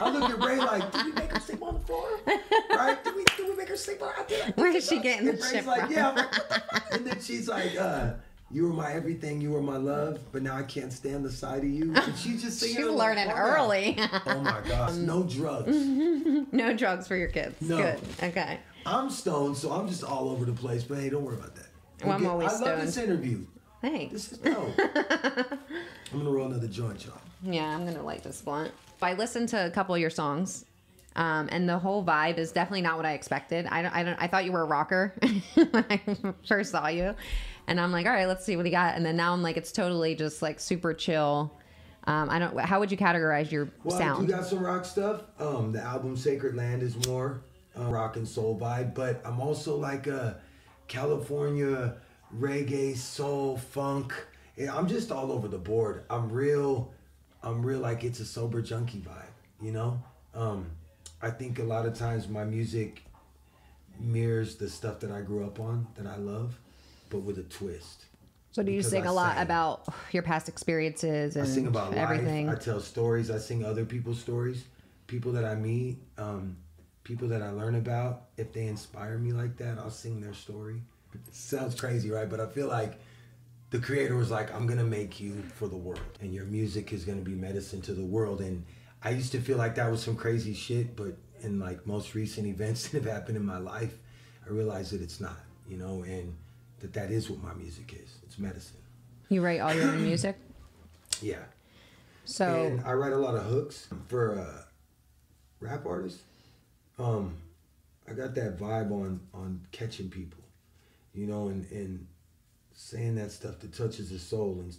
I 0.00 0.10
look 0.10 0.28
at 0.28 0.38
Ray 0.44 0.56
like, 0.58 0.90
did 0.92 1.06
we 1.06 1.12
make 1.12 1.30
her 1.30 1.38
sleep 1.38 1.62
on 1.62 1.74
the 1.74 1.80
floor? 1.80 2.08
Right? 2.70 2.98
Did 3.04 3.14
we, 3.14 3.24
did 3.36 3.48
we 3.48 3.54
make 3.54 3.68
her 3.68 3.76
sleep 3.76 4.02
on? 4.02 4.12
I 4.18 4.24
did. 4.24 4.42
I 4.42 4.46
did 4.46 4.56
Where 4.56 4.76
is 4.76 4.88
she 4.88 4.98
getting 4.98 5.28
And 5.28 5.38
this 5.38 5.44
Ray's 5.44 5.52
shit 5.52 5.66
like, 5.66 5.82
from? 5.82 5.92
yeah. 5.92 6.10
Like, 6.10 6.30
the? 6.32 6.94
And 6.94 7.06
then 7.06 7.20
she's 7.20 7.48
like, 7.48 7.76
uh, 7.78 8.14
you 8.52 8.66
were 8.66 8.72
my 8.72 8.92
everything. 8.92 9.40
You 9.40 9.50
were 9.52 9.62
my 9.62 9.76
love. 9.76 10.18
But 10.30 10.42
now 10.42 10.56
I 10.56 10.62
can't 10.62 10.92
stand 10.92 11.24
the 11.24 11.30
sight 11.30 11.58
of 11.58 11.70
you. 11.70 11.94
And 12.02 12.16
she's 12.16 12.42
just 12.42 12.58
singing. 12.58 12.76
She's 12.76 12.84
her 12.84 12.90
little 12.90 12.98
learning 12.98 13.30
early. 13.30 13.98
Oh 14.26 14.40
my 14.40 14.60
gosh. 14.68 14.94
No 14.94 15.22
drugs. 15.28 15.74
no 16.52 16.74
drugs 16.76 17.08
for 17.08 17.16
your 17.16 17.28
kids. 17.28 17.60
No. 17.60 17.76
Good. 17.78 18.00
Okay. 18.22 18.58
I'm 18.84 19.10
stoned, 19.10 19.56
so 19.56 19.70
I'm 19.72 19.88
just 19.88 20.04
all 20.04 20.28
over 20.28 20.44
the 20.44 20.52
place. 20.52 20.82
But 20.82 20.98
hey, 20.98 21.08
don't 21.10 21.24
worry 21.24 21.36
about 21.36 21.54
that. 21.54 21.68
Well, 22.04 22.12
I'm 22.14 22.26
always 22.26 22.52
I 22.52 22.58
love 22.58 22.80
this 22.80 22.96
interview. 22.96 23.46
Thanks. 23.80 24.12
This 24.12 24.32
is 24.32 24.38
dope. 24.38 24.78
I'm 26.12 26.18
gonna 26.18 26.30
roll 26.30 26.46
another 26.46 26.68
joint, 26.68 27.04
y'all. 27.04 27.18
Yeah, 27.42 27.64
I'm 27.64 27.84
gonna 27.84 28.02
like 28.02 28.22
this 28.22 28.40
blunt. 28.42 28.72
I 29.00 29.14
listened 29.14 29.48
to 29.50 29.66
a 29.66 29.70
couple 29.70 29.94
of 29.94 30.00
your 30.00 30.10
songs, 30.10 30.64
um, 31.16 31.48
and 31.50 31.68
the 31.68 31.78
whole 31.78 32.04
vibe 32.04 32.38
is 32.38 32.52
definitely 32.52 32.82
not 32.82 32.96
what 32.96 33.06
I 33.06 33.12
expected. 33.12 33.66
I 33.66 33.82
don't, 33.82 33.94
I 33.94 34.02
don't, 34.04 34.16
I 34.20 34.28
thought 34.28 34.44
you 34.44 34.52
were 34.52 34.62
a 34.62 34.66
rocker 34.66 35.14
when 35.54 35.84
I 35.90 36.00
first 36.46 36.70
saw 36.70 36.86
you, 36.88 37.14
and 37.66 37.80
I'm 37.80 37.92
like, 37.92 38.06
all 38.06 38.12
right, 38.12 38.26
let's 38.26 38.44
see 38.44 38.56
what 38.56 38.64
he 38.66 38.72
got. 38.72 38.96
And 38.96 39.04
then 39.04 39.16
now 39.16 39.32
I'm 39.32 39.42
like, 39.42 39.56
it's 39.56 39.72
totally 39.72 40.14
just 40.14 40.42
like 40.42 40.60
super 40.60 40.92
chill. 40.94 41.52
Um, 42.04 42.28
I 42.30 42.38
don't. 42.38 42.58
How 42.58 42.80
would 42.80 42.90
you 42.90 42.96
categorize 42.96 43.50
your 43.52 43.68
Well, 43.84 43.96
sound? 43.96 44.28
you 44.28 44.34
got 44.34 44.44
some 44.44 44.58
rock 44.58 44.84
stuff. 44.84 45.22
Um, 45.38 45.72
the 45.72 45.80
album 45.80 46.16
Sacred 46.16 46.54
Land 46.56 46.82
is 46.82 47.06
more 47.06 47.42
uh, 47.78 47.84
rock 47.84 48.16
and 48.16 48.26
soul 48.26 48.58
vibe, 48.58 48.94
but 48.94 49.22
I'm 49.24 49.40
also 49.40 49.76
like 49.76 50.08
a 50.08 50.40
California 50.88 51.94
reggae, 52.36 52.96
soul, 52.96 53.56
funk. 53.56 54.12
I'm 54.72 54.86
just 54.88 55.10
all 55.12 55.32
over 55.32 55.48
the 55.48 55.58
board. 55.58 56.04
I'm 56.10 56.28
real. 56.30 56.92
I'm 57.42 57.64
real 57.64 57.80
like 57.80 58.04
it's 58.04 58.20
a 58.20 58.24
sober 58.26 58.62
junkie 58.62 58.98
vibe. 59.00 59.64
You 59.64 59.72
know. 59.72 60.02
Um, 60.34 60.66
I 61.20 61.30
think 61.30 61.58
a 61.60 61.62
lot 61.64 61.86
of 61.86 61.94
times 61.94 62.28
my 62.28 62.44
music 62.44 63.04
mirrors 64.00 64.56
the 64.56 64.68
stuff 64.68 64.98
that 65.00 65.10
I 65.10 65.20
grew 65.20 65.44
up 65.44 65.60
on 65.60 65.86
that 65.94 66.06
I 66.06 66.16
love, 66.16 66.58
but 67.12 67.20
with 67.20 67.38
a 67.38 67.42
twist. 67.44 68.06
so 68.52 68.62
do 68.62 68.72
you 68.72 68.78
because 68.78 68.90
sing 68.90 69.04
I 69.06 69.10
a 69.10 69.12
lot 69.12 69.34
sang. 69.34 69.42
about 69.44 69.86
your 70.12 70.22
past 70.22 70.48
experiences 70.48 71.36
and 71.36 71.46
I 71.46 71.48
sing 71.48 71.66
about 71.66 71.92
everything? 71.94 72.46
life. 72.48 72.58
I 72.58 72.60
tell 72.64 72.80
stories. 72.80 73.30
I 73.30 73.38
sing 73.38 73.64
other 73.64 73.84
people's 73.84 74.18
stories. 74.18 74.64
People 75.06 75.32
that 75.32 75.44
I 75.44 75.54
meet, 75.54 75.98
um, 76.16 76.56
people 77.04 77.28
that 77.28 77.42
I 77.42 77.50
learn 77.50 77.74
about. 77.74 78.22
If 78.38 78.52
they 78.54 78.66
inspire 78.66 79.18
me 79.18 79.32
like 79.32 79.58
that, 79.58 79.78
I'll 79.78 79.90
sing 79.90 80.20
their 80.22 80.32
story. 80.32 80.80
sounds 81.32 81.78
crazy, 81.78 82.10
right? 82.10 82.28
But 82.28 82.40
I 82.40 82.46
feel 82.46 82.68
like 82.68 82.94
the 83.70 83.78
creator 83.78 84.16
was 84.16 84.30
like, 84.30 84.54
I'm 84.54 84.66
gonna 84.66 84.84
make 84.84 85.20
you 85.20 85.34
for 85.54 85.68
the 85.68 85.76
world, 85.76 86.00
and 86.22 86.32
your 86.32 86.44
music 86.46 86.92
is 86.94 87.04
gonna 87.04 87.20
be 87.20 87.32
medicine 87.34 87.82
to 87.82 87.92
the 87.92 88.04
world. 88.04 88.40
And 88.40 88.64
I 89.02 89.10
used 89.10 89.32
to 89.32 89.40
feel 89.40 89.58
like 89.58 89.74
that 89.74 89.90
was 89.90 90.02
some 90.02 90.16
crazy 90.16 90.54
shit, 90.54 90.96
but 90.96 91.16
in 91.42 91.58
like 91.58 91.86
most 91.86 92.14
recent 92.14 92.46
events 92.46 92.88
that 92.88 93.02
have 93.02 93.12
happened 93.12 93.36
in 93.36 93.44
my 93.44 93.58
life, 93.58 93.94
I 94.46 94.50
realized 94.50 94.92
that 94.92 95.02
it's 95.02 95.20
not, 95.20 95.38
you 95.68 95.76
know, 95.76 96.02
and 96.04 96.34
that 96.82 96.92
that 96.92 97.10
is 97.10 97.30
what 97.30 97.42
my 97.42 97.54
music 97.54 97.94
is. 97.94 98.10
It's 98.24 98.38
medicine. 98.38 98.76
you 99.28 99.40
write 99.40 99.60
all 99.60 99.72
your 99.72 99.88
own 99.88 100.02
music. 100.10 100.36
Yeah. 101.22 101.36
So 102.24 102.66
and 102.66 102.84
I 102.84 102.92
write 102.92 103.12
a 103.12 103.16
lot 103.16 103.34
of 103.34 103.44
hooks 103.44 103.88
for 104.08 104.38
uh, 104.38 104.62
rap 105.60 105.86
artists. 105.86 106.22
Um, 106.98 107.36
I 108.08 108.12
got 108.12 108.34
that 108.34 108.58
vibe 108.58 108.90
on 108.90 109.20
on 109.32 109.60
catching 109.72 110.10
people, 110.10 110.42
you 111.14 111.26
know, 111.26 111.48
and 111.48 111.68
and 111.70 112.06
saying 112.74 113.14
that 113.16 113.30
stuff 113.32 113.58
that 113.60 113.72
touches 113.72 114.10
the 114.10 114.18
soul, 114.18 114.58
and 114.60 114.76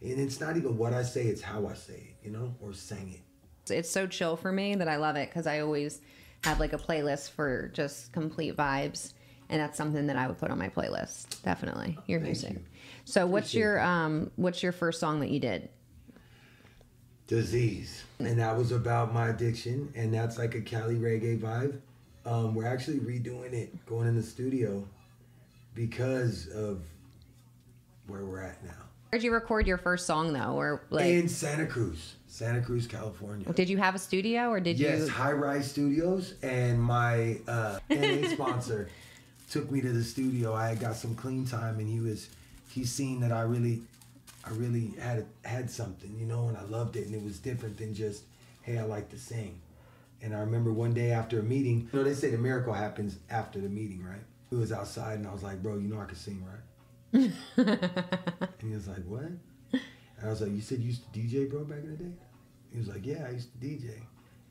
and 0.00 0.20
it's 0.20 0.40
not 0.40 0.56
even 0.56 0.76
what 0.76 0.92
I 0.92 1.02
say; 1.02 1.24
it's 1.24 1.42
how 1.42 1.66
I 1.66 1.74
say 1.74 1.94
it, 1.94 2.26
you 2.26 2.30
know, 2.30 2.54
or 2.60 2.72
sang 2.72 3.12
it. 3.14 3.72
it's 3.72 3.90
so 3.90 4.06
chill 4.06 4.36
for 4.36 4.52
me 4.52 4.74
that 4.74 4.88
I 4.88 4.96
love 4.96 5.16
it 5.16 5.28
because 5.30 5.46
I 5.46 5.60
always 5.60 6.00
have 6.44 6.60
like 6.60 6.72
a 6.72 6.78
playlist 6.78 7.30
for 7.30 7.68
just 7.74 8.12
complete 8.12 8.56
vibes, 8.56 9.12
and 9.48 9.60
that's 9.60 9.76
something 9.76 10.06
that 10.08 10.16
I 10.16 10.26
would 10.26 10.38
put 10.38 10.50
on 10.50 10.58
my 10.58 10.68
playlist. 10.68 11.42
Definitely 11.42 11.98
your 12.06 12.18
Thank 12.20 12.24
music. 12.28 12.52
you. 12.54 12.60
So 13.04 13.26
what's 13.26 13.54
your 13.54 13.80
um 13.80 14.30
what's 14.36 14.62
your 14.62 14.72
first 14.72 15.00
song 15.00 15.20
that 15.20 15.30
you 15.30 15.40
did? 15.40 15.68
Disease, 17.26 18.04
and 18.20 18.38
that 18.38 18.56
was 18.56 18.70
about 18.70 19.12
my 19.12 19.30
addiction, 19.30 19.92
and 19.96 20.14
that's 20.14 20.38
like 20.38 20.54
a 20.54 20.60
Cali 20.60 20.94
reggae 20.94 21.36
vibe. 21.36 21.80
Um, 22.24 22.54
we're 22.54 22.66
actually 22.66 22.98
redoing 22.98 23.52
it, 23.52 23.84
going 23.86 24.06
in 24.06 24.14
the 24.14 24.22
studio, 24.22 24.84
because 25.74 26.46
of 26.48 26.82
where 28.06 28.24
we're 28.24 28.42
at 28.42 28.62
now. 28.64 28.70
Where'd 29.10 29.24
you 29.24 29.32
record 29.32 29.66
your 29.66 29.78
first 29.78 30.06
song 30.06 30.32
though, 30.32 30.56
or 30.56 30.82
like 30.90 31.06
in 31.06 31.28
Santa 31.28 31.66
Cruz, 31.66 32.14
Santa 32.28 32.60
Cruz, 32.60 32.86
California. 32.86 33.52
did 33.54 33.68
you 33.68 33.76
have 33.78 33.96
a 33.96 33.98
studio 33.98 34.48
or 34.48 34.60
did 34.60 34.78
Yes, 34.78 35.00
you? 35.00 35.08
High 35.08 35.32
Rise 35.32 35.68
Studios, 35.68 36.34
and 36.42 36.80
my 36.80 37.38
uh, 37.48 37.80
NA 37.90 38.28
sponsor 38.34 38.88
took 39.50 39.70
me 39.70 39.80
to 39.80 39.92
the 39.92 40.02
studio. 40.04 40.54
I 40.54 40.68
had 40.68 40.80
got 40.80 40.96
some 40.96 41.14
clean 41.14 41.46
time, 41.46 41.78
and 41.78 41.88
he 41.88 42.00
was 42.00 42.28
he 42.70 42.84
seen 42.84 43.20
that 43.20 43.32
I 43.32 43.42
really, 43.42 43.82
I 44.44 44.50
really 44.50 44.92
had 45.00 45.26
had 45.44 45.70
something, 45.70 46.14
you 46.18 46.26
know, 46.26 46.48
and 46.48 46.56
I 46.56 46.62
loved 46.62 46.96
it, 46.96 47.06
and 47.06 47.14
it 47.14 47.22
was 47.22 47.38
different 47.38 47.78
than 47.78 47.94
just 47.94 48.24
hey, 48.62 48.78
I 48.78 48.82
like 48.82 49.08
to 49.10 49.18
sing. 49.18 49.60
And 50.20 50.34
I 50.34 50.40
remember 50.40 50.72
one 50.72 50.92
day 50.92 51.12
after 51.12 51.38
a 51.38 51.42
meeting, 51.42 51.88
you 51.92 51.98
know, 51.98 52.04
they 52.04 52.14
say 52.14 52.30
the 52.30 52.38
miracle 52.38 52.72
happens 52.72 53.16
after 53.30 53.60
the 53.60 53.68
meeting, 53.68 54.04
right? 54.04 54.22
We 54.50 54.58
was 54.58 54.72
outside, 54.72 55.18
and 55.18 55.26
I 55.26 55.32
was 55.32 55.42
like, 55.42 55.62
bro, 55.62 55.78
you 55.78 55.88
know 55.88 56.00
I 56.00 56.06
can 56.06 56.16
sing, 56.16 56.44
right? 56.44 57.30
and 57.56 58.52
he 58.60 58.74
was 58.74 58.88
like, 58.88 59.04
what? 59.06 59.22
And 59.72 60.24
I 60.24 60.28
was 60.28 60.40
like, 60.40 60.50
you 60.50 60.60
said 60.60 60.80
you 60.80 60.86
used 60.86 61.12
to 61.12 61.18
DJ, 61.18 61.48
bro, 61.48 61.64
back 61.64 61.78
in 61.78 61.90
the 61.90 61.96
day? 61.96 62.10
He 62.72 62.78
was 62.78 62.88
like, 62.88 63.06
yeah, 63.06 63.26
I 63.26 63.30
used 63.30 63.52
to 63.52 63.66
DJ. 63.66 64.00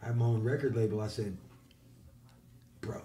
I 0.02 0.08
have 0.08 0.18
my 0.18 0.26
own 0.26 0.44
record 0.44 0.76
label. 0.76 1.02
I 1.02 1.08
said, 1.08 1.36
bro, 2.82 3.02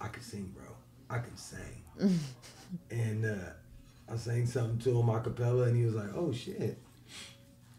I 0.00 0.08
can 0.08 0.22
sing, 0.22 0.52
bro. 0.56 0.75
I 1.08 1.18
can 1.18 1.36
sing. 1.36 1.82
and 2.90 3.24
uh, 3.24 4.12
I 4.12 4.16
sang 4.16 4.46
something 4.46 4.78
to 4.78 5.00
him 5.00 5.08
a 5.08 5.20
cappella, 5.20 5.64
and 5.64 5.76
he 5.76 5.84
was 5.84 5.94
like, 5.94 6.14
oh 6.14 6.32
shit, 6.32 6.78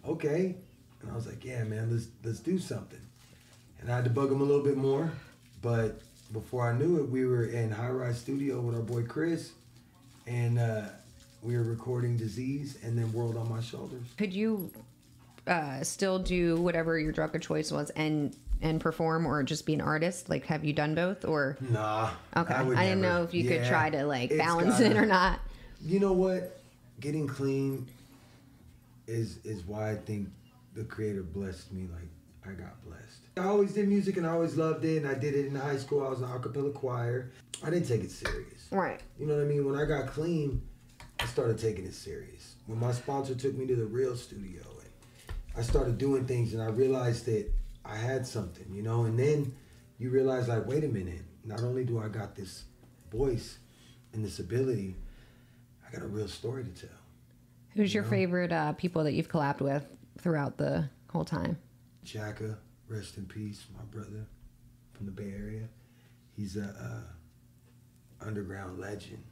okay. 0.05 0.55
And 1.01 1.11
I 1.11 1.15
was 1.15 1.27
like, 1.27 1.43
yeah, 1.45 1.63
man, 1.63 1.91
let's 1.91 2.07
let's 2.23 2.39
do 2.39 2.57
something. 2.57 3.01
And 3.79 3.91
I 3.91 3.95
had 3.95 4.05
to 4.05 4.09
bug 4.09 4.31
him 4.31 4.41
a 4.41 4.43
little 4.43 4.63
bit 4.63 4.77
more, 4.77 5.11
but 5.61 6.01
before 6.33 6.67
I 6.67 6.73
knew 6.73 6.97
it, 6.97 7.09
we 7.09 7.25
were 7.25 7.45
in 7.45 7.71
High 7.71 7.89
Rise 7.89 8.19
Studio 8.19 8.59
with 8.59 8.75
our 8.75 8.81
boy 8.81 9.03
Chris, 9.03 9.51
and 10.25 10.59
uh, 10.59 10.85
we 11.41 11.55
were 11.55 11.63
recording 11.63 12.17
Disease 12.17 12.77
and 12.83 12.97
then 12.97 13.11
World 13.13 13.37
on 13.37 13.49
My 13.49 13.61
Shoulders. 13.61 14.07
Could 14.17 14.33
you 14.33 14.71
uh, 15.45 15.83
still 15.83 16.19
do 16.19 16.57
whatever 16.57 16.99
your 16.99 17.11
drug 17.11 17.35
of 17.35 17.41
choice 17.41 17.71
was 17.71 17.89
and 17.91 18.35
and 18.61 18.79
perform, 18.81 19.25
or 19.25 19.43
just 19.43 19.65
be 19.65 19.73
an 19.73 19.81
artist? 19.81 20.29
Like, 20.29 20.45
have 20.47 20.63
you 20.65 20.73
done 20.73 20.95
both, 20.95 21.25
or 21.25 21.57
Nah. 21.61 22.09
okay? 22.35 22.53
I, 22.53 22.63
would 22.63 22.77
didn't 22.77 23.01
never- 23.01 23.13
know 23.19 23.23
if 23.23 23.33
you 23.33 23.47
could 23.47 23.65
try 23.65 23.89
to 23.89 24.05
like 24.05 24.35
balance 24.37 24.79
gotta- 24.79 24.91
it 24.91 24.97
or 24.97 25.05
not. 25.05 25.39
You 25.81 25.99
know 25.99 26.13
what? 26.13 26.59
Getting 26.99 27.27
clean 27.27 27.87
is 29.07 29.37
is 29.43 29.63
why 29.65 29.91
I 29.91 29.95
think 29.95 30.29
the 30.73 30.83
creator 30.83 31.23
blessed 31.23 31.71
me 31.71 31.87
like 31.93 32.09
I 32.45 32.59
got 32.59 32.83
blessed. 32.85 33.03
I 33.37 33.41
always 33.43 33.73
did 33.73 33.87
music 33.87 34.17
and 34.17 34.25
I 34.25 34.31
always 34.31 34.55
loved 34.57 34.83
it 34.85 34.97
and 34.97 35.07
I 35.07 35.13
did 35.13 35.35
it 35.35 35.45
in 35.47 35.55
high 35.55 35.77
school. 35.77 36.05
I 36.05 36.09
was 36.09 36.19
in 36.19 36.25
a 36.25 36.39
cappella 36.39 36.71
choir. 36.71 37.31
I 37.63 37.69
didn't 37.69 37.87
take 37.87 38.03
it 38.03 38.11
serious. 38.11 38.67
Right. 38.71 38.99
You 39.19 39.27
know 39.27 39.35
what 39.35 39.43
I 39.43 39.45
mean? 39.45 39.65
When 39.65 39.79
I 39.79 39.85
got 39.85 40.07
clean, 40.07 40.61
I 41.19 41.25
started 41.25 41.57
taking 41.59 41.85
it 41.85 41.93
serious. 41.93 42.55
When 42.65 42.79
my 42.79 42.91
sponsor 42.91 43.35
took 43.35 43.55
me 43.55 43.65
to 43.67 43.75
the 43.75 43.85
real 43.85 44.15
studio 44.15 44.61
and 44.81 45.35
I 45.55 45.61
started 45.61 45.97
doing 45.97 46.25
things 46.25 46.53
and 46.53 46.61
I 46.61 46.67
realized 46.67 47.25
that 47.25 47.51
I 47.87 47.95
had 47.95 48.25
something, 48.25 48.65
you 48.73 48.81
know, 48.83 49.05
and 49.05 49.17
then 49.17 49.55
you 49.97 50.09
realize 50.09 50.47
like, 50.47 50.67
wait 50.67 50.83
a 50.83 50.87
minute, 50.87 51.21
not 51.45 51.61
only 51.61 51.83
do 51.85 51.99
I 51.99 52.07
got 52.07 52.35
this 52.35 52.65
voice 53.11 53.59
and 54.13 54.23
this 54.23 54.39
ability, 54.39 54.95
I 55.87 55.91
got 55.91 56.03
a 56.03 56.07
real 56.07 56.27
story 56.27 56.63
to 56.63 56.69
tell. 56.69 56.97
Who's 57.75 57.93
your 57.93 58.03
know? 58.03 58.09
favorite 58.09 58.51
uh, 58.51 58.73
people 58.73 59.03
that 59.03 59.13
you've 59.13 59.29
collabed 59.29 59.61
with 59.61 59.85
throughout 60.19 60.57
the 60.57 60.89
whole 61.09 61.25
time? 61.25 61.57
Jacka, 62.03 62.57
rest 62.87 63.17
in 63.17 63.25
peace, 63.25 63.65
my 63.75 63.83
brother 63.85 64.25
from 64.93 65.05
the 65.05 65.11
Bay 65.11 65.33
Area. 65.37 65.69
He's 66.35 66.57
a, 66.57 66.63
uh 66.63 67.13
underground 68.21 68.79
legend. 68.79 69.23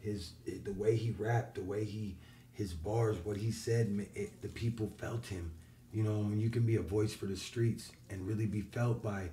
His 0.00 0.32
the 0.44 0.72
way 0.72 0.96
he 0.96 1.10
rapped, 1.12 1.54
the 1.54 1.62
way 1.62 1.84
he 1.84 2.16
his 2.52 2.74
bars, 2.74 3.16
what 3.24 3.36
he 3.36 3.50
said, 3.50 4.06
it, 4.14 4.42
the 4.42 4.48
people 4.48 4.92
felt 4.98 5.26
him. 5.26 5.52
You 5.92 6.02
know, 6.02 6.18
when 6.18 6.40
you 6.40 6.50
can 6.50 6.64
be 6.64 6.76
a 6.76 6.82
voice 6.82 7.12
for 7.12 7.26
the 7.26 7.36
streets 7.36 7.92
and 8.10 8.26
really 8.26 8.46
be 8.46 8.62
felt 8.62 9.02
by, 9.02 9.30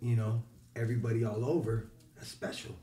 you 0.00 0.16
know, 0.16 0.42
everybody 0.76 1.24
all 1.24 1.44
over, 1.44 1.88
that's 2.16 2.28
special. 2.28 2.74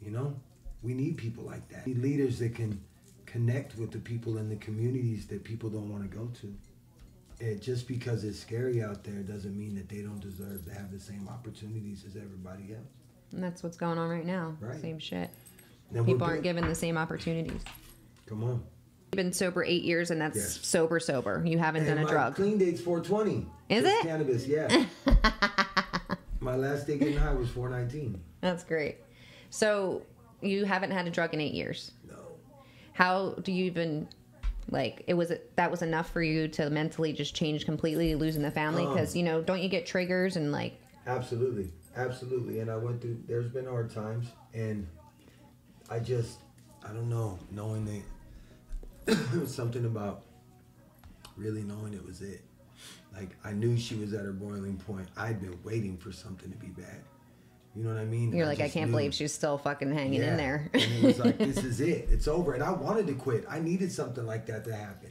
You 0.00 0.10
know, 0.10 0.34
we 0.82 0.94
need 0.94 1.16
people 1.16 1.44
like 1.44 1.68
that. 1.68 1.84
We 1.84 1.94
need 1.94 2.02
leaders 2.02 2.38
that 2.38 2.54
can 2.54 2.80
connect 3.26 3.76
with 3.76 3.90
the 3.90 3.98
people 3.98 4.38
in 4.38 4.48
the 4.48 4.56
communities 4.56 5.26
that 5.26 5.44
people 5.44 5.68
don't 5.68 5.90
want 5.90 6.10
to 6.10 6.16
go 6.16 6.26
to 6.40 6.54
it 7.40 7.62
just 7.62 7.86
because 7.86 8.24
it's 8.24 8.38
scary 8.38 8.82
out 8.82 9.04
there 9.04 9.22
doesn't 9.22 9.56
mean 9.56 9.74
that 9.76 9.88
they 9.88 10.02
don't 10.02 10.20
deserve 10.20 10.64
to 10.64 10.72
have 10.72 10.90
the 10.90 10.98
same 10.98 11.28
opportunities 11.28 12.04
as 12.06 12.16
everybody 12.16 12.74
else. 12.74 12.88
And 13.32 13.42
that's 13.42 13.62
what's 13.62 13.76
going 13.76 13.98
on 13.98 14.08
right 14.08 14.26
now. 14.26 14.56
Right. 14.60 14.80
Same 14.80 14.98
shit. 14.98 15.30
And 15.90 16.00
we're 16.00 16.14
People 16.14 16.26
aren't 16.26 16.42
given 16.42 16.66
the 16.66 16.74
same 16.74 16.96
opportunities. 16.98 17.62
Come 18.26 18.42
on. 18.44 18.62
You've 19.12 19.16
been 19.16 19.32
sober 19.32 19.64
eight 19.64 19.84
years, 19.84 20.10
and 20.10 20.20
that's 20.20 20.36
Yes. 20.36 20.66
sober, 20.66 21.00
sober. 21.00 21.42
You 21.46 21.58
haven't 21.58 21.86
done 21.86 21.96
a 21.98 22.02
my 22.04 22.10
drug. 22.10 22.34
Clean 22.34 22.58
date's 22.58 22.80
420. 22.80 23.46
Is 23.70 23.84
it? 23.84 24.02
Cannabis, 24.02 24.46
yeah. 24.46 24.84
my 26.40 26.56
last 26.56 26.86
day 26.86 26.98
getting 26.98 27.16
high 27.16 27.32
was 27.32 27.48
419. 27.48 28.20
That's 28.42 28.64
great. 28.64 28.98
So 29.48 30.02
you 30.42 30.66
haven't 30.66 30.90
had 30.90 31.06
a 31.06 31.10
drug 31.10 31.32
in 31.32 31.40
eight 31.40 31.54
years. 31.54 31.92
No. 32.06 32.16
How 32.92 33.30
do 33.42 33.50
you 33.50 33.64
even 33.64 34.08
like? 34.70 35.04
It 35.06 35.14
was 35.14 35.32
that 35.56 35.70
was 35.70 35.80
enough 35.80 36.10
for 36.10 36.22
you 36.22 36.46
to 36.48 36.68
mentally 36.68 37.14
just 37.14 37.34
change 37.34 37.64
completely, 37.64 38.14
losing 38.14 38.42
the 38.42 38.50
family? 38.50 38.84
Um, 38.84 38.92
Because 38.92 39.16
you 39.16 39.22
know, 39.22 39.40
don't 39.40 39.62
you 39.62 39.70
get 39.70 39.86
triggers 39.86 40.36
and 40.36 40.52
like? 40.52 40.78
Absolutely, 41.06 41.70
absolutely. 41.96 42.60
And 42.60 42.70
I 42.70 42.76
went 42.76 43.00
through. 43.00 43.22
There's 43.26 43.48
been 43.48 43.64
hard 43.66 43.90
times, 43.90 44.26
and 44.52 44.86
I 45.88 45.98
just, 45.98 46.40
I 46.84 46.88
don't 46.88 47.08
know, 47.08 47.38
knowing 47.50 47.86
that 47.86 48.02
something 49.46 49.84
about 49.84 50.22
really 51.36 51.62
knowing 51.62 51.94
it 51.94 52.04
was 52.04 52.20
it. 52.20 52.42
Like 53.14 53.36
I 53.44 53.52
knew 53.52 53.76
she 53.76 53.96
was 53.96 54.12
at 54.12 54.24
her 54.24 54.32
boiling 54.32 54.76
point. 54.76 55.08
I'd 55.16 55.40
been 55.40 55.58
waiting 55.64 55.96
for 55.96 56.12
something 56.12 56.50
to 56.50 56.56
be 56.56 56.68
bad. 56.68 57.00
You 57.74 57.84
know 57.84 57.94
what 57.94 58.00
I 58.00 58.06
mean? 58.06 58.32
You're 58.34 58.46
like, 58.46 58.60
I 58.60 58.68
can't 58.68 58.86
knew. 58.90 58.96
believe 58.96 59.14
she's 59.14 59.32
still 59.32 59.56
fucking 59.58 59.92
hanging 59.92 60.22
in 60.22 60.36
there. 60.36 60.68
and 60.72 60.82
it 60.82 61.02
was 61.04 61.18
like, 61.18 61.38
this 61.38 61.58
is 61.58 61.80
it. 61.92 62.08
It's 62.10 62.26
over. 62.26 62.54
And 62.54 62.62
I 62.62 62.72
wanted 62.72 63.06
to 63.06 63.14
quit. 63.14 63.44
I 63.48 63.60
needed 63.60 63.92
something 63.92 64.26
like 64.26 64.46
that 64.46 64.64
to 64.64 64.74
happen. 64.74 65.10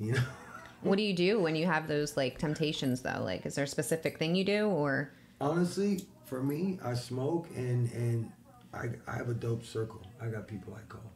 You 0.00 0.12
know. 0.12 0.22
what 0.82 0.96
do 0.96 1.02
you 1.02 1.14
do 1.14 1.40
when 1.40 1.54
you 1.54 1.66
have 1.66 1.86
those 1.86 2.16
like 2.16 2.38
temptations 2.38 3.02
though? 3.02 3.22
Like, 3.22 3.46
is 3.46 3.54
there 3.54 3.64
a 3.64 3.68
specific 3.68 4.18
thing 4.18 4.34
you 4.34 4.44
do 4.44 4.66
or? 4.68 5.12
Honestly, 5.40 6.00
for 6.24 6.42
me, 6.42 6.78
I 6.84 6.94
smoke 6.94 7.46
and 7.56 7.90
and 7.92 8.32
I 8.74 8.88
I 9.06 9.16
have 9.16 9.28
a 9.28 9.34
dope 9.34 9.64
circle. 9.64 10.02
I 10.20 10.26
got 10.26 10.48
people 10.48 10.74
I 10.74 10.82
call. 10.88 11.11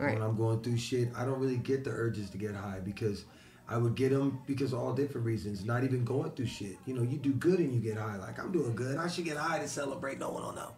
Right. 0.00 0.14
When 0.14 0.22
I'm 0.22 0.36
going 0.36 0.60
through 0.62 0.78
shit, 0.78 1.08
I 1.14 1.24
don't 1.24 1.38
really 1.38 1.58
get 1.58 1.84
the 1.84 1.90
urges 1.90 2.30
to 2.30 2.38
get 2.38 2.54
high 2.54 2.80
because 2.82 3.24
I 3.68 3.76
would 3.76 3.94
get 3.94 4.10
them 4.10 4.40
because 4.46 4.72
of 4.72 4.80
all 4.80 4.92
different 4.94 5.26
reasons. 5.26 5.64
Not 5.64 5.84
even 5.84 6.04
going 6.04 6.30
through 6.32 6.46
shit. 6.46 6.76
You 6.86 6.94
know, 6.94 7.02
you 7.02 7.18
do 7.18 7.32
good 7.34 7.58
and 7.58 7.72
you 7.74 7.80
get 7.80 7.98
high. 7.98 8.16
Like 8.16 8.38
I'm 8.38 8.50
doing 8.50 8.74
good. 8.74 8.96
I 8.96 9.08
should 9.08 9.24
get 9.26 9.36
high 9.36 9.58
to 9.58 9.68
celebrate. 9.68 10.18
No 10.18 10.30
one 10.30 10.42
will 10.42 10.54
know. 10.54 10.72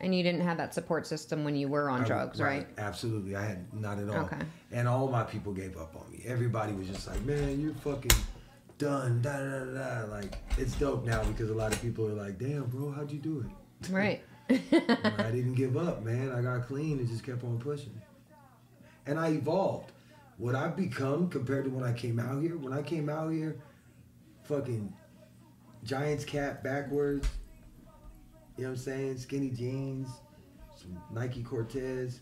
And 0.00 0.12
you 0.12 0.24
didn't 0.24 0.40
have 0.40 0.56
that 0.56 0.74
support 0.74 1.06
system 1.06 1.44
when 1.44 1.54
you 1.54 1.68
were 1.68 1.88
on 1.88 2.02
I- 2.02 2.04
drugs, 2.04 2.40
right? 2.40 2.66
Absolutely. 2.78 3.36
I 3.36 3.44
had 3.44 3.72
not 3.72 3.98
at 4.00 4.08
all. 4.08 4.24
Okay. 4.24 4.38
And 4.72 4.88
all 4.88 5.06
my 5.08 5.22
people 5.22 5.52
gave 5.52 5.76
up 5.76 5.94
on 5.94 6.10
me. 6.10 6.24
Everybody 6.26 6.72
was 6.72 6.88
just 6.88 7.06
like, 7.06 7.22
man, 7.22 7.60
you're 7.60 7.74
fucking 7.74 8.10
done. 8.78 9.22
Da 9.22 9.38
da 9.38 9.64
da 9.64 10.04
da. 10.04 10.10
Like 10.10 10.36
it's 10.58 10.74
dope 10.74 11.04
now 11.04 11.22
because 11.24 11.50
a 11.50 11.54
lot 11.54 11.72
of 11.72 11.80
people 11.80 12.08
are 12.08 12.14
like, 12.14 12.38
damn, 12.38 12.64
bro, 12.64 12.90
how'd 12.90 13.12
you 13.12 13.20
do 13.20 13.46
it? 13.46 13.90
Right. 13.92 14.22
I 14.50 15.30
didn't 15.30 15.54
give 15.54 15.76
up, 15.76 16.02
man. 16.02 16.32
I 16.32 16.42
got 16.42 16.66
clean 16.66 16.98
and 16.98 17.08
just 17.08 17.24
kept 17.24 17.44
on 17.44 17.58
pushing. 17.58 17.98
And 19.06 19.18
I 19.18 19.28
evolved. 19.30 19.92
What 20.38 20.54
I've 20.54 20.76
become 20.76 21.28
compared 21.28 21.64
to 21.64 21.70
when 21.70 21.84
I 21.84 21.92
came 21.92 22.18
out 22.18 22.42
here, 22.42 22.56
when 22.56 22.72
I 22.72 22.82
came 22.82 23.08
out 23.08 23.30
here, 23.30 23.58
fucking 24.44 24.92
Giants 25.84 26.24
cap 26.24 26.62
backwards, 26.62 27.28
you 28.56 28.64
know 28.64 28.70
what 28.70 28.78
I'm 28.78 28.82
saying? 28.82 29.18
Skinny 29.18 29.50
jeans, 29.50 30.08
some 30.76 30.96
Nike 31.12 31.42
Cortez, 31.42 32.20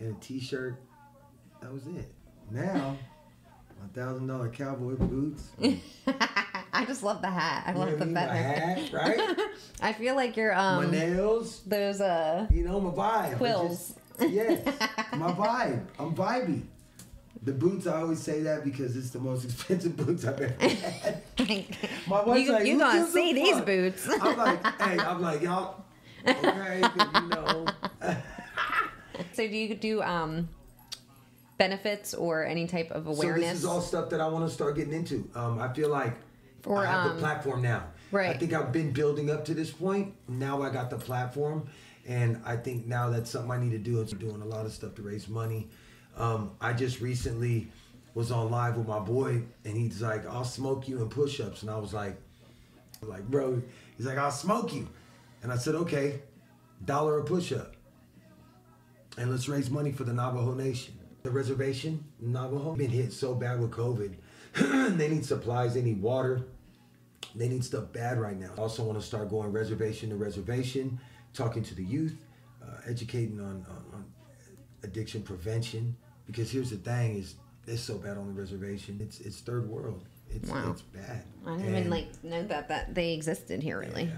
and 0.00 0.16
a 0.16 0.20
t 0.20 0.40
shirt. 0.40 0.76
That 1.60 1.72
was 1.72 1.86
it. 1.86 2.12
Now, 2.50 2.96
my 3.80 3.88
thousand 4.00 4.26
dollar 4.26 4.48
cowboy 4.48 4.96
boots. 4.96 5.50
I 6.74 6.84
just 6.86 7.02
love 7.02 7.20
the 7.20 7.30
hat. 7.30 7.64
I 7.66 7.72
know 7.72 7.80
love 7.80 7.88
what 7.92 7.96
I 7.96 7.98
the 7.98 8.04
mean? 8.06 8.14
My 8.14 8.20
feather. 8.26 8.34
hat, 8.34 8.92
right? 8.92 9.38
I 9.80 9.92
feel 9.92 10.16
like 10.16 10.36
you're 10.36 10.54
my 10.54 10.84
um 10.84 10.90
nails. 10.90 11.60
those 11.66 12.00
uh 12.00 12.46
You 12.50 12.64
know 12.64 12.80
my 12.80 12.90
vibe. 12.90 13.36
Quills. 13.36 13.94
Yes, 14.30 14.64
my 15.16 15.32
vibe. 15.32 15.84
I'm 15.98 16.14
vibey. 16.14 16.62
The 17.44 17.52
boots, 17.52 17.86
I 17.88 18.00
always 18.02 18.20
say 18.20 18.40
that 18.42 18.62
because 18.64 18.96
it's 18.96 19.10
the 19.10 19.18
most 19.18 19.44
expensive 19.50 19.96
boots 19.96 20.24
I've 20.24 20.40
ever 20.40 20.54
had. 20.64 21.22
My 22.06 22.22
wife's 22.22 22.46
you, 22.46 22.52
like, 22.52 22.66
you 22.66 22.78
gonna 22.78 23.06
see 23.08 23.32
these 23.32 23.54
fuck?" 23.54 23.66
boots. 23.66 24.08
I'm 24.20 24.36
like, 24.38 24.64
hey, 24.80 24.98
I'm 24.98 25.20
like, 25.20 25.42
y'all, 25.42 25.82
okay, 26.26 26.82
you 26.82 27.28
know. 27.30 27.66
so 29.32 29.46
do 29.48 29.56
you 29.56 29.74
do 29.74 30.02
um 30.02 30.48
benefits 31.58 32.14
or 32.14 32.44
any 32.44 32.66
type 32.66 32.90
of 32.92 33.04
So 33.04 33.10
awareness? 33.12 33.50
this 33.50 33.58
is 33.60 33.64
all 33.64 33.80
stuff 33.80 34.10
that 34.10 34.20
I 34.20 34.28
want 34.28 34.46
to 34.48 34.52
start 34.54 34.76
getting 34.76 34.92
into. 34.92 35.28
Um, 35.34 35.58
I 35.60 35.72
feel 35.72 35.88
like 35.90 36.14
For, 36.62 36.78
I 36.78 36.86
have 36.90 37.06
um, 37.10 37.16
the 37.16 37.20
platform 37.20 37.62
now. 37.62 37.84
right. 38.10 38.30
I 38.34 38.38
think 38.38 38.52
I've 38.52 38.72
been 38.72 38.92
building 38.92 39.30
up 39.30 39.44
to 39.46 39.54
this 39.54 39.70
point. 39.70 40.14
Now 40.28 40.62
I 40.62 40.70
got 40.70 40.90
the 40.90 40.96
platform, 40.96 41.66
and 42.06 42.40
I 42.44 42.56
think 42.56 42.86
now 42.86 43.10
that's 43.10 43.30
something 43.30 43.50
I 43.50 43.58
need 43.58 43.72
to 43.72 43.78
do. 43.78 44.00
It's 44.00 44.12
doing 44.12 44.42
a 44.42 44.46
lot 44.46 44.66
of 44.66 44.72
stuff 44.72 44.94
to 44.96 45.02
raise 45.02 45.28
money. 45.28 45.68
Um, 46.16 46.52
I 46.60 46.72
just 46.72 47.00
recently 47.00 47.68
was 48.14 48.30
on 48.30 48.50
live 48.50 48.76
with 48.76 48.86
my 48.86 48.98
boy, 48.98 49.42
and 49.64 49.76
he's 49.76 50.02
like, 50.02 50.26
"I'll 50.26 50.44
smoke 50.44 50.88
you 50.88 51.00
in 51.00 51.08
push-ups," 51.08 51.62
and 51.62 51.70
I 51.70 51.78
was 51.78 51.94
like, 51.94 52.20
"Like, 53.02 53.26
bro," 53.28 53.62
he's 53.96 54.06
like, 54.06 54.18
"I'll 54.18 54.30
smoke 54.30 54.74
you," 54.74 54.88
and 55.42 55.52
I 55.52 55.56
said, 55.56 55.74
"Okay, 55.74 56.20
dollar 56.84 57.18
a 57.18 57.24
push-up." 57.24 57.76
and 59.18 59.30
let's 59.30 59.48
raise 59.48 59.70
money 59.70 59.92
for 59.92 60.04
the 60.04 60.12
Navajo 60.12 60.54
Nation. 60.54 60.98
The 61.22 61.30
reservation, 61.30 62.04
Navajo, 62.20 62.74
been 62.74 62.90
hit 62.90 63.12
so 63.12 63.34
bad 63.34 63.60
with 63.60 63.70
COVID. 63.70 64.14
they 64.96 65.08
need 65.08 65.24
supplies, 65.24 65.74
they 65.74 65.82
need 65.82 66.00
water, 66.02 66.42
they 67.34 67.48
need 67.48 67.64
stuff 67.64 67.92
bad 67.92 68.18
right 68.18 68.38
now. 68.38 68.50
I 68.56 68.60
also, 68.60 68.82
want 68.82 68.98
to 68.98 69.06
start 69.06 69.30
going 69.30 69.52
reservation 69.52 70.10
to 70.10 70.16
reservation, 70.16 70.98
talking 71.34 71.62
to 71.64 71.74
the 71.74 71.84
youth, 71.84 72.24
uh, 72.62 72.66
educating 72.86 73.40
on, 73.40 73.64
on, 73.68 73.84
on 73.92 74.04
addiction 74.82 75.22
prevention. 75.22 75.96
Because 76.26 76.50
here's 76.50 76.70
the 76.70 76.76
thing: 76.76 77.16
is 77.16 77.34
it's 77.66 77.82
so 77.82 77.98
bad 77.98 78.16
on 78.16 78.26
the 78.34 78.40
reservation. 78.40 78.98
It's 79.00 79.20
it's 79.20 79.40
third 79.40 79.68
world. 79.68 80.04
It's 80.30 80.48
Wow. 80.48 80.70
it's 80.72 80.82
bad. 80.82 81.24
I 81.46 81.56
didn't 81.56 81.76
even 81.76 81.90
like 81.90 82.08
know 82.24 82.42
that 82.44 82.68
that 82.68 82.94
they 82.94 83.12
existed 83.12 83.62
here 83.62 83.78
really. 83.80 84.04
yeah. 84.04 84.10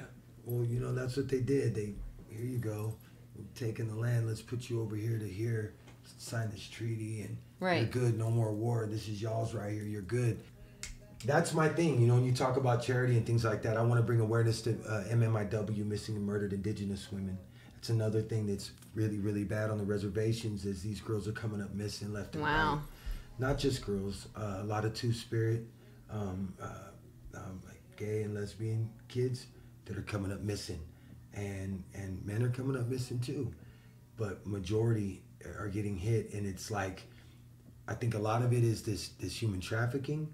Well, 0.45 0.65
you 0.65 0.79
know, 0.79 0.93
that's 0.95 1.17
what 1.17 1.29
they 1.29 1.41
did. 1.41 1.75
They, 1.75 1.95
here 2.29 2.45
you 2.45 2.59
go, 2.59 2.95
We're 3.35 3.45
taking 3.55 3.89
the 3.89 3.95
land. 3.95 4.27
Let's 4.29 4.43
put 4.43 4.69
you 4.69 4.83
over 4.83 4.95
here 4.95 5.19
to 5.19 5.27
here, 5.27 5.75
sign 6.19 6.51
this 6.51 6.69
treaty, 6.69 7.23
and 7.23 7.37
Right. 7.61 7.81
you're 7.81 7.87
good. 7.91 8.19
No 8.19 8.31
more 8.31 8.53
war. 8.53 8.87
This 8.87 9.09
is 9.09 9.23
y'all's 9.23 9.55
right 9.55 9.73
here. 9.73 9.85
You're 9.85 10.03
good. 10.03 10.39
That's 11.25 11.55
my 11.55 11.68
thing. 11.68 12.01
You 12.01 12.07
know, 12.07 12.14
when 12.14 12.25
you 12.25 12.33
talk 12.33 12.57
about 12.57 12.83
charity 12.83 13.16
and 13.16 13.27
things 13.27 13.45
like 13.45 13.62
that, 13.62 13.77
I 13.77 13.83
want 13.83 13.99
to 13.99 14.03
bring 14.03 14.20
awareness 14.20 14.61
to 14.62 14.72
uh, 14.89 15.05
MMIW, 15.11 15.85
missing 15.87 16.16
and 16.16 16.27
murdered 16.27 16.53
Indigenous 16.53 17.11
women. 17.11 17.39
It's 17.79 17.89
another 17.89 18.20
thing 18.22 18.47
that's 18.47 18.72
really, 18.95 19.18
really 19.18 19.45
bad 19.45 19.70
on 19.70 19.79
the 19.79 19.85
reservations. 19.85 20.64
Is 20.64 20.83
these 20.83 21.01
girls 21.01 21.27
are 21.29 21.33
coming 21.33 21.62
up 21.62 21.72
missing 21.75 22.12
left 22.12 22.35
and 22.35 22.45
Wow. 22.45 22.75
right. 22.75 22.83
Not 23.39 23.59
just 23.59 23.85
girls. 23.85 24.29
Uh, 24.37 24.59
a 24.61 24.64
lot 24.64 24.85
of 24.85 24.95
two 24.95 25.12
spirit. 25.12 25.64
um, 26.11 26.55
uh, 26.62 26.91
um, 27.39 27.61
like 27.66 27.81
gay 27.97 28.22
and 28.22 28.35
lesbian 28.35 28.89
kids 29.09 29.47
that 29.87 29.97
are 29.99 30.03
coming 30.03 30.31
up 30.31 30.41
missing, 30.43 30.79
and 31.35 31.83
and 31.95 32.25
men 32.25 32.43
are 32.43 32.51
coming 32.51 32.77
up 32.77 32.87
missing 32.87 33.18
too, 33.18 33.53
but 34.16 34.47
majority 34.47 35.22
are 35.59 35.68
getting 35.68 35.97
hit, 35.97 36.33
and 36.33 36.47
it's 36.47 36.70
like, 36.70 37.03
I 37.89 37.95
think 37.95 38.14
a 38.14 38.18
lot 38.18 38.43
of 38.43 38.53
it 38.53 38.62
is 38.64 38.83
this 38.83 39.09
this 39.20 39.35
human 39.43 39.61
trafficking, 39.61 40.29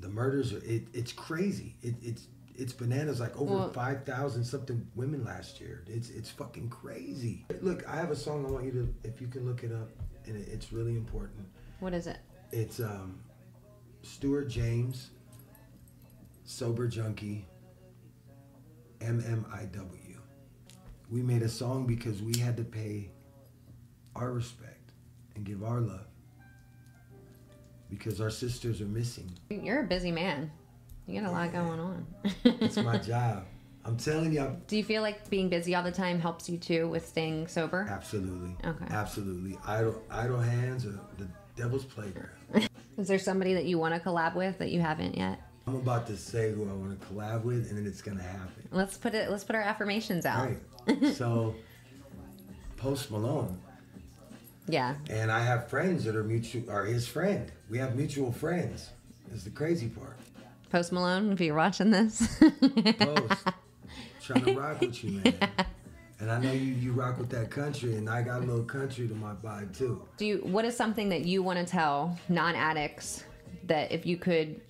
the 0.00 0.08
murders 0.08 0.52
are 0.52 0.62
it, 0.64 0.84
it's 0.92 1.12
crazy. 1.12 1.76
It, 1.82 1.94
it's 2.02 2.26
it's 2.54 2.72
bananas 2.72 3.20
like 3.20 3.36
over 3.40 3.54
Well- 3.54 3.72
5,000 3.72 4.44
something 4.44 4.86
women 4.94 5.24
last 5.24 5.60
year. 5.60 5.84
It's 5.86 6.10
it's 6.10 6.30
fucking 6.30 6.68
crazy. 6.68 7.46
Look, 7.60 7.86
I 7.88 7.96
have 7.96 8.10
a 8.10 8.16
song 8.16 8.44
I 8.46 8.50
want 8.50 8.64
you 8.64 8.72
to 8.72 8.94
if 9.08 9.20
you 9.20 9.28
can 9.28 9.46
look 9.46 9.62
it 9.64 9.72
up 9.72 9.88
and 10.26 10.36
it, 10.36 10.48
it's 10.48 10.72
really 10.72 10.94
important. 10.94 11.46
What 11.80 11.94
is 11.94 12.06
it? 12.06 12.18
It's 12.52 12.80
um 12.80 13.20
Stuart 14.02 14.48
James 14.48 15.10
Sober 16.44 16.88
Junkie 16.88 17.46
MMIW. 19.00 20.16
We 21.10 21.22
made 21.22 21.42
a 21.42 21.48
song 21.48 21.86
because 21.86 22.22
we 22.22 22.38
had 22.38 22.56
to 22.56 22.64
pay 22.64 23.10
our 24.14 24.32
respect 24.32 24.92
and 25.34 25.44
give 25.44 25.62
our 25.64 25.80
love 25.80 26.06
because 27.90 28.20
our 28.20 28.30
sisters 28.30 28.80
are 28.80 28.86
missing. 28.86 29.30
You're 29.50 29.80
a 29.80 29.86
busy 29.86 30.10
man. 30.12 30.50
You 31.06 31.20
got 31.20 31.28
a 31.28 31.32
lot 31.32 31.52
going 31.52 31.80
on. 31.80 32.06
It's 32.44 32.76
my 32.76 32.98
job. 33.12 33.44
I'm 33.84 33.96
telling 33.96 34.32
you, 34.32 34.40
I'm 34.40 34.62
Do 34.68 34.76
you 34.76 34.84
feel 34.84 35.02
like 35.02 35.28
being 35.30 35.48
busy 35.48 35.74
all 35.74 35.82
the 35.82 35.90
time 35.90 36.20
helps 36.20 36.48
you 36.48 36.58
too 36.58 36.88
with 36.88 37.06
staying 37.06 37.48
sober? 37.48 37.86
Absolutely. 37.90 38.54
Okay. 38.64 38.84
Absolutely. 38.90 39.58
Idle 39.66 40.02
idle 40.10 40.38
hands 40.38 40.86
are 40.86 40.98
the 41.18 41.26
devil's 41.56 41.84
playground. 41.84 42.30
Is 42.98 43.08
there 43.08 43.18
somebody 43.18 43.54
that 43.54 43.64
you 43.64 43.78
want 43.78 43.94
to 43.94 44.00
collab 44.00 44.34
with 44.34 44.58
that 44.58 44.70
you 44.70 44.80
haven't 44.80 45.16
yet? 45.16 45.40
I'm 45.66 45.76
about 45.76 46.06
to 46.08 46.16
say 46.16 46.52
who 46.52 46.68
I 46.68 46.72
want 46.72 47.00
to 47.00 47.06
collab 47.06 47.44
with, 47.44 47.70
and 47.70 47.78
then 47.78 47.86
it's 47.86 48.02
gonna 48.02 48.22
happen. 48.22 48.68
Let's 48.70 48.96
put 48.98 49.14
it. 49.14 49.30
Let's 49.30 49.44
put 49.44 49.56
our 49.56 49.62
affirmations 49.62 50.26
out. 50.26 50.50
Right. 50.86 51.14
so, 51.14 51.54
Post 52.76 53.10
Malone, 53.10 53.58
Yeah. 54.70 54.94
and 55.08 55.30
I 55.30 55.40
have 55.40 55.68
friends 55.68 56.04
that 56.04 56.14
are 56.16 56.24
mutual, 56.24 56.70
are 56.70 56.84
his 56.84 57.06
friend. 57.06 57.50
We 57.68 57.78
have 57.78 57.96
mutual 57.96 58.32
friends. 58.32 58.90
Is 59.32 59.44
the 59.44 59.50
crazy 59.50 59.88
part. 59.88 60.16
Post 60.70 60.92
Malone, 60.92 61.32
if 61.32 61.40
you're 61.40 61.54
watching 61.54 61.90
this. 61.90 62.38
Post, 62.98 63.44
trying 64.22 64.44
to 64.44 64.54
rock 64.58 64.80
with 64.80 65.04
you, 65.04 65.20
man. 65.24 65.34
And 66.20 66.30
I 66.30 66.38
know 66.38 66.52
you 66.52 66.72
you 66.74 66.92
rock 66.92 67.18
with 67.18 67.30
that 67.30 67.50
country, 67.50 67.94
and 67.96 68.08
I 68.10 68.22
got 68.22 68.42
a 68.42 68.44
little 68.44 68.64
country 68.64 69.08
to 69.08 69.14
my 69.14 69.32
vibe 69.34 69.76
too. 69.76 70.02
Do 70.16 70.26
you? 70.26 70.38
What 70.38 70.64
is 70.64 70.76
something 70.76 71.08
that 71.10 71.24
you 71.24 71.42
want 71.42 71.58
to 71.58 71.64
tell 71.64 72.18
non-addicts 72.28 73.24
that 73.64 73.90
if 73.92 74.04
you 74.04 74.16
could 74.16 74.60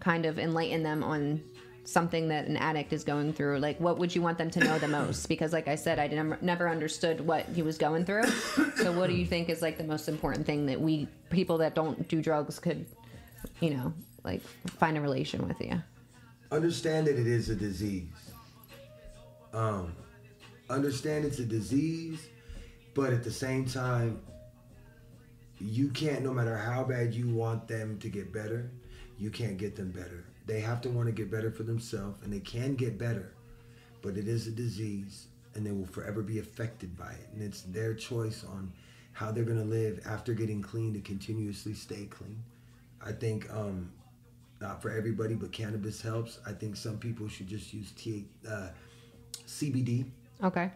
kind 0.00 0.26
of 0.26 0.38
enlighten 0.38 0.82
them 0.82 1.02
on 1.02 1.42
something 1.84 2.28
that 2.28 2.46
an 2.46 2.56
addict 2.56 2.92
is 2.92 3.04
going 3.04 3.32
through, 3.32 3.58
like 3.58 3.78
what 3.80 3.98
would 3.98 4.14
you 4.14 4.22
want 4.22 4.38
them 4.38 4.50
to 4.50 4.60
know 4.60 4.78
the 4.78 4.88
most? 4.88 5.28
Because, 5.34 5.52
like 5.52 5.68
I 5.68 5.74
said, 5.74 5.98
I 5.98 6.06
never 6.40 6.68
understood 6.68 7.20
what 7.20 7.46
he 7.46 7.62
was 7.62 7.76
going 7.76 8.04
through. 8.04 8.26
So, 8.76 8.92
what 8.92 9.08
do 9.08 9.14
you 9.16 9.26
think 9.26 9.48
is 9.48 9.62
like 9.62 9.78
the 9.78 9.84
most 9.84 10.08
important 10.08 10.46
thing 10.46 10.66
that 10.66 10.80
we 10.80 11.08
people 11.30 11.58
that 11.58 11.74
don't 11.74 12.06
do 12.08 12.22
drugs 12.22 12.58
could, 12.58 12.86
you 13.60 13.70
know, 13.70 13.92
like 14.22 14.42
find 14.78 14.96
a 14.96 15.00
relation 15.00 15.46
with 15.46 15.60
you? 15.60 15.82
understand 16.54 17.06
that 17.06 17.18
it 17.18 17.26
is 17.26 17.50
a 17.50 17.54
disease. 17.54 18.32
Um, 19.52 19.94
understand 20.70 21.24
it's 21.24 21.38
a 21.38 21.44
disease, 21.44 22.28
but 22.94 23.12
at 23.12 23.24
the 23.24 23.30
same 23.30 23.66
time, 23.66 24.20
you 25.60 25.88
can't, 25.90 26.22
no 26.22 26.32
matter 26.32 26.56
how 26.56 26.84
bad 26.84 27.14
you 27.14 27.28
want 27.28 27.68
them 27.68 27.98
to 27.98 28.08
get 28.08 28.32
better, 28.32 28.70
you 29.18 29.30
can't 29.30 29.56
get 29.56 29.76
them 29.76 29.90
better. 29.90 30.24
They 30.46 30.60
have 30.60 30.80
to 30.82 30.90
want 30.90 31.06
to 31.06 31.12
get 31.12 31.30
better 31.30 31.50
for 31.50 31.62
themselves, 31.62 32.22
and 32.22 32.32
they 32.32 32.40
can 32.40 32.74
get 32.74 32.98
better, 32.98 33.32
but 34.02 34.16
it 34.16 34.28
is 34.28 34.46
a 34.46 34.50
disease, 34.50 35.26
and 35.54 35.64
they 35.64 35.72
will 35.72 35.86
forever 35.86 36.22
be 36.22 36.38
affected 36.38 36.96
by 36.98 37.12
it. 37.12 37.28
And 37.32 37.42
it's 37.42 37.62
their 37.62 37.94
choice 37.94 38.44
on 38.44 38.72
how 39.12 39.30
they're 39.30 39.44
going 39.44 39.58
to 39.58 39.64
live 39.64 40.00
after 40.04 40.34
getting 40.34 40.60
clean 40.60 40.92
to 40.94 41.00
continuously 41.00 41.72
stay 41.72 42.06
clean. 42.06 42.42
I 43.04 43.12
think 43.12 43.50
um, 43.50 43.90
not 44.60 44.82
for 44.82 44.90
everybody, 44.90 45.34
but 45.34 45.52
cannabis 45.52 46.02
helps. 46.02 46.38
I 46.46 46.52
think 46.52 46.76
some 46.76 46.98
people 46.98 47.28
should 47.28 47.48
just 47.48 47.72
use 47.72 47.92
T- 47.92 48.26
uh, 48.48 48.68
CBD. 49.46 50.06
Okay. 50.42 50.70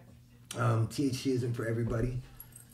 Um, 0.57 0.89
THC 0.89 1.33
isn't 1.33 1.55
for 1.55 1.67
everybody, 1.67 2.21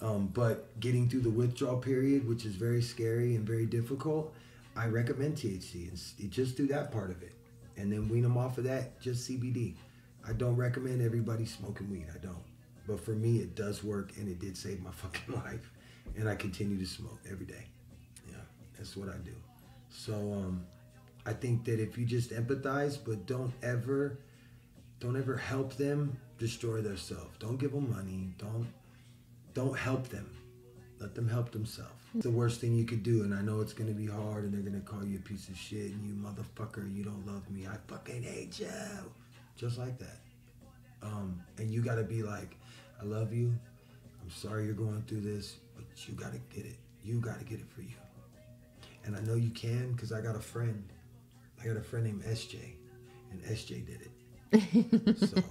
um, 0.01 0.29
but 0.33 0.79
getting 0.81 1.09
through 1.09 1.23
the 1.23 1.31
withdrawal 1.31 1.79
period, 1.79 2.29
which 2.29 2.45
is 2.45 2.55
very 2.55 2.83
scary 2.83 3.35
and 3.35 3.47
very 3.47 3.67
difficult, 3.67 4.35
I 4.77 4.87
recommend 4.87 5.37
THC 5.37 5.89
and 5.89 6.31
just 6.31 6.57
do 6.57 6.67
that 6.69 6.91
part 6.91 7.11
of 7.11 7.23
it, 7.23 7.33
and 7.77 7.93
then 7.93 8.09
wean 8.09 8.23
them 8.23 8.37
off 8.37 8.59
of 8.59 8.65
that. 8.65 9.01
Just 9.01 9.29
CBD. 9.29 9.75
I 10.27 10.33
don't 10.33 10.57
recommend 10.57 11.03
everybody 11.03 11.45
smoking 11.47 11.91
weed. 11.91 12.07
I 12.13 12.19
don't, 12.19 12.43
but 12.87 12.99
for 12.99 13.13
me, 13.13 13.39
it 13.39 13.55
does 13.55 13.85
work, 13.85 14.13
and 14.17 14.29
it 14.29 14.39
did 14.39 14.57
save 14.57 14.83
my 14.83 14.91
fucking 14.93 15.35
life, 15.35 15.71
and 16.17 16.29
I 16.29 16.35
continue 16.35 16.79
to 16.79 16.87
smoke 16.87 17.21
every 17.31 17.47
day. 17.47 17.67
Yeah, 18.29 18.37
that's 18.77 18.97
what 18.97 19.09
I 19.09 19.17
do. 19.19 19.35
So 19.91 20.15
um, 20.15 20.67
I 21.25 21.33
think 21.33 21.65
that 21.65 21.81
if 21.81 21.97
you 21.97 22.05
just 22.05 22.31
empathize, 22.31 22.99
but 23.03 23.27
don't 23.27 23.53
ever, 23.63 24.19
don't 24.99 25.17
ever 25.17 25.37
help 25.37 25.77
them 25.77 26.19
destroy 26.39 26.81
themselves. 26.81 27.37
Don't 27.39 27.59
give 27.59 27.73
them 27.73 27.91
money. 27.91 28.35
Don't, 28.39 28.67
don't 29.55 29.79
help 29.79 30.09
them. 30.09 30.29
Let 31.05 31.15
them 31.15 31.29
help 31.29 31.51
themselves. 31.51 31.93
It's 32.15 32.25
the 32.25 32.31
worst 32.31 32.63
thing 32.63 32.75
you 32.75 32.87
could 32.87 33.03
do, 33.03 33.25
and 33.25 33.35
I 33.35 33.43
know 33.43 33.61
it's 33.61 33.75
gonna 33.75 33.93
be 33.93 34.07
hard, 34.07 34.45
and 34.45 34.55
they're 34.55 34.63
gonna 34.63 34.81
call 34.81 35.05
you 35.05 35.19
a 35.19 35.21
piece 35.21 35.51
of 35.51 35.57
shit, 35.59 35.93
and 35.93 36.03
you 36.03 36.15
motherfucker, 36.15 36.91
you 36.97 37.05
don't 37.05 37.27
love 37.27 37.51
me. 37.51 37.67
I 37.67 37.77
fucking 37.89 38.23
hate 38.23 38.59
you, 38.59 38.71
just 39.55 39.77
like 39.77 39.99
that. 39.99 40.17
Um, 41.03 41.43
and 41.59 41.71
you 41.71 41.83
gotta 41.83 42.05
be 42.05 42.23
like, 42.23 42.57
I 43.03 43.05
love 43.05 43.35
you. 43.35 43.55
I'm 44.23 44.31
sorry 44.31 44.65
you're 44.65 44.73
going 44.73 45.05
through 45.07 45.21
this, 45.21 45.57
but 45.77 45.85
you 46.09 46.15
gotta 46.15 46.39
get 46.49 46.65
it. 46.65 46.79
You 47.03 47.21
gotta 47.21 47.45
get 47.45 47.61
it 47.61 47.67
for 47.69 47.83
you. 47.83 47.99
And 49.05 49.15
I 49.15 49.21
know 49.21 49.35
you 49.35 49.51
can 49.51 49.93
because 49.93 50.11
I 50.11 50.23
got 50.23 50.37
a 50.37 50.41
friend. 50.41 50.89
I 51.63 51.67
got 51.67 51.77
a 51.77 51.83
friend 51.83 52.07
named 52.07 52.23
SJ, 52.23 52.61
and 53.31 53.43
SJ 53.43 53.85
did 53.87 54.01
it. 54.01 55.19
so, 55.29 55.43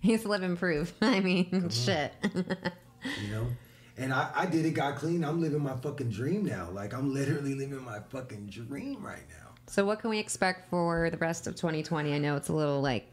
He's 0.00 0.24
living 0.24 0.56
proof. 0.56 0.92
I 1.00 1.20
mean, 1.20 1.70
shit. 1.70 2.14
you 2.34 3.30
know? 3.30 3.46
And 3.98 4.12
I, 4.12 4.30
I 4.34 4.46
did 4.46 4.64
it, 4.64 4.70
got 4.70 4.96
clean. 4.96 5.22
I'm 5.24 5.40
living 5.40 5.62
my 5.62 5.76
fucking 5.76 6.10
dream 6.10 6.44
now. 6.44 6.70
Like, 6.70 6.94
I'm 6.94 7.12
literally 7.12 7.54
living 7.54 7.82
my 7.84 8.00
fucking 8.10 8.46
dream 8.46 9.04
right 9.04 9.22
now. 9.28 9.50
So 9.66 9.84
what 9.84 10.00
can 10.00 10.10
we 10.10 10.18
expect 10.18 10.70
for 10.70 11.10
the 11.10 11.18
rest 11.18 11.46
of 11.46 11.54
2020? 11.56 12.12
I 12.14 12.18
know 12.18 12.36
it's 12.36 12.48
a 12.48 12.52
little 12.54 12.80
like, 12.80 13.06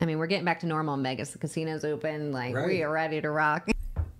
I 0.00 0.06
mean, 0.06 0.18
we're 0.18 0.26
getting 0.26 0.44
back 0.44 0.60
to 0.60 0.66
normal 0.66 0.94
in 0.94 1.02
Vegas. 1.02 1.30
The 1.30 1.38
casino's 1.38 1.84
open. 1.84 2.32
Like 2.32 2.54
Right. 2.54 2.66
we 2.66 2.82
are 2.82 2.90
ready 2.90 3.20
to 3.20 3.30
rock. 3.30 3.68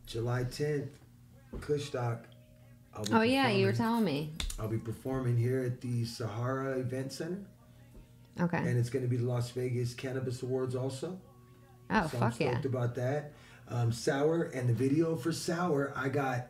July 0.06 0.44
10th, 0.44 0.88
Kushstock. 1.56 2.20
I'll 2.94 3.04
Oh 3.12 3.22
yeah, 3.22 3.48
you 3.48 3.64
were 3.66 3.72
telling 3.72 4.04
me. 4.04 4.32
I'll 4.58 4.68
be 4.68 4.78
performing 4.78 5.36
here 5.38 5.60
at 5.64 5.80
the 5.80 6.04
Sahara 6.04 6.72
Event 6.78 7.12
Center, 7.12 7.40
Okay. 8.38 8.58
and 8.58 8.78
it's 8.78 8.90
going 8.90 9.02
to 9.02 9.08
be 9.08 9.16
the 9.16 9.24
Las 9.24 9.50
Vegas 9.50 9.94
Cannabis 9.94 10.42
Awards 10.42 10.74
also. 10.74 11.18
Oh 11.90 12.06
so 12.06 12.18
I'm 12.18 12.30
fuck 12.30 12.38
yeah. 12.40 12.60
about 12.64 12.94
that. 12.96 13.32
Um, 13.72 13.90
Sour 13.90 14.50
and 14.54 14.68
the 14.68 14.74
video 14.74 15.16
for 15.16 15.32
Sour, 15.32 15.94
I 15.96 16.10
got 16.10 16.48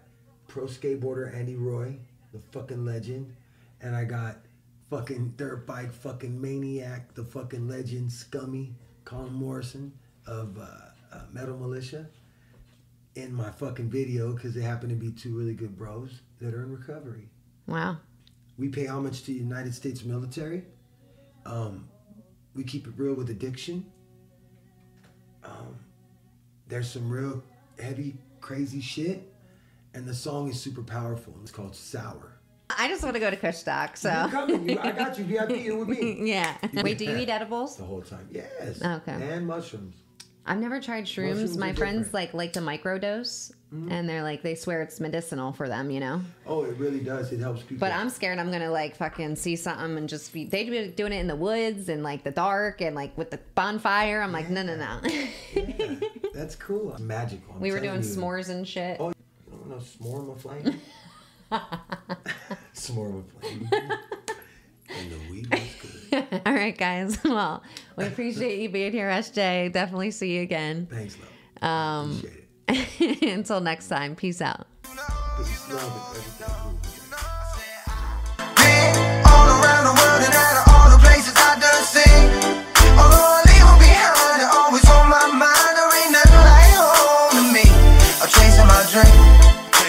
pro 0.49 0.65
skateboarder 0.65 1.33
Andy 1.33 1.55
Roy, 1.55 1.97
the 2.33 2.41
fucking 2.41 2.85
legend, 2.85 3.33
and 3.81 3.95
I 3.95 4.03
got 4.03 4.39
fucking 4.91 5.35
dirt 5.37 5.65
bike 5.65 5.93
fucking 5.93 6.41
maniac, 6.41 7.15
the 7.15 7.23
fucking 7.23 7.69
legend 7.69 8.11
Scummy 8.11 8.75
Colin 9.05 9.33
Morrison 9.33 9.93
of 10.27 10.59
uh, 10.59 10.63
uh, 11.13 11.21
Metal 11.33 11.57
Mulisha 11.57 12.07
in 13.15 13.33
my 13.33 13.51
fucking 13.51 13.89
video 13.89 14.33
because 14.33 14.53
they 14.53 14.63
happen 14.63 14.89
to 14.89 14.97
be 14.97 15.13
two 15.13 15.37
really 15.39 15.55
good 15.55 15.79
bros 15.79 16.23
that 16.41 16.53
are 16.53 16.65
in 16.65 16.73
recovery. 16.73 17.29
Wow. 17.69 17.99
We 18.59 18.69
pay 18.69 18.87
homage 18.87 19.21
to 19.21 19.27
the 19.27 19.39
United 19.39 19.75
States 19.75 20.03
military. 20.05 20.65
Um, 21.47 21.89
we 22.57 22.65
keep 22.65 22.89
it 22.89 22.95
real 22.97 23.15
with 23.15 23.31
addiction. 23.31 23.87
Um, 25.45 25.79
there's 26.73 26.91
some 26.91 27.11
real 27.11 27.43
heavy, 27.79 28.17
crazy 28.41 28.81
shit, 28.81 29.31
and 29.93 30.09
the 30.09 30.15
song 30.15 30.49
is 30.49 30.59
super 30.59 30.83
powerful. 30.83 31.35
It's 31.43 31.51
called 31.51 31.77
Sour. 31.77 32.33
I 32.71 32.89
just 32.89 33.03
want 33.03 33.15
to 33.15 33.21
go 33.21 33.29
to 33.31 33.37
Kushstock. 33.37 34.03
You're 34.03 34.13
So 34.15 34.29
coming. 34.31 34.67
You, 34.71 34.79
I 34.79 34.93
got 34.93 35.19
you. 35.19 35.25
VIP. 35.25 35.51
You're 35.65 35.85
with 35.85 35.89
me 35.89 36.21
yeah. 36.31 36.57
Wait, 36.73 36.97
do 36.97 37.05
you 37.05 37.19
eat 37.19 37.29
edibles? 37.29 37.77
the 37.77 37.85
whole 37.85 38.01
time. 38.01 38.27
Yes. 38.31 38.83
Okay. 38.83 39.13
And 39.13 39.47
mushrooms. 39.47 39.97
I've 40.47 40.59
never 40.59 40.81
tried 40.81 41.05
shrooms. 41.05 41.33
Mushrooms 41.33 41.59
My 41.59 41.73
friends 41.75 42.07
different. 42.07 42.15
like 42.15 42.35
like 42.35 42.53
to 42.55 42.61
microdose, 42.61 43.53
mm-hmm. 43.73 43.93
and 43.93 44.09
they're 44.09 44.23
like 44.23 44.43
they 44.43 44.55
swear 44.55 44.81
it's 44.83 44.99
medicinal 44.99 45.53
for 45.53 45.69
them. 45.69 45.91
You 45.91 46.01
know. 46.01 46.23
Oh, 46.47 46.65
it 46.65 46.77
really 46.79 47.01
does. 47.01 47.33
It 47.33 47.41
helps 47.41 47.61
people. 47.61 47.77
But 47.79 47.93
I'm 47.93 48.09
scared 48.09 48.39
I'm 48.39 48.51
gonna 48.51 48.71
like 48.71 48.97
fucking 48.97 49.37
see 49.37 49.57
something 49.57 49.99
and 49.99 50.09
just 50.09 50.33
be 50.33 50.47
they 50.47 50.65
be 50.65 50.89
doing 50.89 51.13
it 51.13 51.21
in 51.21 51.27
the 51.27 51.37
woods 51.37 51.91
and 51.91 52.03
like 52.03 52.25
the 52.25 52.33
dark 52.33 52.81
and 52.81 52.97
like 52.97 53.17
with 53.19 53.31
the 53.31 53.39
bonfire. 53.55 54.23
I'm 54.23 54.33
like, 54.33 54.49
no 54.49 54.63
no 54.63 54.75
no. 54.75 55.01
Yeah, 55.05 55.95
that's 56.35 56.55
cool. 56.57 56.93
It's 56.93 57.01
magical. 57.01 57.55
I'm 57.55 57.61
we 57.61 57.73
were 57.73 57.81
doing 57.81 58.03
you. 58.03 58.09
s'mores 58.09 58.49
and 58.49 58.67
shit. 58.67 58.99
Oh, 59.01 59.09
you 59.09 59.15
don't 59.51 59.69
know 59.69 59.77
s'more 59.77 60.29
my 60.29 60.35
flame? 60.35 60.81
s'more 62.75 63.13
my 63.15 63.41
flame. 63.41 63.69
In 65.01 65.09
the 65.09 66.43
All 66.45 66.53
right, 66.53 66.77
guys. 66.77 67.23
Well, 67.25 67.63
we 67.97 68.05
appreciate 68.05 68.61
you 68.61 68.69
being 68.69 68.93
here, 68.93 69.09
SJ. 69.09 69.73
Definitely 69.73 70.11
see 70.11 70.37
you 70.37 70.43
again. 70.43 70.87
Thanks, 70.91 71.17
love. 71.63 71.63
Um, 71.63 72.23
Until 73.23 73.61
next 73.61 73.89
time, 73.89 74.15
peace 74.17 74.41
out. 74.43 74.67